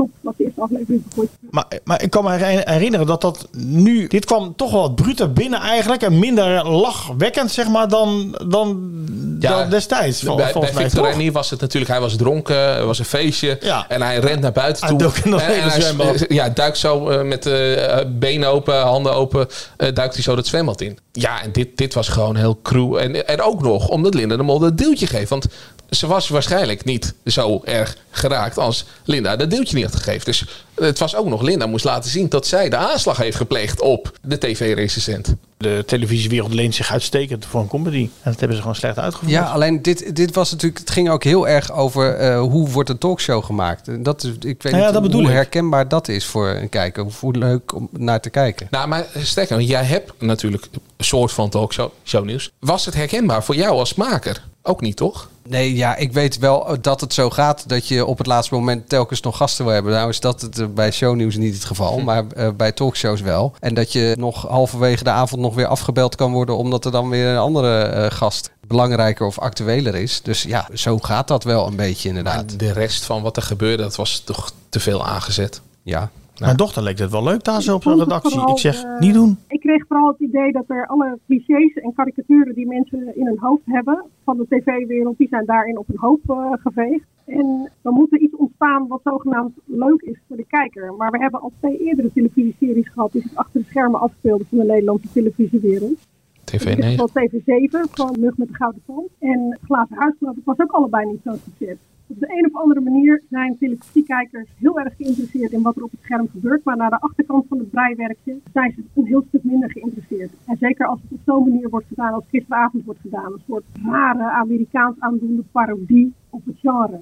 Ja, 0.00 0.06
klopt 0.06 0.12
wat 0.20 0.34
de 0.36 0.44
eerste 0.44 0.60
aflevering 0.60 1.02
gegooid. 1.08 1.28
Maar, 1.50 1.64
maar 1.84 2.02
ik 2.02 2.10
kan 2.10 2.24
me 2.24 2.30
her- 2.30 2.70
herinneren 2.70 3.06
dat 3.06 3.20
dat 3.20 3.48
nu... 3.56 4.06
Dit 4.06 4.24
kwam 4.24 4.56
toch 4.56 4.70
wel 4.72 4.80
wat 4.80 4.94
bruter 4.94 5.32
binnen 5.32 5.60
eigenlijk. 5.60 6.02
En 6.02 6.18
minder 6.18 6.68
lachwekkend, 6.68 7.50
zeg 7.50 7.68
maar, 7.68 7.88
dan, 7.88 8.38
dan, 8.48 8.90
dan 9.38 9.70
destijds. 9.70 10.22
vol- 10.22 10.34
bij, 10.36 10.44
bij 10.44 10.52
volgens 10.52 10.74
mij, 10.74 10.82
Victor? 10.90 11.10
Renier 11.10 11.32
was 11.32 11.50
het 11.50 11.60
natuurlijk, 11.60 11.92
hij 11.92 12.00
was 12.00 12.16
dronken, 12.16 12.56
er 12.56 12.86
was 12.86 12.98
een 12.98 13.04
feestje. 13.04 13.58
En 13.88 14.02
hij 14.02 14.18
rent 14.18 14.40
naar 14.40 14.52
buiten 14.52 14.86
toe. 14.88 15.12
En- 15.40 15.52
en 15.62 15.70
hij 15.70 16.26
ja, 16.28 16.48
duikt 16.48 16.78
zo 16.78 17.08
eh, 17.08 17.22
met 17.22 17.42
de 17.42 18.06
benen 18.18 18.48
open, 18.48 18.80
handen 18.80 19.14
open, 19.14 19.46
eh, 19.76 19.94
duikt 19.94 20.14
hij 20.14 20.22
zo 20.22 20.34
dat 20.34 20.46
zwembad 20.46 20.80
in. 20.80 20.98
Ja, 21.12 21.42
en 21.42 21.52
dit, 21.52 21.76
dit 21.76 21.94
was 21.94 22.08
gewoon 22.08 22.36
heel 22.36 22.58
cruel. 22.62 23.00
En, 23.00 23.26
en 23.26 23.42
ook 23.42 23.62
nog 23.62 23.88
omdat 23.88 24.14
Linda 24.14 24.36
de 24.36 24.42
Mol 24.42 24.58
dat 24.58 24.78
deeltje 24.78 25.06
geeft. 25.06 25.30
Want 25.30 25.46
ze 25.90 26.06
was 26.06 26.28
waarschijnlijk 26.28 26.84
niet 26.84 27.14
zo 27.24 27.60
erg 27.64 27.96
geraakt 28.10 28.58
als 28.58 28.84
Linda 29.04 29.36
dat 29.36 29.50
deeltje 29.50 29.76
niet 29.76 29.84
gegeven. 29.96 30.24
Dus 30.24 30.44
het 30.80 30.98
was 30.98 31.16
ook 31.16 31.26
nog, 31.26 31.42
Linda 31.42 31.66
moest 31.66 31.84
laten 31.84 32.10
zien 32.10 32.28
dat 32.28 32.46
zij 32.46 32.68
de 32.68 32.76
aanslag 32.76 33.16
heeft 33.16 33.36
gepleegd 33.36 33.80
op 33.80 34.18
de 34.22 34.38
tv-recensent. 34.38 35.34
De 35.56 35.82
televisiewereld 35.86 36.54
leent 36.54 36.74
zich 36.74 36.90
uitstekend 36.92 37.46
voor 37.46 37.60
een 37.60 37.68
comedy. 37.68 38.02
En 38.02 38.30
dat 38.30 38.38
hebben 38.38 38.56
ze 38.56 38.62
gewoon 38.62 38.76
slecht 38.76 38.98
uitgevoerd. 38.98 39.32
Ja, 39.32 39.44
alleen 39.44 39.82
dit, 39.82 40.16
dit 40.16 40.34
was 40.34 40.50
natuurlijk. 40.50 40.80
Het 40.80 40.90
ging 40.90 41.10
ook 41.10 41.24
heel 41.24 41.48
erg 41.48 41.72
over 41.72 42.14
eh, 42.14 42.40
hoe 42.40 42.68
wordt 42.68 42.88
een 42.88 42.98
talkshow 42.98 43.44
gemaakt. 43.44 44.04
Dat 44.04 44.22
is, 44.24 44.30
ik 44.40 44.62
weet 44.62 44.72
Ja, 44.72 44.84
niet 44.84 44.92
dat 45.02 45.12
hoe 45.12 45.22
ik. 45.22 45.28
herkenbaar 45.28 45.88
dat 45.88 46.08
is 46.08 46.24
voor 46.26 46.48
een 46.48 46.68
kijker. 46.68 47.04
Of 47.04 47.20
hoe 47.20 47.36
leuk 47.36 47.74
om 47.74 47.88
naar 47.92 48.20
te 48.20 48.30
kijken. 48.30 48.66
Nou, 48.70 48.88
maar 48.88 49.06
sterker, 49.16 49.60
jij 49.60 49.84
hebt 49.84 50.12
natuurlijk 50.18 50.68
een 50.96 51.04
soort 51.04 51.32
van 51.32 51.48
talkshow 51.50 51.90
shownieuws. 52.04 52.50
Was 52.58 52.84
het 52.84 52.94
herkenbaar 52.94 53.44
voor 53.44 53.56
jou 53.56 53.78
als 53.78 53.94
maker? 53.94 54.44
Ook 54.62 54.80
niet, 54.80 54.96
toch? 54.96 55.28
Nee, 55.48 55.74
ja, 55.76 55.96
ik 55.96 56.12
weet 56.12 56.38
wel 56.38 56.76
dat 56.80 57.00
het 57.00 57.14
zo 57.14 57.30
gaat 57.30 57.68
dat 57.68 57.88
je 57.88 58.04
op 58.04 58.18
het 58.18 58.26
laatste 58.26 58.54
moment 58.54 58.88
telkens 58.88 59.20
nog 59.20 59.36
gasten 59.36 59.64
wil 59.64 59.74
hebben. 59.74 59.92
Nou 59.92 60.08
is 60.08 60.20
dat 60.20 60.40
het, 60.40 60.69
bij 60.74 60.90
shownieuws 60.90 61.36
niet 61.36 61.54
het 61.54 61.64
geval, 61.64 61.98
maar 61.98 62.24
eh, 62.26 62.48
bij 62.56 62.72
talkshows 62.72 63.20
wel. 63.20 63.52
En 63.60 63.74
dat 63.74 63.92
je 63.92 64.14
nog 64.18 64.48
halverwege 64.48 65.04
de 65.04 65.10
avond 65.10 65.40
nog 65.40 65.54
weer 65.54 65.66
afgebeld 65.66 66.14
kan 66.14 66.32
worden 66.32 66.56
omdat 66.56 66.84
er 66.84 66.92
dan 66.92 67.08
weer 67.08 67.26
een 67.26 67.38
andere 67.38 67.82
eh, 67.82 68.10
gast 68.10 68.50
belangrijker 68.66 69.26
of 69.26 69.38
actueler 69.38 69.94
is. 69.94 70.20
Dus 70.22 70.42
ja, 70.42 70.68
zo 70.74 70.98
gaat 70.98 71.28
dat 71.28 71.44
wel 71.44 71.66
een 71.66 71.76
beetje 71.76 72.08
inderdaad. 72.08 72.58
De 72.58 72.72
rest 72.72 73.04
van 73.04 73.22
wat 73.22 73.36
er 73.36 73.42
gebeurde, 73.42 73.82
dat 73.82 73.96
was 73.96 74.18
toch 74.18 74.52
te 74.68 74.80
veel 74.80 75.06
aangezet. 75.06 75.60
Ja. 75.82 76.10
Mijn 76.40 76.56
dochter 76.56 76.82
leek 76.82 76.98
het 76.98 77.10
wel 77.10 77.22
leuk 77.22 77.44
daar 77.44 77.62
zo 77.62 77.74
op 77.74 77.82
zo'n 77.82 77.92
het 77.92 78.02
redactie. 78.02 78.30
vooral, 78.30 78.54
Ik 78.54 78.58
zeg, 78.58 78.82
eh, 78.82 78.98
niet 78.98 79.14
doen. 79.14 79.38
Ik 79.48 79.60
kreeg 79.60 79.86
vooral 79.86 80.08
het 80.08 80.18
idee 80.18 80.52
dat 80.52 80.64
er 80.66 80.86
alle 80.86 81.18
clichés 81.26 81.74
en 81.74 81.92
karikaturen 81.94 82.54
die 82.54 82.66
mensen 82.66 83.16
in 83.16 83.26
hun 83.26 83.38
hoofd 83.38 83.62
hebben 83.64 84.04
van 84.24 84.36
de 84.36 84.46
tv-wereld, 84.48 85.18
die 85.18 85.28
zijn 85.28 85.44
daarin 85.46 85.78
op 85.78 85.86
hun 85.86 85.98
hoofd 85.98 86.22
eh, 86.26 86.52
geveegd. 86.52 87.04
En 87.26 87.70
dan 87.82 87.94
moet 87.94 88.12
er 88.12 88.18
iets 88.18 88.36
ontstaan 88.36 88.86
wat 88.88 89.00
zogenaamd 89.04 89.52
leuk 89.64 90.00
is 90.00 90.18
voor 90.28 90.36
de 90.36 90.46
kijker. 90.46 90.94
Maar 90.94 91.10
we 91.10 91.18
hebben 91.18 91.40
al 91.40 91.52
twee 91.58 91.78
eerdere 91.78 92.12
televisieseries 92.12 92.88
gehad 92.88 93.12
die 93.12 93.22
zich 93.22 93.34
achter 93.34 93.60
de 93.60 93.66
schermen 93.66 94.00
afspeelden 94.00 94.46
van 94.46 94.58
de 94.58 94.64
Nederlandse 94.64 95.08
televisiewereld. 95.12 95.98
TV 96.44 96.66
In 96.66 96.76
dit 96.76 96.84
geval 96.84 97.08
TV7 97.08 97.90
van 97.90 98.16
Mug 98.20 98.36
met 98.36 98.48
de 98.48 98.54
Gouden 98.54 98.82
Tand. 98.86 99.08
En 99.18 99.58
Glazen 99.64 99.96
Huis, 99.96 100.14
dat 100.18 100.34
was 100.44 100.58
ook 100.58 100.70
allebei 100.70 101.06
niet 101.06 101.20
zo'n 101.24 101.40
succes. 101.44 101.76
Op 102.10 102.20
de 102.20 102.32
een 102.36 102.46
of 102.46 102.60
andere 102.60 102.80
manier 102.80 103.22
zijn 103.30 103.58
televisiekijkers 103.58 104.48
heel 104.58 104.78
erg 104.78 104.96
geïnteresseerd 104.96 105.52
in 105.52 105.62
wat 105.62 105.76
er 105.76 105.82
op 105.82 105.90
het 105.90 106.00
scherm 106.02 106.28
gebeurt. 106.28 106.64
Maar 106.64 106.76
naar 106.76 106.90
de 106.90 107.00
achterkant 107.00 107.46
van 107.48 107.58
het 107.58 107.70
breiwerkje 107.70 108.38
zijn 108.52 108.72
ze 108.72 108.82
een 108.94 109.06
heel 109.06 109.24
stuk 109.28 109.44
minder 109.44 109.70
geïnteresseerd. 109.70 110.32
En 110.46 110.56
zeker 110.56 110.86
als 110.86 111.00
het 111.02 111.12
op 111.12 111.18
zo'n 111.24 111.48
manier 111.48 111.68
wordt 111.68 111.86
gedaan 111.86 112.12
als 112.12 112.24
gisteravond 112.30 112.84
wordt 112.84 113.00
gedaan. 113.00 113.32
Een 113.32 113.42
soort 113.46 113.64
rare 113.84 114.30
Amerikaans 114.30 114.96
aandoende 114.98 115.42
parodie 115.52 116.12
op 116.30 116.44
het 116.44 116.58
genre. 116.58 117.00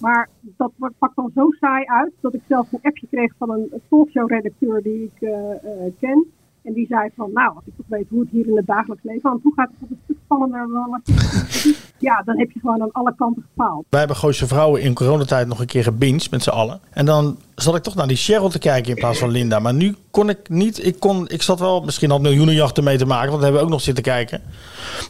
Maar 0.00 0.28
dat 0.56 0.72
pakt 0.98 1.16
dan 1.16 1.30
zo 1.34 1.50
saai 1.50 1.84
uit 1.86 2.12
dat 2.20 2.34
ik 2.34 2.42
zelf 2.48 2.72
een 2.72 2.82
appje 2.82 3.06
kreeg 3.06 3.32
van 3.38 3.50
een 3.50 3.70
talkshow-redacteur 3.88 4.82
die 4.82 5.02
ik 5.02 5.28
eh, 5.28 5.50
eh, 5.52 5.92
ken. 6.00 6.26
En 6.62 6.72
die 6.72 6.86
zei 6.86 7.10
van, 7.16 7.30
nou, 7.32 7.54
als 7.54 7.64
ik 7.66 7.72
toch 7.76 7.86
weet 7.88 8.08
hoe 8.08 8.20
het 8.20 8.30
hier 8.30 8.46
in 8.46 8.56
het 8.56 8.66
dagelijks 8.66 9.02
leven 9.04 9.30
aan 9.30 9.42
toe 9.42 9.52
gaat, 9.54 9.70
is 9.70 9.76
het 9.80 9.90
een 9.90 9.98
stuk 10.04 10.16
spannender 10.24 10.68
dan 10.72 10.90
wat 10.90 11.00
Ja, 11.98 12.22
dan 12.22 12.38
heb 12.38 12.50
je 12.50 12.60
gewoon 12.60 12.82
aan 12.82 12.92
alle 12.92 13.14
kanten 13.14 13.44
gefaald. 13.54 13.86
Wij 13.88 13.98
hebben 13.98 14.16
Gooise 14.16 14.46
Vrouwen 14.46 14.82
in 14.82 14.94
coronatijd 14.94 15.46
nog 15.46 15.60
een 15.60 15.66
keer 15.66 15.82
gebinged 15.82 16.30
met 16.30 16.42
z'n 16.42 16.50
allen. 16.50 16.80
En 16.90 17.06
dan 17.06 17.36
zat 17.54 17.74
ik 17.76 17.82
toch 17.82 17.94
naar 17.94 18.06
die 18.06 18.16
Cheryl 18.16 18.48
te 18.48 18.58
kijken 18.58 18.90
in 18.90 18.96
plaats 18.98 19.18
van 19.18 19.30
Linda. 19.30 19.58
Maar 19.58 19.74
nu 19.74 19.96
kon 20.10 20.28
ik 20.28 20.38
niet. 20.48 20.86
Ik, 20.86 21.00
kon, 21.00 21.28
ik 21.28 21.42
zat 21.42 21.58
wel, 21.58 21.80
misschien 21.80 22.10
had 22.10 22.20
miljoenenjachten 22.20 22.84
mee 22.84 22.98
te 22.98 23.06
maken, 23.06 23.28
want 23.30 23.32
dat 23.34 23.42
hebben 23.42 23.60
we 23.60 23.66
ook 23.66 23.72
nog 23.72 23.80
zitten 23.82 24.04
kijken. 24.04 24.42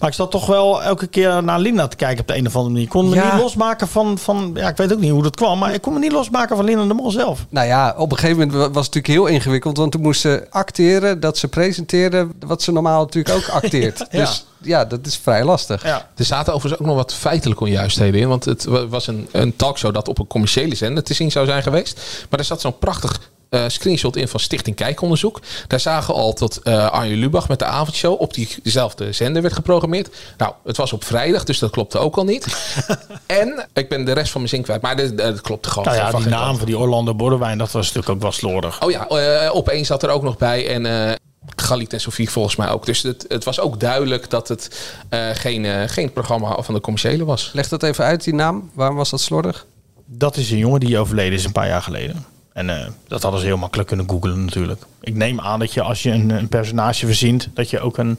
Maar 0.00 0.08
ik 0.08 0.14
zat 0.14 0.30
toch 0.30 0.46
wel 0.46 0.82
elke 0.82 1.06
keer 1.06 1.42
naar 1.42 1.58
Linda 1.60 1.88
te 1.88 1.96
kijken 1.96 2.20
op 2.20 2.26
de 2.26 2.36
een 2.36 2.46
of 2.46 2.52
andere 2.56 2.68
manier. 2.72 2.86
Ik 2.86 2.92
kon 2.92 3.08
me 3.08 3.14
Ja. 3.14 3.32
niet 3.34 3.42
losmaken 3.42 3.88
van, 3.88 4.18
van. 4.18 4.50
Ja, 4.54 4.68
ik 4.68 4.76
weet 4.76 4.92
ook 4.92 5.00
niet 5.00 5.10
hoe 5.10 5.22
dat 5.22 5.36
kwam, 5.36 5.58
maar 5.58 5.74
ik 5.74 5.82
kon 5.82 5.92
me 5.92 5.98
niet 5.98 6.12
losmaken 6.12 6.56
van 6.56 6.64
Linda 6.64 6.84
de 6.86 6.94
Mol 6.94 7.10
zelf. 7.10 7.46
Nou 7.48 7.66
ja, 7.66 7.94
op 7.96 8.12
een 8.12 8.18
gegeven 8.18 8.38
moment 8.38 8.56
wa- 8.56 8.70
was 8.70 8.86
het 8.86 8.94
natuurlijk 8.94 9.06
heel 9.06 9.26
ingewikkeld. 9.36 9.76
Want 9.76 9.92
toen 9.92 10.00
moest 10.02 10.20
ze 10.20 10.46
acteren 10.50 11.20
dat 11.20 11.38
ze 11.38 11.48
presenteerde 11.48 12.28
wat 12.46 12.62
ze 12.62 12.72
normaal 12.72 13.00
natuurlijk 13.00 13.34
ook 13.36 13.48
acteert. 13.48 13.98
Ja. 14.10 14.18
Dus 14.18 14.46
ja, 14.62 14.84
dat 14.84 15.06
is 15.06 15.16
vrij 15.16 15.44
lastig. 15.44 15.82
Ja. 15.84 16.08
Er 16.16 16.24
zaten 16.24 16.52
overigens 16.54 16.80
ook 16.82 16.88
nog 16.88 16.96
wat 16.96 17.14
feitelijke 17.14 17.62
onjuistheden 17.64 18.20
in. 18.20 18.28
Want 18.28 18.44
het 18.44 18.64
wa- 18.64 18.86
was 18.86 19.06
een, 19.06 19.28
een 19.32 19.56
talkshow 19.56 19.94
dat 19.94 20.08
op 20.08 20.18
een 20.18 20.26
commerciële 20.26 20.74
zender 20.74 21.02
te 21.04 21.14
zien 21.14 21.30
zou 21.30 21.46
zijn 21.46 21.62
geweest. 21.62 22.00
Maar 22.30 22.38
er 22.38 22.44
zat 22.44 22.60
zo'n 22.60 22.78
prachtig 22.78 23.20
eh, 23.48 23.64
screenshot 23.66 24.16
in 24.16 24.28
van 24.28 24.40
Stichting 24.40 24.76
Kijkonderzoek. 24.76 25.40
Daar 25.66 25.80
zagen 25.80 26.14
we 26.14 26.20
al 26.20 26.34
dat 26.34 26.56
eh 26.62 26.90
Arjen 26.90 27.18
Lubach 27.18 27.48
met 27.48 27.58
de 27.58 27.64
avondshow 27.64 28.20
op 28.20 28.34
diezelfde 28.34 29.12
zender 29.12 29.42
werd 29.42 29.54
geprogrammeerd. 29.54 30.14
Nou, 30.38 30.52
het 30.64 30.76
was 30.76 30.92
op 30.92 31.04
vrijdag, 31.04 31.44
dus 31.44 31.58
dat 31.58 31.70
klopte 31.70 31.98
ook 31.98 32.16
al 32.16 32.24
niet. 32.24 32.46
en 33.26 33.68
ik 33.72 33.88
ben 33.88 34.04
de 34.04 34.12
rest 34.12 34.30
van 34.30 34.40
mijn 34.40 34.52
zin 34.52 34.62
kwijt, 34.62 34.80
maar 34.82 34.96
dat, 34.96 35.18
dat 35.18 35.40
klopte 35.40 35.68
gewoon. 35.70 35.84
Nou 35.84 35.96
ja, 35.96 36.10
van 36.10 36.20
die 36.22 36.30
naam 36.30 36.44
kant. 36.44 36.56
van 36.56 36.66
die 36.66 36.78
Orlando 36.78 37.14
Bordewijn, 37.14 37.58
dat 37.58 37.70
was 37.70 37.86
natuurlijk 37.86 38.14
ook 38.14 38.22
wel 38.22 38.32
slordig. 38.32 38.82
Oh 38.82 38.90
ja, 38.90 39.06
eh, 39.08 39.54
opeens 39.54 39.86
zat 39.86 40.02
er 40.02 40.10
ook 40.10 40.22
nog 40.22 40.36
bij. 40.36 40.68
En 40.68 40.86
eh 40.86 41.14
Galit 41.56 41.92
en 41.92 42.00
Sofie 42.00 42.30
volgens 42.30 42.56
mij 42.56 42.68
ook. 42.68 42.86
Dus 42.86 43.02
het, 43.02 43.24
het 43.28 43.44
was 43.44 43.60
ook 43.60 43.80
duidelijk 43.80 44.30
dat 44.30 44.48
het 44.48 44.94
eh, 45.08 45.28
geen, 45.32 45.64
eh, 45.64 45.88
geen 45.88 46.12
programma 46.12 46.62
van 46.62 46.74
de 46.74 46.80
commerciële 46.80 47.24
was. 47.24 47.50
Leg 47.52 47.68
dat 47.68 47.82
even 47.82 48.04
uit, 48.04 48.24
die 48.24 48.34
naam. 48.34 48.70
Waarom 48.74 48.96
was 48.96 49.10
dat 49.10 49.20
slordig? 49.20 49.66
Dat 50.06 50.36
is 50.36 50.50
een 50.50 50.58
jongen 50.58 50.80
die 50.80 50.98
overleden 50.98 51.38
is 51.38 51.44
een 51.44 51.52
paar 51.52 51.68
jaar 51.68 51.82
geleden. 51.82 52.24
En 52.52 52.70
eh, 52.70 52.88
dat 53.08 53.22
hadden 53.22 53.40
ze 53.40 53.46
heel 53.46 53.56
makkelijk 53.56 53.88
kunnen 53.88 54.08
googlen 54.08 54.44
natuurlijk. 54.44 54.82
Ik 55.00 55.14
neem 55.14 55.40
aan 55.40 55.58
dat 55.58 55.72
je 55.72 55.82
als 55.82 56.02
je 56.02 56.10
een, 56.10 56.30
een 56.30 56.48
personage 56.48 57.06
verzint, 57.06 57.48
dat 57.54 57.70
je 57.70 57.80
ook 57.80 57.98
een 57.98 58.18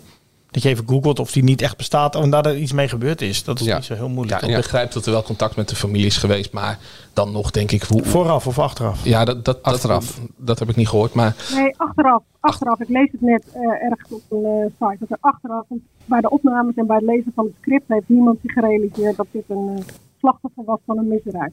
dat 0.53 0.63
je 0.63 0.69
even 0.69 0.87
googelt 0.87 1.19
of 1.19 1.31
die 1.31 1.43
niet 1.43 1.61
echt 1.61 1.77
bestaat 1.77 2.15
en 2.15 2.29
daar 2.29 2.45
er 2.45 2.57
iets 2.57 2.71
mee 2.71 2.87
gebeurd 2.87 3.21
is. 3.21 3.43
Dat 3.43 3.59
is 3.59 3.73
niet 3.73 3.85
zo 3.85 3.93
heel 3.93 4.09
moeilijk. 4.09 4.41
Ja, 4.41 4.47
ik 4.47 4.55
begrijp 4.55 4.91
dat 4.91 5.05
er 5.05 5.11
wel 5.11 5.23
contact 5.23 5.55
met 5.55 5.69
de 5.69 5.75
familie 5.75 6.05
is 6.05 6.17
geweest, 6.17 6.51
maar 6.51 6.79
dan 7.13 7.31
nog 7.31 7.51
denk 7.51 7.71
ik 7.71 7.83
hoe. 7.83 8.03
Vooraf 8.03 8.47
of 8.47 8.59
achteraf? 8.59 9.03
Ja, 9.05 9.25
dat, 9.25 9.45
dat, 9.45 9.63
Achteraf. 9.63 10.15
Dat, 10.15 10.29
dat 10.37 10.59
heb 10.59 10.69
ik 10.69 10.75
niet 10.75 10.87
gehoord, 10.87 11.13
maar 11.13 11.35
Nee, 11.55 11.73
achteraf. 11.77 12.21
Achteraf. 12.39 12.79
Ik 12.79 12.89
lees 12.89 13.11
het 13.11 13.21
net 13.21 13.45
eh, 13.53 13.61
ergens 13.61 14.11
op 14.11 14.21
een 14.29 14.45
eh, 14.45 14.87
site. 14.89 14.97
Dat 14.99 15.09
er 15.09 15.17
achteraf, 15.19 15.65
bij 16.05 16.21
de 16.21 16.29
opnames 16.29 16.75
en 16.75 16.85
bij 16.85 16.95
het 16.95 17.05
lezen 17.05 17.31
van 17.35 17.45
het 17.45 17.53
script 17.61 17.87
heeft 17.87 18.09
niemand 18.09 18.39
zich 18.41 18.51
gerealiseerd 18.51 19.15
dat 19.15 19.27
dit 19.31 19.43
een 19.47 19.73
eh, 19.77 19.83
slachtoffer 20.19 20.63
was 20.65 20.79
van 20.85 20.97
een 20.97 21.07
misdrijf. 21.07 21.51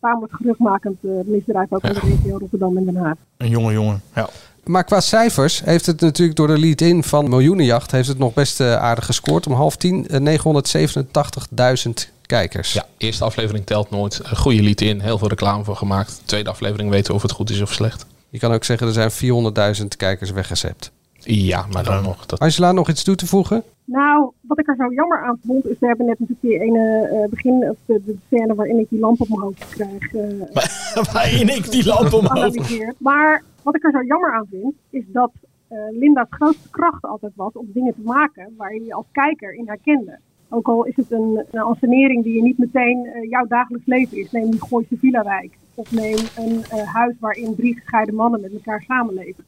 Tamelijk 0.00 0.32
geruchtmakend 0.32 0.98
eh, 1.04 1.10
misdrijf 1.24 1.72
ook 1.72 1.82
in 1.82 1.92
de 1.92 2.00
regio 2.00 2.38
Rotterdam 2.38 2.76
en 2.76 2.84
Den 2.84 2.96
Haag. 2.96 3.16
Een 3.36 3.48
jonge 3.48 3.72
jongen, 3.72 4.00
ja. 4.14 4.28
Maar 4.68 4.84
qua 4.84 5.00
cijfers 5.00 5.62
heeft 5.64 5.86
het 5.86 6.00
natuurlijk 6.00 6.36
door 6.36 6.46
de 6.46 6.58
lead-in 6.58 7.04
van 7.04 7.28
Miljoenenjacht... 7.28 7.90
heeft 7.90 8.08
het 8.08 8.18
nog 8.18 8.34
best 8.34 8.60
eh, 8.60 8.76
aardig 8.76 9.04
gescoord. 9.04 9.46
Om 9.46 9.52
half 9.52 9.76
tien 9.76 10.08
eh, 10.08 10.38
987.000 11.86 11.90
kijkers. 12.26 12.72
ja, 12.72 12.86
eerste 12.96 13.24
aflevering 13.24 13.66
telt 13.66 13.90
nooit. 13.90 14.20
Een 14.22 14.36
goede 14.36 14.62
lied 14.62 14.80
in, 14.80 15.00
heel 15.00 15.18
veel 15.18 15.28
reclame 15.28 15.64
voor 15.64 15.76
gemaakt. 15.76 16.20
Tweede 16.24 16.50
aflevering 16.50 16.90
weten 16.90 17.10
we 17.10 17.16
of 17.16 17.22
het 17.22 17.32
goed 17.32 17.50
is 17.50 17.60
of 17.60 17.72
slecht. 17.72 18.06
Je 18.28 18.38
kan 18.38 18.52
ook 18.52 18.64
zeggen 18.64 18.86
er 18.86 19.10
zijn 19.10 19.76
400.000 19.80 19.86
kijkers 19.96 20.30
weggezept. 20.30 20.90
Ja, 21.18 21.66
maar 21.72 21.84
dan 21.84 22.02
nog. 22.02 22.26
Dat... 22.26 22.38
Angela, 22.38 22.72
nog 22.72 22.88
iets 22.88 23.04
toe 23.04 23.14
te 23.14 23.26
voegen? 23.26 23.62
Nou, 23.84 24.32
wat 24.40 24.58
ik 24.58 24.68
er 24.68 24.76
zo 24.78 24.92
jammer 24.92 25.22
aan 25.24 25.38
vond, 25.46 25.66
is 25.66 25.78
we 25.78 25.86
hebben 25.86 26.06
net 26.06 26.18
natuurlijk 26.18 26.40
die 26.48 26.60
ene 26.60 27.08
eh, 27.08 27.28
begin, 27.30 27.70
of 27.70 27.76
de, 27.86 28.02
de 28.04 28.16
scène 28.26 28.54
waarin 28.54 28.78
ik 28.78 28.88
die 28.88 28.98
lamp 28.98 29.20
op 29.20 29.28
mijn 29.28 29.40
hoofd 29.40 29.68
krijg. 29.68 30.14
eh, 30.14 31.04
waarin 31.12 31.48
ik 31.48 31.70
die 31.70 31.86
lamp 31.86 32.12
op 32.12 32.22
mijn 32.22 32.42
hoofd. 32.42 32.94
Maar 32.98 33.42
wat 33.62 33.76
ik 33.76 33.84
er 33.84 33.90
zo 33.90 34.02
jammer 34.02 34.32
aan 34.32 34.46
vind, 34.50 34.74
is 34.90 35.04
dat 35.06 35.30
eh, 35.68 35.78
Linda's 35.90 36.26
grootste 36.30 36.68
kracht 36.70 37.02
altijd 37.04 37.32
was 37.36 37.52
om 37.52 37.70
dingen 37.74 37.94
te 37.94 38.02
maken 38.04 38.54
waar 38.56 38.74
je 38.74 38.84
je 38.84 38.94
als 38.94 39.06
kijker 39.12 39.54
in 39.54 39.68
herkende. 39.68 40.18
Ook 40.48 40.68
al 40.68 40.84
is 40.84 40.96
het 40.96 41.10
een, 41.10 41.44
een 41.50 41.60
ansenering 41.60 42.24
die 42.24 42.34
je 42.34 42.42
niet 42.42 42.58
meteen 42.58 43.08
jouw 43.28 43.46
dagelijks 43.46 43.86
leven 43.86 44.16
is. 44.18 44.30
Neem 44.30 44.50
die 44.50 44.60
Gooise 44.62 44.96
Villa-wijk. 44.98 45.56
Of 45.74 45.92
neem 45.92 46.18
een 46.36 46.64
eh, 46.70 46.94
huis 46.94 47.14
waarin 47.20 47.54
drie 47.54 47.74
gescheiden 47.74 48.14
mannen 48.14 48.40
met 48.40 48.52
elkaar 48.52 48.82
samenleven. 48.82 49.44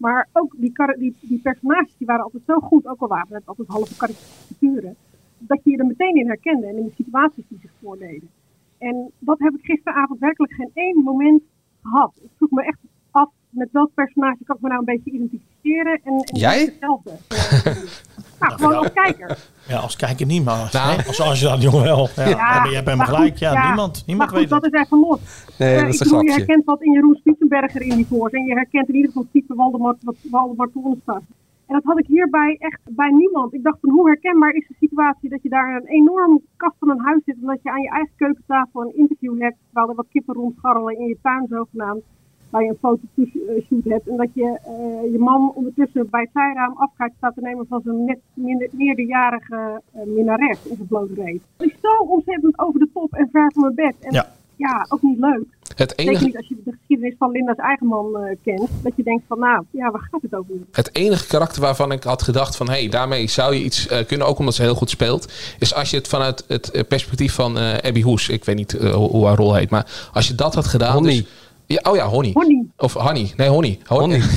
Maar 0.00 0.28
ook 0.32 0.54
die, 0.58 0.72
die, 1.20 1.38
personages 1.42 1.96
die 1.96 2.06
waren 2.06 2.24
altijd 2.24 2.42
zo 2.46 2.58
goed, 2.58 2.86
ook 2.86 3.00
al 3.00 3.08
waren 3.08 3.34
het 3.34 3.46
altijd 3.46 3.68
halve 3.68 3.96
karikaturen, 3.96 4.96
dat 5.38 5.60
je 5.64 5.70
je 5.70 5.76
er 5.76 5.86
meteen 5.86 6.14
in 6.14 6.26
herkende 6.26 6.66
en 6.66 6.76
in 6.76 6.84
de 6.84 6.92
situaties 6.96 7.44
die 7.48 7.58
zich 7.58 7.72
voordeden. 7.80 8.28
En 8.78 9.10
dat 9.18 9.38
heb 9.38 9.54
ik 9.54 9.64
gisteravond 9.64 10.20
werkelijk 10.20 10.52
geen 10.52 10.70
één 10.74 11.02
moment 11.02 11.42
gehad. 11.82 12.12
Ik 12.22 12.30
vroeg 12.36 12.50
me 12.50 12.64
echt 12.64 12.78
met 13.50 13.68
welk 13.72 13.90
personage 13.94 14.44
kan 14.44 14.56
ik 14.56 14.62
me 14.62 14.68
nou 14.68 14.80
een 14.80 14.94
beetje 14.94 15.10
identificeren. 15.10 16.00
En, 16.04 16.12
en 16.12 16.38
Jij? 16.38 16.60
Hetzelfde. 16.64 17.10
Nou, 18.40 18.52
gewoon 18.52 18.74
als 18.76 18.92
kijker. 18.92 19.38
Ja, 19.68 19.76
als 19.78 19.96
kijker 19.96 20.26
niet, 20.26 20.44
maar 20.44 20.54
als, 20.60 20.72
Nou. 20.72 20.90
hè, 20.96 21.06
als 21.06 21.20
Angela 21.20 21.56
de 21.56 21.62
Jong 21.62 21.82
wel. 21.82 22.08
Ja, 22.16 22.28
Ja, 22.28 22.64
je 22.64 22.74
hebt 22.74 22.86
hem 22.88 22.96
maar 22.96 23.06
gelijk. 23.06 23.30
goed, 23.30 23.38
ja, 23.38 23.66
niemand, 23.66 24.02
niemand 24.06 24.30
maar 24.30 24.40
goed, 24.40 24.48
weet 24.50 24.62
het. 24.62 24.72
dat 24.72 24.74
is 24.74 24.86
even 24.86 24.98
los. 24.98 25.20
Nee, 25.58 25.74
Eh, 25.74 25.80
dat 25.80 25.88
is 25.88 26.00
ik 26.00 26.00
een 26.00 26.06
bedoel, 26.12 26.24
je 26.24 26.32
herkent 26.32 26.64
wat 26.64 26.82
in 26.82 26.92
Jeroen 26.92 27.14
Spitsenberger 27.14 27.80
in 27.82 27.96
die 27.96 28.06
voor. 28.06 28.28
En 28.28 28.44
je 28.44 28.54
herkent 28.54 28.88
in 28.88 28.94
ieder 28.94 29.08
geval 29.08 29.22
het 29.22 29.32
type 29.32 29.54
Waldemar, 29.54 29.96
wat 30.02 30.14
Waldemar 30.30 30.70
Toornstra. 30.72 31.14
En 31.66 31.74
dat 31.74 31.82
had 31.84 31.98
ik 31.98 32.06
hierbij 32.06 32.56
echt 32.58 32.80
bij 32.84 33.10
niemand. 33.10 33.54
Ik 33.54 33.62
dacht 33.62 33.78
van 33.80 33.90
hoe 33.90 34.06
herkenbaar 34.08 34.52
is 34.54 34.66
de 34.68 34.74
situatie 34.80 35.28
dat 35.30 35.42
je 35.42 35.48
daar 35.48 35.74
een 35.76 35.86
enorm 35.88 36.40
kast 36.56 36.74
van 36.78 36.90
een 36.90 37.00
huis 37.04 37.20
zit. 37.24 37.36
En 37.40 37.46
dat 37.46 37.58
je 37.62 37.70
aan 37.70 37.82
je 37.82 37.90
eigen 37.90 38.12
keukentafel 38.16 38.80
een 38.82 38.96
interview 38.96 39.40
hebt. 39.42 39.56
Terwijl 39.66 39.88
er 39.88 39.94
wat 39.94 40.06
kippen 40.10 40.34
rondscharrelen 40.34 40.98
in 40.98 41.06
je 41.06 41.16
tuin 41.22 41.46
zogenaamd. 41.50 42.02
Waar 42.50 42.62
je 42.62 42.68
een 42.68 42.76
fotoshoot 42.80 43.84
hebt. 43.84 44.08
En 44.08 44.16
dat 44.16 44.28
je 44.32 44.58
eh, 44.64 45.12
je 45.12 45.18
man 45.18 45.52
ondertussen 45.54 46.10
bij 46.10 46.20
het 46.20 46.30
zijraam 46.32 46.74
afscheid 46.76 47.12
staat 47.16 47.34
te 47.34 47.40
nemen 47.40 47.66
van 47.68 47.80
zijn 47.84 48.04
net 48.04 48.18
minder, 48.34 48.68
meerderjarige 48.72 49.80
eh, 49.92 50.02
minnares 50.06 50.58
in 50.64 50.76
zijn 50.76 50.88
blote 50.88 51.14
reet. 51.14 51.42
Dat 51.56 51.66
is 51.66 51.74
zo 51.80 52.04
ontzettend 52.04 52.58
over 52.58 52.80
de 52.80 52.88
top 52.94 53.14
en 53.14 53.28
ver 53.32 53.52
van 53.52 53.62
mijn 53.62 53.74
bed. 53.74 53.94
En 54.00 54.12
Ja. 54.12 54.32
ja, 54.56 54.86
ook 54.88 55.02
niet 55.02 55.18
leuk. 55.18 55.44
Het 55.76 55.92
Zeker 55.96 56.06
enige, 56.06 56.24
niet 56.24 56.36
als 56.36 56.48
je 56.48 56.56
de 56.64 56.72
geschiedenis 56.78 57.14
van 57.18 57.30
Linda's 57.30 57.56
eigen 57.56 57.86
man 57.86 58.16
eh, 58.16 58.36
kent. 58.44 58.68
Dat 58.82 58.92
je 58.96 59.02
denkt 59.02 59.24
van, 59.28 59.38
nou, 59.38 59.64
ja, 59.70 59.90
waar 59.90 60.08
gaat 60.10 60.22
het 60.22 60.34
over? 60.34 60.54
het 60.72 60.96
enige 60.96 61.26
karakter 61.26 61.62
waarvan 61.62 61.92
ik 61.92 62.02
had 62.02 62.22
gedacht 62.22 62.56
van... 62.56 62.66
hé, 62.66 62.72
hey, 62.80 62.88
daarmee 62.88 63.28
zou 63.28 63.54
je 63.54 63.64
iets 63.64 63.86
eh, 63.86 64.06
kunnen, 64.06 64.26
ook 64.26 64.38
omdat 64.38 64.54
ze 64.54 64.62
heel 64.62 64.74
goed 64.74 64.90
speelt... 64.90 65.32
is 65.58 65.74
als 65.74 65.90
je 65.90 65.96
het 65.96 66.08
vanuit 66.08 66.44
het 66.48 66.84
perspectief 66.88 67.34
van 67.34 67.58
eh 67.58 67.78
Abby 67.78 68.02
Hoes... 68.02 68.28
ik 68.28 68.44
weet 68.44 68.56
niet 68.56 68.72
hoe 68.72 69.10
hoe 69.10 69.26
haar 69.26 69.36
rol 69.36 69.54
heet, 69.54 69.70
maar 69.70 70.10
als 70.12 70.28
je 70.28 70.34
dat 70.34 70.54
had 70.54 70.66
gedaan... 70.66 70.92
Honey. 70.92 71.14
dus- 71.14 71.48
ja, 71.72 71.90
oh 71.90 71.96
ja, 71.96 72.06
Honey. 72.06 72.30
Honey. 72.32 72.64
Of 72.76 72.92
Honey. 72.92 73.32
Nee, 73.36 73.48
Honey. 73.48 73.78
Honey. 73.86 74.22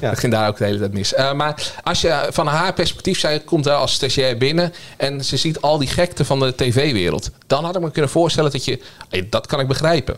Ja, 0.00 0.10
dat, 0.10 0.18
ging 0.18 0.32
daar 0.32 0.48
ook 0.48 0.56
de 0.56 0.64
hele 0.64 0.78
tijd 0.78 0.92
mis. 0.92 1.14
Eh, 1.14 1.32
maar 1.32 1.72
als 1.82 2.00
je 2.00 2.28
van 2.30 2.46
haar 2.46 2.72
perspectief 2.72 3.18
zei, 3.18 3.44
komt 3.44 3.64
daar 3.64 3.76
als 3.76 3.92
stagiair 3.92 4.36
binnen 4.36 4.72
en 4.96 5.24
ze 5.24 5.36
ziet 5.36 5.60
al 5.60 5.78
die 5.78 5.88
gekte 5.88 6.24
van 6.24 6.40
de 6.40 6.54
tv-wereld. 6.54 7.30
Dan 7.46 7.64
had 7.64 7.76
ik 7.76 7.82
me 7.82 7.90
kunnen 7.90 8.10
voorstellen 8.10 8.50
dat 8.50 8.64
je, 8.64 8.80
dat 9.30 9.46
kan 9.46 9.60
ik 9.60 9.68
begrijpen. 9.68 10.16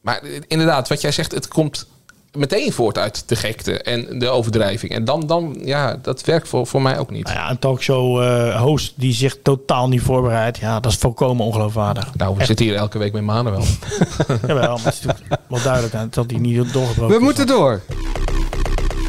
Maar 0.00 0.22
inderdaad, 0.46 0.88
wat 0.88 1.00
jij 1.00 1.12
zegt, 1.12 1.32
het 1.32 1.48
komt 1.48 1.86
meteen 2.34 2.72
voort 2.72 2.98
uit 2.98 3.28
de 3.28 3.36
gekte 3.36 3.78
en 3.82 4.18
de 4.18 4.28
overdrijving. 4.28 4.92
En 4.92 5.04
dan, 5.04 5.26
dan 5.26 5.56
ja, 5.64 5.96
dat 6.02 6.24
werkt 6.24 6.48
voor, 6.48 6.66
voor 6.66 6.82
mij 6.82 6.98
ook 6.98 7.10
niet. 7.10 7.24
Nou 7.24 7.36
ja, 7.36 7.50
een 7.50 7.58
talkshow 7.58 8.22
eh, 8.22 8.60
host 8.60 8.92
die 8.96 9.12
zich 9.12 9.36
totaal 9.42 9.88
niet 9.88 10.02
voorbereidt. 10.02 10.58
Ja, 10.58 10.80
dat 10.80 10.92
is 10.92 10.98
volkomen 10.98 11.46
ongeloofwaardig. 11.46 12.14
Nou, 12.14 12.32
we 12.32 12.38
Echt. 12.38 12.46
zitten 12.46 12.66
hier 12.66 12.74
elke 12.74 12.98
week 12.98 13.12
met 13.12 13.22
Manuel. 13.22 13.62
Jawel, 14.46 14.76
maar 14.76 14.84
het 14.84 14.94
is 14.94 15.00
natuurlijk 15.00 15.40
wel 15.48 15.62
duidelijk 15.62 15.92
hè, 15.92 16.08
dat 16.08 16.30
hij 16.30 16.40
niet 16.40 16.72
doorgebroken 16.72 17.16
We 17.16 17.22
moeten 17.22 17.46
door. 17.46 17.80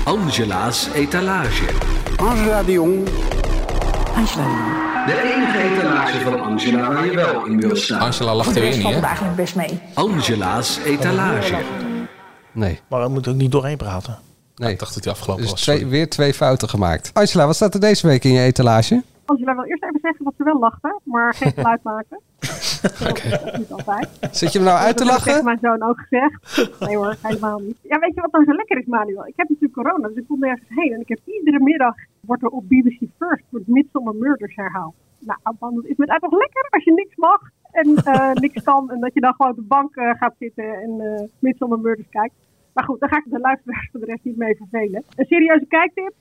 Angela's 0.04 0.88
etalage. 0.94 1.66
Angela 2.18 2.64
de 2.64 2.72
Jong. 2.72 3.08
Angela 4.16 4.46
De 5.06 5.34
enige 5.36 5.58
etalage 5.58 6.20
van 6.20 6.42
Angela 6.42 6.94
waar 6.94 7.06
je 7.06 7.16
wel 7.16 7.46
in 7.46 7.60
wil 7.60 7.76
staan. 7.76 8.00
Angela 8.00 8.36
lacht 8.36 8.56
er 8.56 8.62
weer 8.62 8.78
niet, 8.78 8.88
hè? 8.88 9.00
eigenlijk 9.00 9.36
best 9.36 9.56
mee. 9.56 9.80
Angela's 9.94 10.80
etalage. 10.86 11.56
Nee. 12.56 12.80
Maar 12.90 13.02
we 13.04 13.10
moeten 13.10 13.32
ook 13.32 13.38
niet 13.38 13.52
doorheen 13.52 13.78
praten. 13.78 14.18
Nee. 14.56 14.72
Ik 14.72 14.80
dacht 14.80 14.94
dat 14.94 15.04
hij 15.04 15.14
afgelopen 15.14 15.42
Dus 15.44 15.52
was. 15.52 15.62
twee, 15.62 15.86
weer 15.88 16.10
twee 16.10 16.34
fouten 16.34 16.70
gemaakt. 16.70 17.10
Angela, 17.14 17.46
wat 17.46 17.56
staat 17.56 17.74
er 17.74 17.80
deze 17.80 18.08
week 18.08 18.24
in 18.24 18.32
je 18.32 18.42
etalage? 18.42 19.04
Angela 19.26 19.56
wil 19.56 19.64
eerst 19.64 19.84
even 19.84 20.00
zeggen 20.02 20.24
dat 20.26 20.34
ze 20.38 20.44
wel 20.44 20.60
lachte, 20.60 21.00
maar 21.04 21.34
geen 21.34 21.52
geluid 21.60 21.84
maken. 21.84 22.20
Dat 23.02 23.24
is 23.24 23.58
niet 23.58 23.72
altijd. 23.72 24.08
Zit 24.32 24.52
je 24.54 24.60
me 24.60 24.66
nou 24.66 24.78
uit 24.78 24.98
te 24.98 25.04
Dat 25.04 25.12
heb 25.14 25.22
ik 25.22 25.24
tegen 25.24 25.44
lachen? 25.44 25.62
mijn 25.62 25.80
zoon 25.80 25.90
ook 25.90 26.00
gezegd. 26.08 26.80
Nee 26.80 26.96
hoor, 26.98 27.16
helemaal 27.22 27.60
niet. 27.60 27.78
Ja, 27.82 28.00
weet 28.00 28.16
je 28.16 28.22
wat 28.22 28.32
nou 28.32 28.46
zo 28.46 28.52
lekker 28.54 28.78
is, 28.78 28.86
Manuel? 28.86 29.28
Ik 29.28 29.34
heb 29.36 29.50
natuurlijk 29.50 29.74
corona, 29.82 30.08
dus 30.08 30.18
ik 30.18 30.28
kon 30.28 30.40
nergens 30.40 30.70
heen. 30.70 30.94
En 30.94 31.00
ik 31.00 31.08
heb 31.08 31.20
iedere 31.26 31.60
middag, 31.64 31.94
wordt 32.20 32.44
er 32.44 32.50
op 32.50 32.64
BBC 32.68 33.00
First, 33.20 33.44
wordt 33.50 33.68
Midsommar 33.68 34.16
Murders 34.16 34.56
herhaald. 34.56 34.94
Nou, 35.20 35.40
man, 35.60 35.76
dat 35.76 35.86
is 35.86 35.96
met 35.98 36.08
toch 36.20 36.32
lekker 36.32 36.68
als 36.70 36.84
je 36.84 36.94
niks 36.94 37.16
mag 37.16 37.42
en 37.82 37.96
eh, 37.96 38.32
niks 38.34 38.64
kan. 38.64 38.92
En 38.92 39.00
dat 39.00 39.14
je 39.14 39.20
dan 39.20 39.34
gewoon 39.34 39.52
op 39.52 39.58
de 39.58 39.64
bank 39.68 39.96
eh, 39.96 40.10
gaat 40.20 40.36
zitten 40.40 40.74
en 40.84 40.92
eh 41.02 41.24
Midsommar 41.40 41.80
Murders 41.80 42.08
kijkt. 42.10 42.34
Maar 42.74 42.84
goed, 42.84 43.00
daar 43.00 43.10
ga 43.10 43.18
ik 43.18 43.32
de 43.32 43.40
luisteraars 43.40 43.90
voor 43.92 44.00
de 44.00 44.06
rest 44.06 44.24
niet 44.24 44.38
mee 44.38 44.56
vervelen. 44.56 45.04
Een 45.16 45.26
serieuze 45.26 45.66
kijktip. 45.66 46.14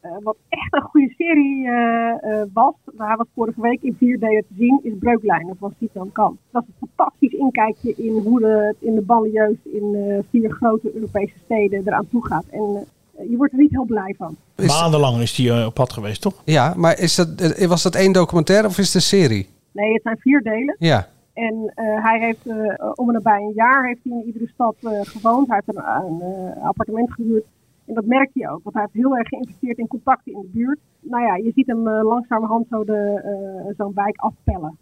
eh, 0.00 0.10
wat 0.22 0.36
echt 0.48 0.74
een 0.74 0.80
goede 0.82 1.14
serie 1.16 1.66
eh, 1.68 2.40
eh, 2.40 2.46
was, 2.52 2.74
hij 2.96 3.16
was 3.16 3.26
vorige 3.34 3.60
week 3.60 3.82
in 3.82 3.94
vier 3.98 4.18
delen 4.18 4.44
te 4.48 4.54
zien, 4.58 4.80
is 4.82 4.92
Breuklijnen 4.98 5.56
van 5.58 5.74
Sitan 5.80 6.12
Kamp. 6.12 6.38
Dat 6.50 6.62
is 6.62 6.68
een 6.68 6.88
fantastisch 6.88 7.32
inkijkje 7.32 7.94
in 7.96 8.18
hoe 8.24 8.46
het 8.46 8.76
in 8.80 8.94
de 8.94 9.02
banlieues 9.02 9.56
in 9.64 9.94
eh, 9.94 10.18
vier 10.30 10.50
grote 10.50 10.94
Europese 10.94 11.34
steden 11.44 11.82
eraan 11.86 12.08
toe 12.10 12.26
gaat. 12.26 12.44
En 12.50 12.86
je 13.30 13.36
wordt 13.36 13.52
er 13.52 13.58
niet 13.58 13.70
heel 13.70 13.84
blij 13.84 14.14
van. 14.18 14.36
Maandenlang 14.66 15.20
is 15.20 15.36
hij 15.36 15.60
eh, 15.60 15.66
op 15.66 15.74
pad 15.74 15.92
geweest, 15.92 16.20
toch? 16.22 16.42
Ja, 16.44 16.74
maar 16.76 16.98
is 16.98 17.14
dat, 17.14 17.64
was 17.66 17.82
dat 17.82 17.94
één 17.94 18.12
documentaire 18.12 18.66
of 18.68 18.78
is 18.78 18.86
het 18.86 18.94
een 18.94 19.00
serie? 19.00 19.48
Nee, 19.76 19.92
het 19.92 20.02
zijn 20.02 20.18
vier 20.18 20.42
delen. 20.42 20.76
Ja. 20.78 21.06
En 21.32 21.72
eh, 21.74 22.04
hij 22.04 22.18
heeft 22.18 22.46
eh, 22.46 22.90
om 22.94 23.08
en 23.08 23.14
nabij 23.14 23.40
een 23.42 23.52
jaar 23.54 23.86
heeft 23.86 24.00
hij 24.02 24.12
in 24.12 24.26
iedere 24.26 24.46
stad 24.46 24.76
eh, 24.80 25.00
gewoond. 25.02 25.48
Hij 25.48 25.62
heeft 25.64 25.78
een, 25.78 26.20
een 26.22 26.62
appartement 26.62 27.12
gehuurd. 27.12 27.44
En 27.86 27.94
dat 27.94 28.04
merkt 28.04 28.34
hij 28.34 28.50
ook, 28.50 28.62
want 28.62 28.74
hij 28.74 28.84
heeft 28.84 29.04
heel 29.04 29.16
erg 29.16 29.28
geïnvesteerd 29.28 29.78
in 29.78 29.86
contacten 29.86 30.32
in 30.32 30.40
de 30.40 30.48
buurt. 30.52 30.78
Nou 31.00 31.22
ja, 31.22 31.36
je 31.36 31.52
ziet 31.54 31.66
hem 31.66 31.88
langzamerhand 31.88 32.66
zo 32.70 32.84
de, 32.84 33.74
zo'n 33.76 33.94
wijk 33.94 34.16
afpellen. 34.16 34.76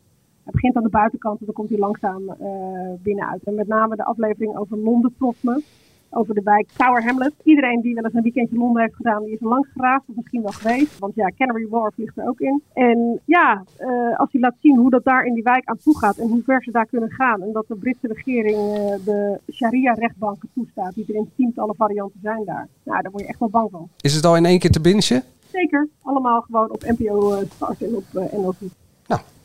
Hij 0.44 0.52
begint 0.52 0.76
aan 0.76 0.82
de 0.82 0.88
buitenkant 0.88 1.40
en 1.40 1.46
dan 1.46 1.54
komt 1.54 1.68
hij 1.68 1.78
langzaam 1.78 2.36
binnenuit. 3.02 3.42
En 3.44 3.54
met 3.54 3.68
name 3.68 3.96
de 3.96 4.04
aflevering 4.04 4.56
over 4.56 4.78
Londen 4.78 5.14
trof 5.18 5.42
me. 5.42 5.62
Over 6.16 6.34
de 6.34 6.40
wijk 6.44 6.68
Tower 6.76 7.04
Hamlet. 7.04 7.32
Iedereen 7.42 7.80
die 7.80 7.94
wel 7.94 8.04
eens 8.04 8.14
een 8.14 8.22
weekendje 8.22 8.56
Londen 8.56 8.82
heeft 8.82 8.94
gedaan, 8.94 9.24
die 9.24 9.32
is 9.32 9.40
er 9.40 9.48
langs 9.48 9.68
geraasd. 9.72 10.04
Of 10.08 10.16
misschien 10.16 10.42
wel 10.42 10.52
geweest. 10.52 10.98
Want 10.98 11.14
ja, 11.14 11.30
Canary 11.36 11.66
Wharf 11.68 11.96
ligt 11.96 12.18
er 12.18 12.28
ook 12.28 12.40
in. 12.40 12.62
En 12.72 13.20
ja, 13.24 13.64
eh, 13.76 14.18
als 14.18 14.32
hij 14.32 14.40
laat 14.40 14.54
zien 14.60 14.76
hoe 14.76 14.90
dat 14.90 15.04
daar 15.04 15.24
in 15.24 15.34
die 15.34 15.42
wijk 15.42 15.64
aan 15.64 15.78
toe 15.82 15.98
gaat. 15.98 16.16
En 16.16 16.28
hoe 16.28 16.42
ver 16.44 16.62
ze 16.62 16.70
daar 16.70 16.86
kunnen 16.86 17.10
gaan. 17.10 17.42
En 17.42 17.52
dat 17.52 17.64
de 17.68 17.76
Britse 17.76 18.06
regering 18.06 18.56
eh, 18.56 19.04
de 19.04 19.40
sharia-rechtbanken 19.52 20.48
toestaat. 20.54 20.94
Die 20.94 21.04
er 21.08 21.14
in 21.14 21.30
tientallen 21.36 21.74
varianten 21.74 22.20
zijn 22.22 22.44
daar. 22.44 22.68
Nou, 22.84 23.02
daar 23.02 23.10
word 23.10 23.22
je 23.22 23.28
echt 23.28 23.38
wel 23.38 23.50
bang 23.50 23.70
van. 23.70 23.88
Is 24.00 24.14
het 24.14 24.24
al 24.24 24.36
in 24.36 24.44
één 24.44 24.58
keer 24.58 24.70
te 24.70 24.80
bingen? 24.80 25.02
Zeker. 25.52 25.88
Allemaal 26.02 26.40
gewoon 26.40 26.70
op 26.70 26.84
NPO 26.96 27.32
eh, 27.32 27.46
Start 27.54 27.82
en 27.82 27.94
op 27.94 28.04
eh, 28.12 28.38
NOS. 28.38 28.56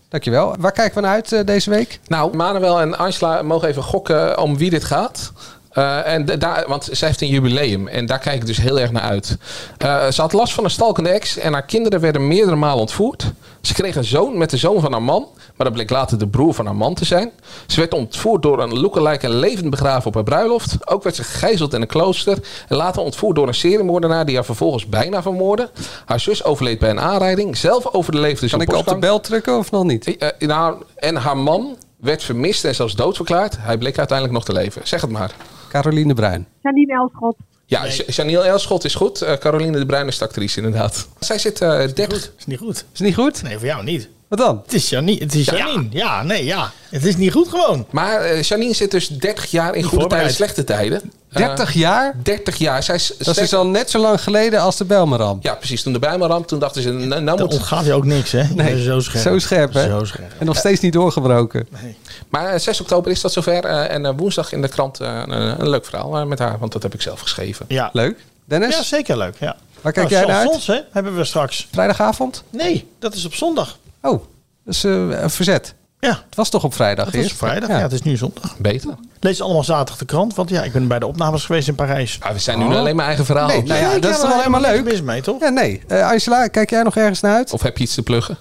Dankjewel. 0.10 0.56
Waar 0.60 0.72
kijken 0.72 0.96
we 0.96 1.02
naar 1.02 1.14
uit 1.14 1.48
deze 1.48 1.70
week? 1.70 2.00
Nou, 2.08 2.36
Manuel 2.36 2.80
en 2.80 2.98
Angela 2.98 3.42
mogen 3.42 3.68
even 3.68 3.84
gokken 3.84 4.42
om 4.42 4.58
wie 4.58 4.70
dit 4.70 4.84
gaat. 4.84 5.34
Eh, 5.70 6.14
en 6.14 6.26
daar, 6.26 6.66
want 6.68 6.90
zij 6.92 7.08
heeft 7.08 7.22
een 7.22 7.28
jubileum 7.28 7.88
en 7.88 8.06
daar 8.06 8.20
kijk 8.20 8.36
ik 8.36 8.46
dus 8.46 8.58
heel 8.58 8.80
erg 8.80 8.92
naar 8.92 9.02
uit. 9.02 9.38
Eh, 9.78 10.08
ze 10.08 10.22
had 10.22 10.34
last 10.34 10.54
van 10.54 10.64
een 10.64 10.70
stalkende 10.70 11.10
ex 11.10 11.38
en 11.38 11.54
haar 11.54 11.66
kinderen 11.66 12.00
werden 12.00 12.28
meerdere 12.28 12.56
malen 12.56 12.80
ontvoerd. 12.80 13.32
Ze 13.62 13.74
kreeg 13.74 13.96
een 13.96 14.04
zoon 14.04 14.38
met 14.38 14.50
de 14.50 14.58
zoon 14.58 14.82
van 14.82 14.92
haar 14.92 15.02
man, 15.02 15.28
maar 15.56 15.68
dat 15.68 15.74
bleek 15.74 15.90
later 15.90 16.18
de 16.18 16.28
broer 16.28 16.54
van 16.54 16.66
haar 16.66 16.76
man 16.76 16.94
te 16.94 17.06
zijn. 17.06 17.32
Ze 17.68 17.80
werd 17.80 17.94
ontvoerd 17.94 18.42
door 18.42 18.62
een 18.62 18.80
lookalike 18.80 19.26
en 19.26 19.40
levend 19.40 19.70
begraven 19.70 20.08
op 20.08 20.14
haar 20.14 20.24
bruiloft. 20.24 20.90
Ook 20.90 21.04
werd 21.04 21.16
ze 21.16 21.24
gegijzeld 21.24 21.74
in 21.74 21.82
een 21.82 21.88
klooster 21.88 22.38
en 22.68 22.76
later 22.76 23.02
ontvoerd 23.02 23.36
door 23.36 23.48
een 23.48 23.54
seriemoordenaar 23.54 24.26
die 24.26 24.36
haar 24.36 24.46
vervolgens 24.46 24.86
bijna 24.86 25.22
vermoordde. 25.22 25.70
Haar 26.06 26.20
zus 26.20 26.44
overleed 26.44 26.80
bij 26.80 26.90
een 26.90 27.00
aanrijding. 27.00 27.58
Zelf 27.58 27.94
overleefde 27.94 28.48
ze 28.48 28.58
Kan 28.58 28.66
ik 28.66 28.76
op 28.76 28.88
de 28.88 28.98
bel 28.98 29.20
drukken 29.20 29.58
of 29.58 29.72
nog 29.72 29.84
niet? 29.84 30.18
Eh, 30.18 30.48
nou, 30.48 30.76
en 30.96 31.16
haar 31.16 31.38
man 31.38 31.78
werd 31.98 32.24
vermist 32.24 32.66
en 32.66 32.76
zelfs 32.76 32.96
doodverklaard. 32.96 33.56
Hij 33.60 33.78
bleek 33.78 33.98
uiteindelijk 33.98 34.38
nog 34.38 34.46
te 34.46 34.54
leven. 34.54 34.82
Zeg 34.84 35.02
het 35.02 35.10
maar. 35.10 35.32
Caroline 35.70 36.14
Bruin. 36.14 36.48
Janine 36.64 36.94
Elschot. 36.94 37.36
Ja, 37.66 37.84
nee. 37.84 38.06
Janine 38.08 38.42
Elschot 38.42 38.84
is 38.84 38.96
goed. 38.96 39.24
Uh, 39.24 39.34
Caroline 39.34 39.78
de 39.78 39.86
Bruin 39.86 40.08
is 40.08 40.18
de 40.18 40.26
actrice, 40.26 40.58
inderdaad. 40.58 41.08
Zij 41.20 41.38
zit 41.38 41.62
uh, 41.62 41.70
30. 41.70 42.34
Is 42.38 42.46
niet 42.46 42.58
goed. 42.60 42.86
Is 42.94 43.00
niet 43.00 43.16
goed? 43.16 43.44
Nee, 43.44 43.58
voor 43.58 43.68
jou 43.68 43.84
niet. 43.84 44.10
Wat 44.30 44.40
dan? 44.40 44.62
Het 44.64 44.74
is 44.74 44.90
Janine. 44.90 45.20
Het 45.20 45.36
is 45.36 45.46
Janine. 45.46 45.88
Ja. 45.90 46.06
ja, 46.06 46.24
nee, 46.24 46.46
ja. 46.46 46.72
Het 46.90 47.06
is 47.06 47.16
niet 47.16 47.32
goed 47.32 47.48
gewoon. 47.48 47.86
Maar 47.90 48.32
uh, 48.32 48.42
Janine 48.42 48.74
zit 48.74 48.92
dus 48.92 49.08
30 49.08 49.52
jaar 49.52 49.76
in 49.76 49.84
goede 49.84 50.08
tijden, 50.08 50.34
slechte 50.34 50.64
tijden. 50.64 51.12
30 51.30 51.74
jaar? 51.74 52.16
30 52.24 52.58
jaar. 52.58 52.84
Zij 52.84 52.96
is 52.96 53.14
dat 53.18 53.38
is 53.38 53.54
al 53.54 53.68
net 53.68 53.90
zo 53.90 54.00
lang 54.00 54.22
geleden 54.22 54.62
als 54.62 54.78
de 54.78 54.86
Bijlmerramp. 54.86 55.44
Ja, 55.44 55.56
precies. 55.56 55.84
Toen 55.84 55.94
de 55.94 56.00
Bijlmerramp, 56.00 56.48
toen 56.48 56.60
dachten 56.60 56.82
ze... 56.82 56.92
Nou, 56.92 57.22
nou 57.22 57.40
moet... 57.40 57.54
ontgaat 57.54 57.86
je 57.86 57.94
ook 57.94 58.06
niks, 58.06 58.32
hè? 58.32 58.44
Nee, 58.44 58.84
zo 58.84 59.00
scherp. 59.00 59.24
Zo 59.24 59.40
scherp, 59.40 59.74
hè? 59.74 59.90
Zo 59.90 60.04
scherp. 60.04 60.32
En 60.38 60.46
nog 60.46 60.58
steeds 60.58 60.82
niet 60.82 60.94
doorgebroken. 60.94 61.68
Nee. 61.82 61.98
Maar 62.30 62.60
6 62.60 62.82
oktober 62.82 63.12
is 63.12 63.22
dat 63.22 63.34
zover. 63.34 63.66
Uh, 63.66 63.92
en 63.92 64.06
uh, 64.06 64.12
woensdag 64.16 64.52
in 64.52 64.62
de 64.62 64.68
krant 64.68 65.00
een, 65.00 65.32
een, 65.62 65.70
leuk 65.70 65.86
verhaal 65.86 66.26
met 66.26 66.40
haar. 66.40 66.60
Want 66.60 66.72
dat 66.72 66.84
heb 66.84 66.94
ik 66.94 67.02
zelf 67.02 67.20
geschreven. 67.20 67.66
Ja. 67.68 67.90
Leuk. 67.94 68.26
Dennis? 68.46 68.76
Ja, 68.76 68.84
zeker 68.84 69.18
leuk, 69.18 69.36
ja. 69.40 69.56
Waar 69.82 69.94
kijk 69.94 70.10
nou, 70.10 70.22
jij 70.22 70.34
naar 70.34 70.48
uit? 70.48 70.68
hè? 70.68 70.80
Hebben 70.92 71.16
we 71.16 71.24
straks. 71.24 71.68
Vrijdagavond? 71.72 72.44
Nee, 72.50 72.88
dat 73.00 73.14
is 73.14 73.26
op 73.26 73.34
zondag. 73.34 73.78
Oh, 74.02 74.24
dat 74.64 74.74
is 74.74 74.86
uh, 74.86 75.22
een 75.22 75.30
verzet. 75.30 75.76
Ja. 76.00 76.10
Het 76.10 76.36
was 76.36 76.50
toch 76.50 76.64
op 76.64 76.74
vrijdag 76.74 77.06
Het 77.06 77.16
was 77.16 77.34
vrijdag, 77.34 77.70
ja. 77.70 77.78
ja. 77.78 77.82
het 77.82 77.92
is 77.92 78.02
nu 78.02 78.18
zondag. 78.18 78.58
Beter. 78.58 78.96
Lees 79.20 79.42
allemaal 79.42 79.64
zaterdag 79.64 79.98
de 79.98 80.06
krant, 80.06 80.36
want 80.36 80.50
ja, 80.50 80.64
ik 80.64 80.72
ben 80.72 80.88
bij 80.88 81.00
de 81.00 81.06
opnames 81.06 81.46
geweest 81.46 81.68
in 81.68 81.76
Parijs. 81.76 82.18
Ah, 82.20 82.32
we 82.32 82.40
zijn 82.40 82.60
nu 82.60 82.66
oh. 82.66 82.76
alleen 82.76 82.96
maar 82.96 83.06
eigen 83.06 83.26
verhaal. 83.26 83.48
Nee, 83.48 83.64
nou 83.64 83.80
ja, 83.80 83.90
nee, 83.90 84.00
dat 84.00 84.12
is 84.12 84.20
toch 84.20 84.38
helemaal 84.38 84.62
leuk? 84.62 84.84
mis 84.84 85.02
mee, 85.02 85.22
toch? 85.22 85.40
Ja, 85.42 85.50
nee. 85.50 85.82
Uh, 85.88 86.10
Angela, 86.10 86.48
kijk 86.48 86.70
jij 86.70 86.84
nog 86.84 86.96
ergens 86.96 87.22
naar 87.22 87.36
uit? 87.36 87.54
Of 87.54 87.62
heb 87.62 87.78
je 87.78 87.84
iets 87.84 87.94
te 87.94 88.04
pluggen? 88.04 88.38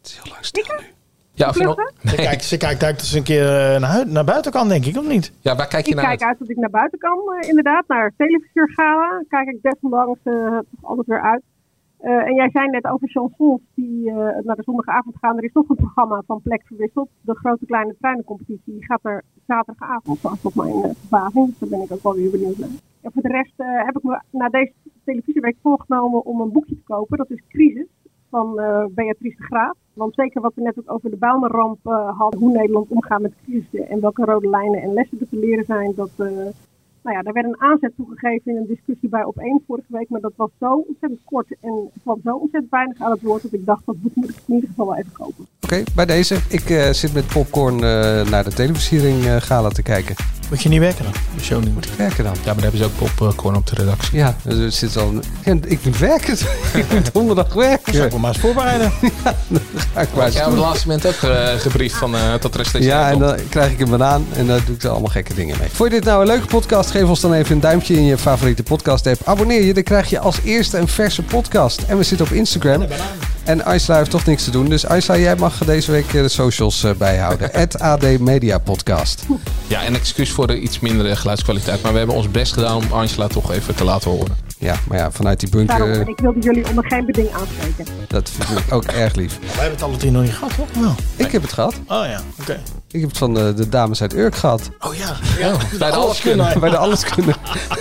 Het 0.00 0.10
is 0.10 0.18
heel 0.22 0.32
lang 0.32 0.44
stil 0.44 0.64
nu. 0.78 0.84
Ja, 1.32 1.48
of 1.48 1.58
je 1.58 1.64
nog... 1.64 1.76
nee. 1.76 2.14
ze, 2.14 2.22
kijkt, 2.22 2.44
ze 2.44 2.56
kijkt 2.56 2.82
uit 2.82 2.98
dat 2.98 3.06
ze 3.06 3.16
een 3.16 3.22
keer 3.22 3.74
uh, 3.74 3.80
naar, 3.80 4.06
naar, 4.06 4.24
buiten 4.24 4.52
kan, 4.52 4.68
denk 4.68 4.84
ik, 4.84 4.96
of 4.96 5.06
niet? 5.06 5.32
Ja, 5.40 5.56
waar 5.56 5.68
kijk 5.68 5.84
je 5.84 5.90
ik 5.90 5.96
naar 5.96 6.06
kijk 6.06 6.22
uit 6.22 6.38
dat 6.38 6.48
ik 6.48 6.56
naar 6.56 6.70
buiten 6.70 6.98
kan, 6.98 7.18
uh, 7.40 7.48
inderdaad. 7.48 7.84
Naar 7.88 8.04
het 8.04 8.14
televisiegala 8.16 9.22
kijk 9.28 9.48
ik 9.48 9.58
desondanks 9.62 10.18
uh, 10.24 10.58
altijd 10.82 11.06
weer 11.06 11.22
uit. 11.22 11.42
Eh, 12.00 12.26
en 12.26 12.34
jij 12.34 12.50
zei 12.50 12.68
net 12.68 12.86
over 12.86 13.08
chansons 13.08 13.60
die 13.74 14.10
eh, 14.10 14.16
naar 14.42 14.56
de 14.56 14.62
zondagavond 14.62 15.16
gaan. 15.20 15.36
Er 15.36 15.44
is 15.44 15.52
nog 15.52 15.68
een 15.68 15.76
programma 15.76 16.22
van 16.26 16.40
Plek 16.42 16.62
Verwisseld. 16.64 17.08
De 17.20 17.34
grote 17.34 17.66
kleine 17.66 17.94
treinencompetitie. 18.00 18.84
Gaat 18.84 19.00
er 19.02 19.22
zaterdagavond 19.46 20.20
vast 20.20 20.44
op 20.44 20.54
mijn 20.54 20.76
uh, 20.76 20.90
verbazing. 21.00 21.46
Dus 21.46 21.58
daar 21.58 21.68
ben 21.68 21.80
ik 21.80 21.92
ook 21.92 22.02
wel 22.02 22.14
weer 22.14 22.30
benieuwd 22.30 22.58
naar. 22.58 22.68
En 23.02 23.12
voor 23.12 23.22
de 23.22 23.28
rest 23.28 23.52
uh, 23.56 23.84
heb 23.84 23.96
ik 23.96 24.02
me 24.02 24.20
na 24.30 24.48
deze 24.48 24.72
televisieweek 25.04 25.56
voorgenomen 25.62 26.24
om 26.24 26.40
een 26.40 26.52
boekje 26.52 26.74
te 26.74 26.82
kopen. 26.84 27.18
Dat 27.18 27.30
is 27.30 27.42
Crisis 27.48 27.86
van 28.30 28.54
Beatrice 28.94 29.36
de 29.36 29.42
Graaf. 29.42 29.76
Want 29.92 30.14
zeker 30.14 30.40
wat 30.40 30.54
we 30.54 30.62
net 30.62 30.78
ook 30.78 30.92
over 30.92 31.10
de 31.10 31.16
Bijlmerramp 31.16 31.78
hadden, 32.16 32.40
hoe 32.40 32.52
Nederland 32.52 32.88
omgaat 32.88 33.20
met 33.20 33.34
crisissen 33.42 33.88
en 33.88 34.00
welke 34.00 34.24
rode 34.24 34.48
lijnen 34.48 34.82
en 34.82 34.92
lessen 34.92 35.20
er 35.20 35.28
te 35.28 35.38
leren 35.38 35.64
zijn, 35.64 35.92
dat, 35.96 36.10
nou 37.02 37.16
ja, 37.16 37.22
daar 37.22 37.32
werd 37.32 37.46
een 37.46 37.60
aanzet 37.60 37.92
toegegeven 37.96 38.52
in 38.52 38.56
een 38.56 38.66
discussie 38.66 39.08
bij 39.08 39.24
Op1 39.24 39.66
vorige 39.66 39.86
week, 39.88 40.08
maar 40.08 40.20
dat 40.20 40.32
was 40.36 40.50
zo 40.60 40.84
ontzettend 40.88 41.20
kort 41.24 41.46
en 41.60 41.90
kwam 42.02 42.20
zo 42.24 42.36
ontzettend 42.36 42.70
weinig 42.70 43.00
aan 43.00 43.10
het 43.10 43.22
woord 43.22 43.42
dat 43.42 43.52
ik 43.52 43.66
dacht, 43.66 43.82
dat 43.86 43.96
moet 44.02 44.28
ik 44.28 44.36
in 44.46 44.54
ieder 44.54 44.68
geval 44.68 44.86
wel 44.86 44.96
even 44.96 45.12
kopen. 45.12 45.46
Oké, 45.62 45.74
okay, 45.74 45.84
bij 45.94 46.06
deze. 46.06 46.36
Ik 46.48 46.94
zit 46.94 47.12
met 47.12 47.26
popcorn 47.26 47.76
naar 48.30 48.44
de 48.44 48.52
televisiering 48.54 49.44
gala 49.44 49.68
te 49.68 49.82
kijken. 49.82 50.14
Moet 50.50 50.62
je 50.62 50.68
niet 50.68 50.80
werken 50.80 51.04
dan? 51.04 51.12
De 51.36 51.42
show 51.42 51.64
niet. 51.64 51.74
Moet 51.74 51.84
ik 51.84 51.92
werken 51.92 52.24
dan? 52.24 52.32
Ja, 52.32 52.44
maar 52.44 52.54
dan 52.54 52.62
hebben 52.62 52.80
ze 52.80 52.84
ook 52.84 53.14
popcorn 53.14 53.56
op 53.56 53.66
de 53.66 53.74
redactie. 53.74 54.18
Ja, 54.18 54.36
dus 54.44 54.58
er 54.58 54.72
zit 54.72 54.96
al. 54.96 55.12
Ja, 55.44 55.56
ik 55.64 55.84
moet 55.84 55.98
werken. 55.98 56.32
ik 56.82 56.92
moet 56.92 57.12
donderdag 57.12 57.54
werken. 57.54 57.94
Zou 57.94 58.06
ik 58.06 58.18
maar 58.18 58.32
eens 58.32 58.40
voorbereiden. 58.40 58.92
ja, 59.24 59.34
ga 59.94 60.00
ik 60.00 60.14
maar 60.14 60.26
eens 60.26 60.40
op 60.40 60.44
het 60.44 60.58
laatste 60.58 60.86
moment 60.86 61.06
ook 61.06 61.14
gebriefd 61.60 61.96
van 61.96 62.14
uh, 62.14 62.34
tot 62.34 62.56
rest 62.56 62.78
Ja, 62.78 63.10
en 63.10 63.18
dan 63.18 63.36
krijg 63.48 63.72
ik 63.72 63.80
een 63.80 63.90
banaan 63.90 64.24
en 64.32 64.46
dan 64.46 64.60
doe 64.66 64.74
ik 64.74 64.82
er 64.82 64.90
allemaal 64.90 65.10
gekke 65.10 65.34
dingen 65.34 65.56
mee. 65.58 65.68
Vond 65.68 65.90
je 65.90 65.96
dit 65.96 66.04
nou 66.04 66.20
een 66.20 66.26
leuke 66.26 66.46
podcast? 66.46 66.89
Geef 66.90 67.08
ons 67.08 67.20
dan 67.20 67.32
even 67.32 67.54
een 67.54 67.60
duimpje 67.60 67.94
in 67.94 68.04
je 68.04 68.18
favoriete 68.18 68.62
podcast 68.62 69.06
app. 69.06 69.20
Abonneer 69.24 69.62
je, 69.62 69.74
dan 69.74 69.82
krijg 69.82 70.10
je 70.10 70.18
als 70.18 70.40
eerste 70.44 70.78
een 70.78 70.88
verse 70.88 71.22
podcast. 71.22 71.82
En 71.82 71.96
we 71.96 72.02
zitten 72.02 72.26
op 72.26 72.32
Instagram. 72.32 72.86
En 73.44 73.64
Aisla 73.64 73.96
heeft 73.96 74.10
toch 74.10 74.24
niks 74.24 74.44
te 74.44 74.50
doen. 74.50 74.68
Dus 74.68 74.86
Aisla, 74.86 75.16
jij 75.16 75.36
mag 75.36 75.64
deze 75.64 75.90
week 75.90 76.12
de 76.12 76.28
socials 76.28 76.84
uh, 76.84 76.92
bijhouden. 76.92 77.50
AD 77.78 78.18
Media 78.18 78.58
Podcast. 78.58 79.26
Ja, 79.66 79.82
en 79.82 79.94
excuus 79.94 80.30
voor 80.30 80.46
de 80.46 80.60
iets 80.60 80.80
mindere 80.80 81.16
geluidskwaliteit. 81.16 81.82
Maar 81.82 81.92
we 81.92 81.98
hebben 81.98 82.16
ons 82.16 82.30
best 82.30 82.52
gedaan 82.52 82.76
om 82.76 82.92
Angela 82.92 83.26
toch 83.26 83.52
even 83.52 83.74
te 83.74 83.84
laten 83.84 84.10
horen. 84.10 84.36
Ja, 84.58 84.74
maar 84.88 84.98
ja, 84.98 85.10
vanuit 85.10 85.40
die 85.40 85.48
bunker... 85.48 85.78
Daarom, 85.78 86.08
ik 86.08 86.20
wilde 86.20 86.40
jullie 86.40 86.68
onder 86.68 86.84
geen 86.84 87.06
beding 87.06 87.28
aanspreken. 87.32 87.86
Dat 88.08 88.30
vind 88.30 88.58
ik 88.58 88.72
ook 88.72 88.84
erg 88.84 89.14
lief. 89.14 89.38
Wij 89.38 89.48
hebben 89.50 89.70
het 89.70 89.82
alle 89.82 89.96
drie 89.96 90.10
nog 90.10 90.22
niet 90.22 90.32
gehad, 90.32 90.54
toch? 90.56 90.82
Nou. 90.82 90.94
Ik 91.16 91.32
heb 91.32 91.42
het 91.42 91.52
gehad. 91.52 91.74
Oh 91.74 92.04
ja, 92.06 92.20
oké. 92.40 92.50
Okay. 92.50 92.60
Ik 92.92 93.00
heb 93.00 93.08
het 93.08 93.18
van 93.18 93.34
de, 93.34 93.54
de, 93.54 93.68
dames 93.68 94.02
uit 94.02 94.14
Urk 94.14 94.34
gehad. 94.34 94.70
Oh 94.78 94.94
ja, 94.94 95.16
ja. 95.38 95.56
bij 95.78 95.90
de 95.90 95.96
alles 95.96 96.20
kunnen. 96.20 96.60
bij 96.60 96.70
de 96.70 96.76
alles 96.76 97.04
kunnen. 97.04 97.34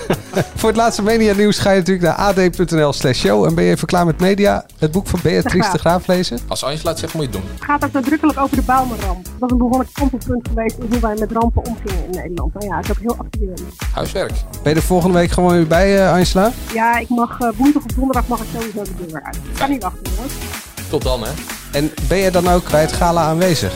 Voor 0.55 0.69
het 0.69 0.77
laatste 0.77 1.01
media 1.01 1.33
nieuws 1.33 1.59
ga 1.59 1.71
je 1.71 1.77
natuurlijk 1.77 2.07
naar 2.07 2.15
ad.nl 2.15 2.93
slash 2.93 3.19
show. 3.19 3.45
En 3.45 3.55
ben 3.55 3.63
je 3.63 3.71
even 3.71 3.87
klaar 3.87 4.05
met 4.05 4.19
media? 4.19 4.65
Het 4.77 4.91
boek 4.91 5.07
van 5.07 5.19
Beatrice 5.23 5.71
de 5.71 5.77
Graaf 5.77 6.07
lezen? 6.07 6.39
Als 6.47 6.63
Angela 6.63 6.89
het 6.89 6.99
zegt, 6.99 7.13
moet 7.13 7.23
je 7.23 7.29
het 7.29 7.41
doen. 7.41 7.51
Het 7.53 7.63
gaat 7.63 7.85
ook 7.85 7.91
nadrukkelijk 7.91 8.39
over 8.39 8.55
de 8.55 8.61
Bijlmerramp. 8.61 9.25
Dat 9.25 9.49
is 9.49 9.51
een 9.51 9.57
behoorlijk 9.57 9.89
kantelpunt 9.93 10.47
geweest 10.47 10.77
in 10.77 10.85
hoe 10.89 10.99
wij 10.99 11.15
met 11.19 11.31
rampen 11.31 11.65
omgingen 11.65 12.05
in 12.05 12.11
Nederland. 12.11 12.53
Nou 12.53 12.65
ja, 12.65 12.75
het 12.75 12.85
is 12.85 12.91
ook 12.91 12.99
heel 12.99 13.15
actueel. 13.17 13.67
Huiswerk. 13.93 14.31
Ben 14.63 14.73
je 14.73 14.79
er 14.79 14.85
volgende 14.85 15.17
week 15.17 15.31
gewoon 15.31 15.51
weer 15.51 15.67
bij, 15.67 15.97
uh, 15.97 16.11
Angela? 16.11 16.51
Ja, 16.73 16.97
ik 16.97 17.09
mag 17.09 17.39
uh, 17.39 17.49
woensdag 17.55 17.83
of 17.83 17.91
donderdag 17.91 18.27
mag 18.27 18.39
ik 18.39 18.47
sowieso 18.53 18.83
de 18.83 19.05
deur 19.05 19.23
uit. 19.23 19.35
Ik 19.35 19.57
kan 19.57 19.69
niet 19.69 19.83
wachten 19.83 20.13
hoor. 20.17 20.25
Tot 20.89 21.01
dan 21.01 21.23
hè. 21.23 21.31
En 21.71 21.91
ben 22.07 22.17
je 22.17 22.31
dan 22.31 22.47
ook 22.47 22.69
bij 22.71 22.81
het 22.81 22.91
gala 22.91 23.21
aanwezig? 23.21 23.73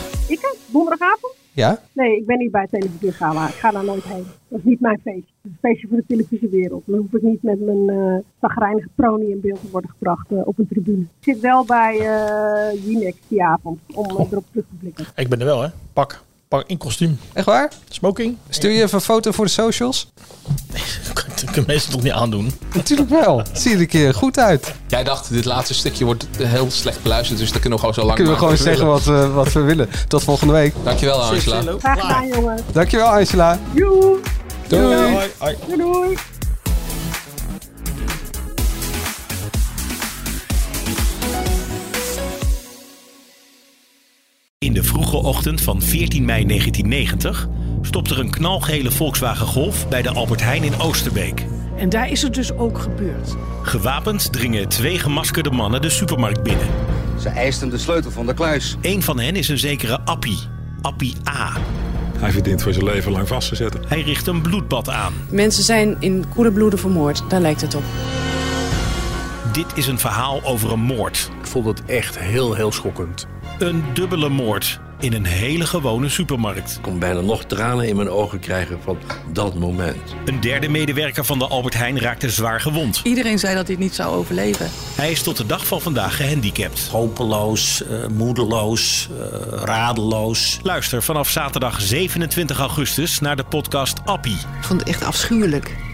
Donderdagavond? 0.74 1.34
Ja? 1.52 1.80
Nee, 1.94 2.18
ik 2.18 2.26
ben 2.26 2.38
niet 2.38 2.52
bij 2.52 2.62
het 2.62 2.70
televisiegala. 2.70 3.48
Ik 3.48 3.54
ga 3.54 3.72
daar 3.72 3.84
nooit 3.84 4.04
heen. 4.04 4.26
Dat 4.48 4.60
is 4.60 4.66
niet 4.66 4.80
mijn 4.80 5.00
feestje. 5.04 5.34
Het 5.42 5.44
is 5.44 5.52
een 5.52 5.58
feestje 5.62 5.88
voor 5.88 5.98
de 5.98 6.06
televisiewereld. 6.08 6.84
Dan 6.86 7.00
hoef 7.00 7.14
ik 7.14 7.22
niet 7.22 7.44
met 7.44 7.60
mijn 7.60 7.92
uh, 7.92 8.18
zagrijnige 8.42 8.90
pronie 8.96 9.30
in 9.30 9.42
beeld 9.42 9.62
te 9.62 9.70
worden 9.72 9.90
gebracht 9.90 10.32
uh, 10.32 10.48
op 10.48 10.60
een 10.60 10.68
tribune. 10.68 11.02
Ik 11.02 11.08
zit 11.20 11.40
wel 11.40 11.66
bij 11.66 11.96
uh, 11.96 12.86
Jinex 12.86 13.18
die 13.28 13.44
avond 13.44 13.80
om 13.94 14.06
erop 14.10 14.30
terug 14.30 14.46
te 14.54 14.76
blikken. 14.80 15.06
Ik 15.16 15.30
ben 15.30 15.40
er 15.40 15.46
wel, 15.46 15.62
hè? 15.62 15.70
Pak. 15.94 16.24
In 16.62 16.78
kostuum. 16.78 17.20
Echt 17.34 17.46
waar? 17.46 17.72
Smoking. 17.90 18.38
Stuur 18.50 18.72
je 18.72 18.82
even 18.82 18.96
een 18.96 19.02
foto 19.02 19.32
voor 19.32 19.46
de 19.46 19.52
socials? 19.52 20.12
Nee, 20.74 20.82
dat 21.14 21.44
kun 21.52 21.62
je 21.62 21.64
meestal 21.68 21.92
toch 21.92 22.04
niet 22.04 22.12
aandoen? 22.12 22.52
Natuurlijk 22.74 23.10
wel. 23.10 23.44
Ziet 23.54 23.74
er 23.74 23.80
een 23.80 23.88
keer 23.88 24.14
goed 24.14 24.40
uit. 24.40 24.74
Jij 24.88 25.04
dacht, 25.04 25.30
dit 25.34 25.46
laatste 25.46 25.74
stukje 25.74 26.06
wordt 26.06 26.28
heel 26.38 26.72
slecht 26.72 27.02
beluisterd, 27.02 27.40
dus 27.40 27.52
dat 27.52 27.62
kunnen 27.62 27.80
we 27.80 27.86
gewoon 27.86 27.94
zo 27.94 28.04
lang 28.06 28.16
kunnen 28.16 28.34
we 28.34 28.40
gewoon 28.40 28.58
zeggen 28.58 28.86
wat 28.86 29.04
we, 29.04 29.28
wat 29.28 29.52
we 29.52 29.60
willen. 29.60 29.90
Tot 30.08 30.24
volgende 30.24 30.54
week. 30.54 30.74
Dankjewel, 30.84 31.22
Angela. 31.22 31.62
Graag 31.80 32.00
gedaan, 32.02 32.28
jongen. 32.28 32.60
Dankjewel, 32.72 33.08
Angela. 33.08 33.60
Doei. 33.74 34.20
Doei. 34.68 35.30
Doei. 35.68 35.78
Doei. 35.78 36.18
In 44.64 44.74
de 44.74 44.84
vroege 44.84 45.18
ochtend 45.18 45.62
van 45.62 45.82
14 45.82 46.26
mei 46.26 46.46
1990 46.46 47.48
stopt 47.82 48.10
er 48.10 48.20
een 48.20 48.30
knalgele 48.30 48.92
Volkswagen 48.92 49.48
Golf 49.48 49.88
bij 49.90 50.02
de 50.02 50.10
Albert 50.10 50.42
Heijn 50.42 50.64
in 50.64 50.80
Oosterbeek. 50.80 51.46
En 51.78 51.90
daar 51.90 52.10
is 52.10 52.22
het 52.22 52.34
dus 52.34 52.52
ook 52.52 52.78
gebeurd. 52.80 53.36
Gewapend 53.64 54.34
dringen 54.34 54.70
twee 54.70 55.00
gemaskerde 55.00 55.52
mannen 55.52 55.82
de 55.82 55.90
supermarkt 55.90 56.44
binnen. 56.44 56.68
Ze 57.20 57.30
eisten 57.30 57.70
de 57.70 57.78
sleutel 57.78 58.12
van 58.12 58.26
de 58.26 58.34
kluis. 58.34 58.76
Een 58.82 59.02
van 59.02 59.20
hen 59.20 59.36
is 59.36 59.50
een 59.50 59.58
zekere 59.58 60.00
Appie. 60.00 60.40
Appie 60.82 61.16
A. 61.30 61.52
Hij 62.18 62.32
verdient 62.32 62.62
voor 62.62 62.74
zijn 62.74 62.86
leven 62.86 63.12
lang 63.12 63.28
vast 63.28 63.50
te 63.50 63.56
zetten. 63.56 63.82
Hij 63.88 64.02
richt 64.02 64.28
een 64.28 64.42
bloedbad 64.42 64.90
aan. 64.90 65.14
Mensen 65.30 65.64
zijn 65.64 65.96
in 66.00 66.26
koele 66.30 66.52
bloeden 66.52 66.80
vermoord, 66.80 67.24
daar 67.30 67.42
lijkt 67.42 67.62
het 67.62 67.76
op. 67.76 67.84
Dit 69.52 69.66
is 69.76 69.88
een 69.88 70.00
verhaal 70.00 70.44
over 70.44 70.72
een 70.72 70.84
moord. 70.84 71.30
Ik 71.40 71.48
vond 71.48 71.66
het 71.66 71.86
echt 71.86 72.20
heel, 72.20 72.54
heel 72.54 72.72
schokkend. 72.72 73.28
Een 73.64 73.84
dubbele 73.94 74.30
moord 74.30 74.80
in 75.00 75.14
een 75.14 75.26
hele 75.26 75.66
gewone 75.66 76.10
supermarkt. 76.10 76.76
Ik 76.76 76.82
kon 76.82 77.00
bijna 77.00 77.22
nog 77.22 77.46
tranen 77.46 77.88
in 77.88 77.96
mijn 77.96 78.10
ogen 78.10 78.40
krijgen 78.40 78.82
van 78.82 78.98
dat 79.34 79.56
moment. 79.56 80.16
Een 80.26 80.40
derde 80.40 80.70
medewerker 80.70 81.26
van 81.26 81.40
de 81.40 81.48
Albert 81.48 81.74
Heijn 81.74 82.00
raakte 82.00 82.30
zwaar 82.30 82.62
gewond. 82.62 83.02
Iedereen 83.04 83.40
zei 83.40 83.56
dat 83.56 83.66
hij 83.66 83.76
het 83.76 83.84
niet 83.84 83.96
zou 83.96 84.16
overleven. 84.16 84.70
Hij 84.96 85.12
is 85.12 85.24
tot 85.24 85.38
de 85.38 85.46
dag 85.46 85.68
van 85.68 85.82
vandaag 85.82 86.18
gehandicapt. 86.18 86.88
Hopeloos, 86.88 87.84
uh, 87.90 88.08
moedeloos, 88.08 89.10
uh, 89.12 89.26
radeloos. 89.64 90.60
Luister 90.64 91.04
vanaf 91.04 91.30
zaterdag 91.30 91.82
27 91.82 92.60
augustus 92.60 93.20
naar 93.20 93.36
de 93.36 93.44
podcast 93.44 93.98
Appie. 94.06 94.34
Ik 94.34 94.64
vond 94.64 94.80
het 94.80 94.90
echt 94.90 95.04
afschuwelijk. 95.04 95.93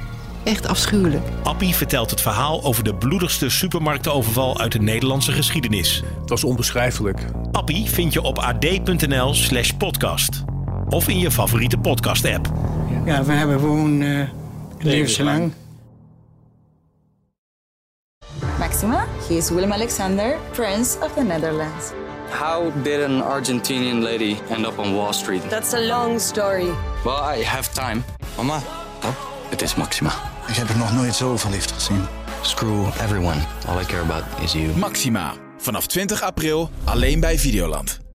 Echt 0.49 0.67
afschuwelijk. 0.67 1.23
Appie 1.43 1.75
vertelt 1.75 2.09
het 2.09 2.21
verhaal 2.21 2.63
over 2.63 2.83
de 2.83 2.95
bloedigste 2.95 3.49
supermarktenoverval 3.49 4.59
uit 4.59 4.71
de 4.71 4.79
Nederlandse 4.79 5.31
geschiedenis. 5.31 6.03
Het 6.21 6.29
was 6.29 6.43
onbeschrijfelijk. 6.43 7.25
Appie 7.51 7.89
vind 7.89 8.13
je 8.13 8.21
op 8.21 8.37
ad.nl 8.37 9.33
slash 9.33 9.71
podcast. 9.71 10.43
Of 10.87 11.07
in 11.07 11.19
je 11.19 11.31
favoriete 11.31 11.77
podcast 11.77 12.25
app. 12.25 12.51
Ja, 13.05 13.23
we 13.23 13.31
hebben 13.31 13.59
gewoon 13.59 14.01
uh, 14.01 14.29
levenslang. 14.79 15.53
Maxima, 18.59 19.05
he 19.27 19.33
is 19.33 19.49
Willem 19.49 19.73
Alexander, 19.73 20.37
Prince 20.51 20.97
of 21.01 21.13
the 21.13 21.23
Netherlands. 21.23 21.91
How 22.39 22.83
did 22.83 23.03
an 23.03 23.21
Argentinian 23.21 24.01
lady 24.01 24.35
end 24.49 24.65
up 24.65 24.77
on 24.79 24.95
Wall 24.95 25.13
Street? 25.13 25.49
That's 25.49 25.73
a 25.73 25.85
long 25.85 26.19
story. 26.19 26.67
Well, 27.03 27.37
I 27.39 27.43
have 27.43 27.73
time. 27.73 28.03
Mama, 28.35 28.61
Het 29.49 29.61
is 29.61 29.75
Maxima. 29.75 30.37
Ik 30.49 30.55
heb 30.55 30.69
er 30.69 30.77
nog 30.77 30.93
nooit 30.93 31.15
zo 31.15 31.37
verliefd 31.37 31.71
gezien. 31.71 32.05
Screw 32.41 32.85
everyone. 33.01 33.37
All 33.67 33.81
I 33.81 33.85
care 33.85 34.01
about 34.01 34.23
is 34.41 34.51
you. 34.51 34.77
Maxima. 34.77 35.33
Vanaf 35.57 35.87
20 35.87 36.21
april 36.21 36.69
alleen 36.83 37.19
bij 37.19 37.39
Videoland. 37.39 38.08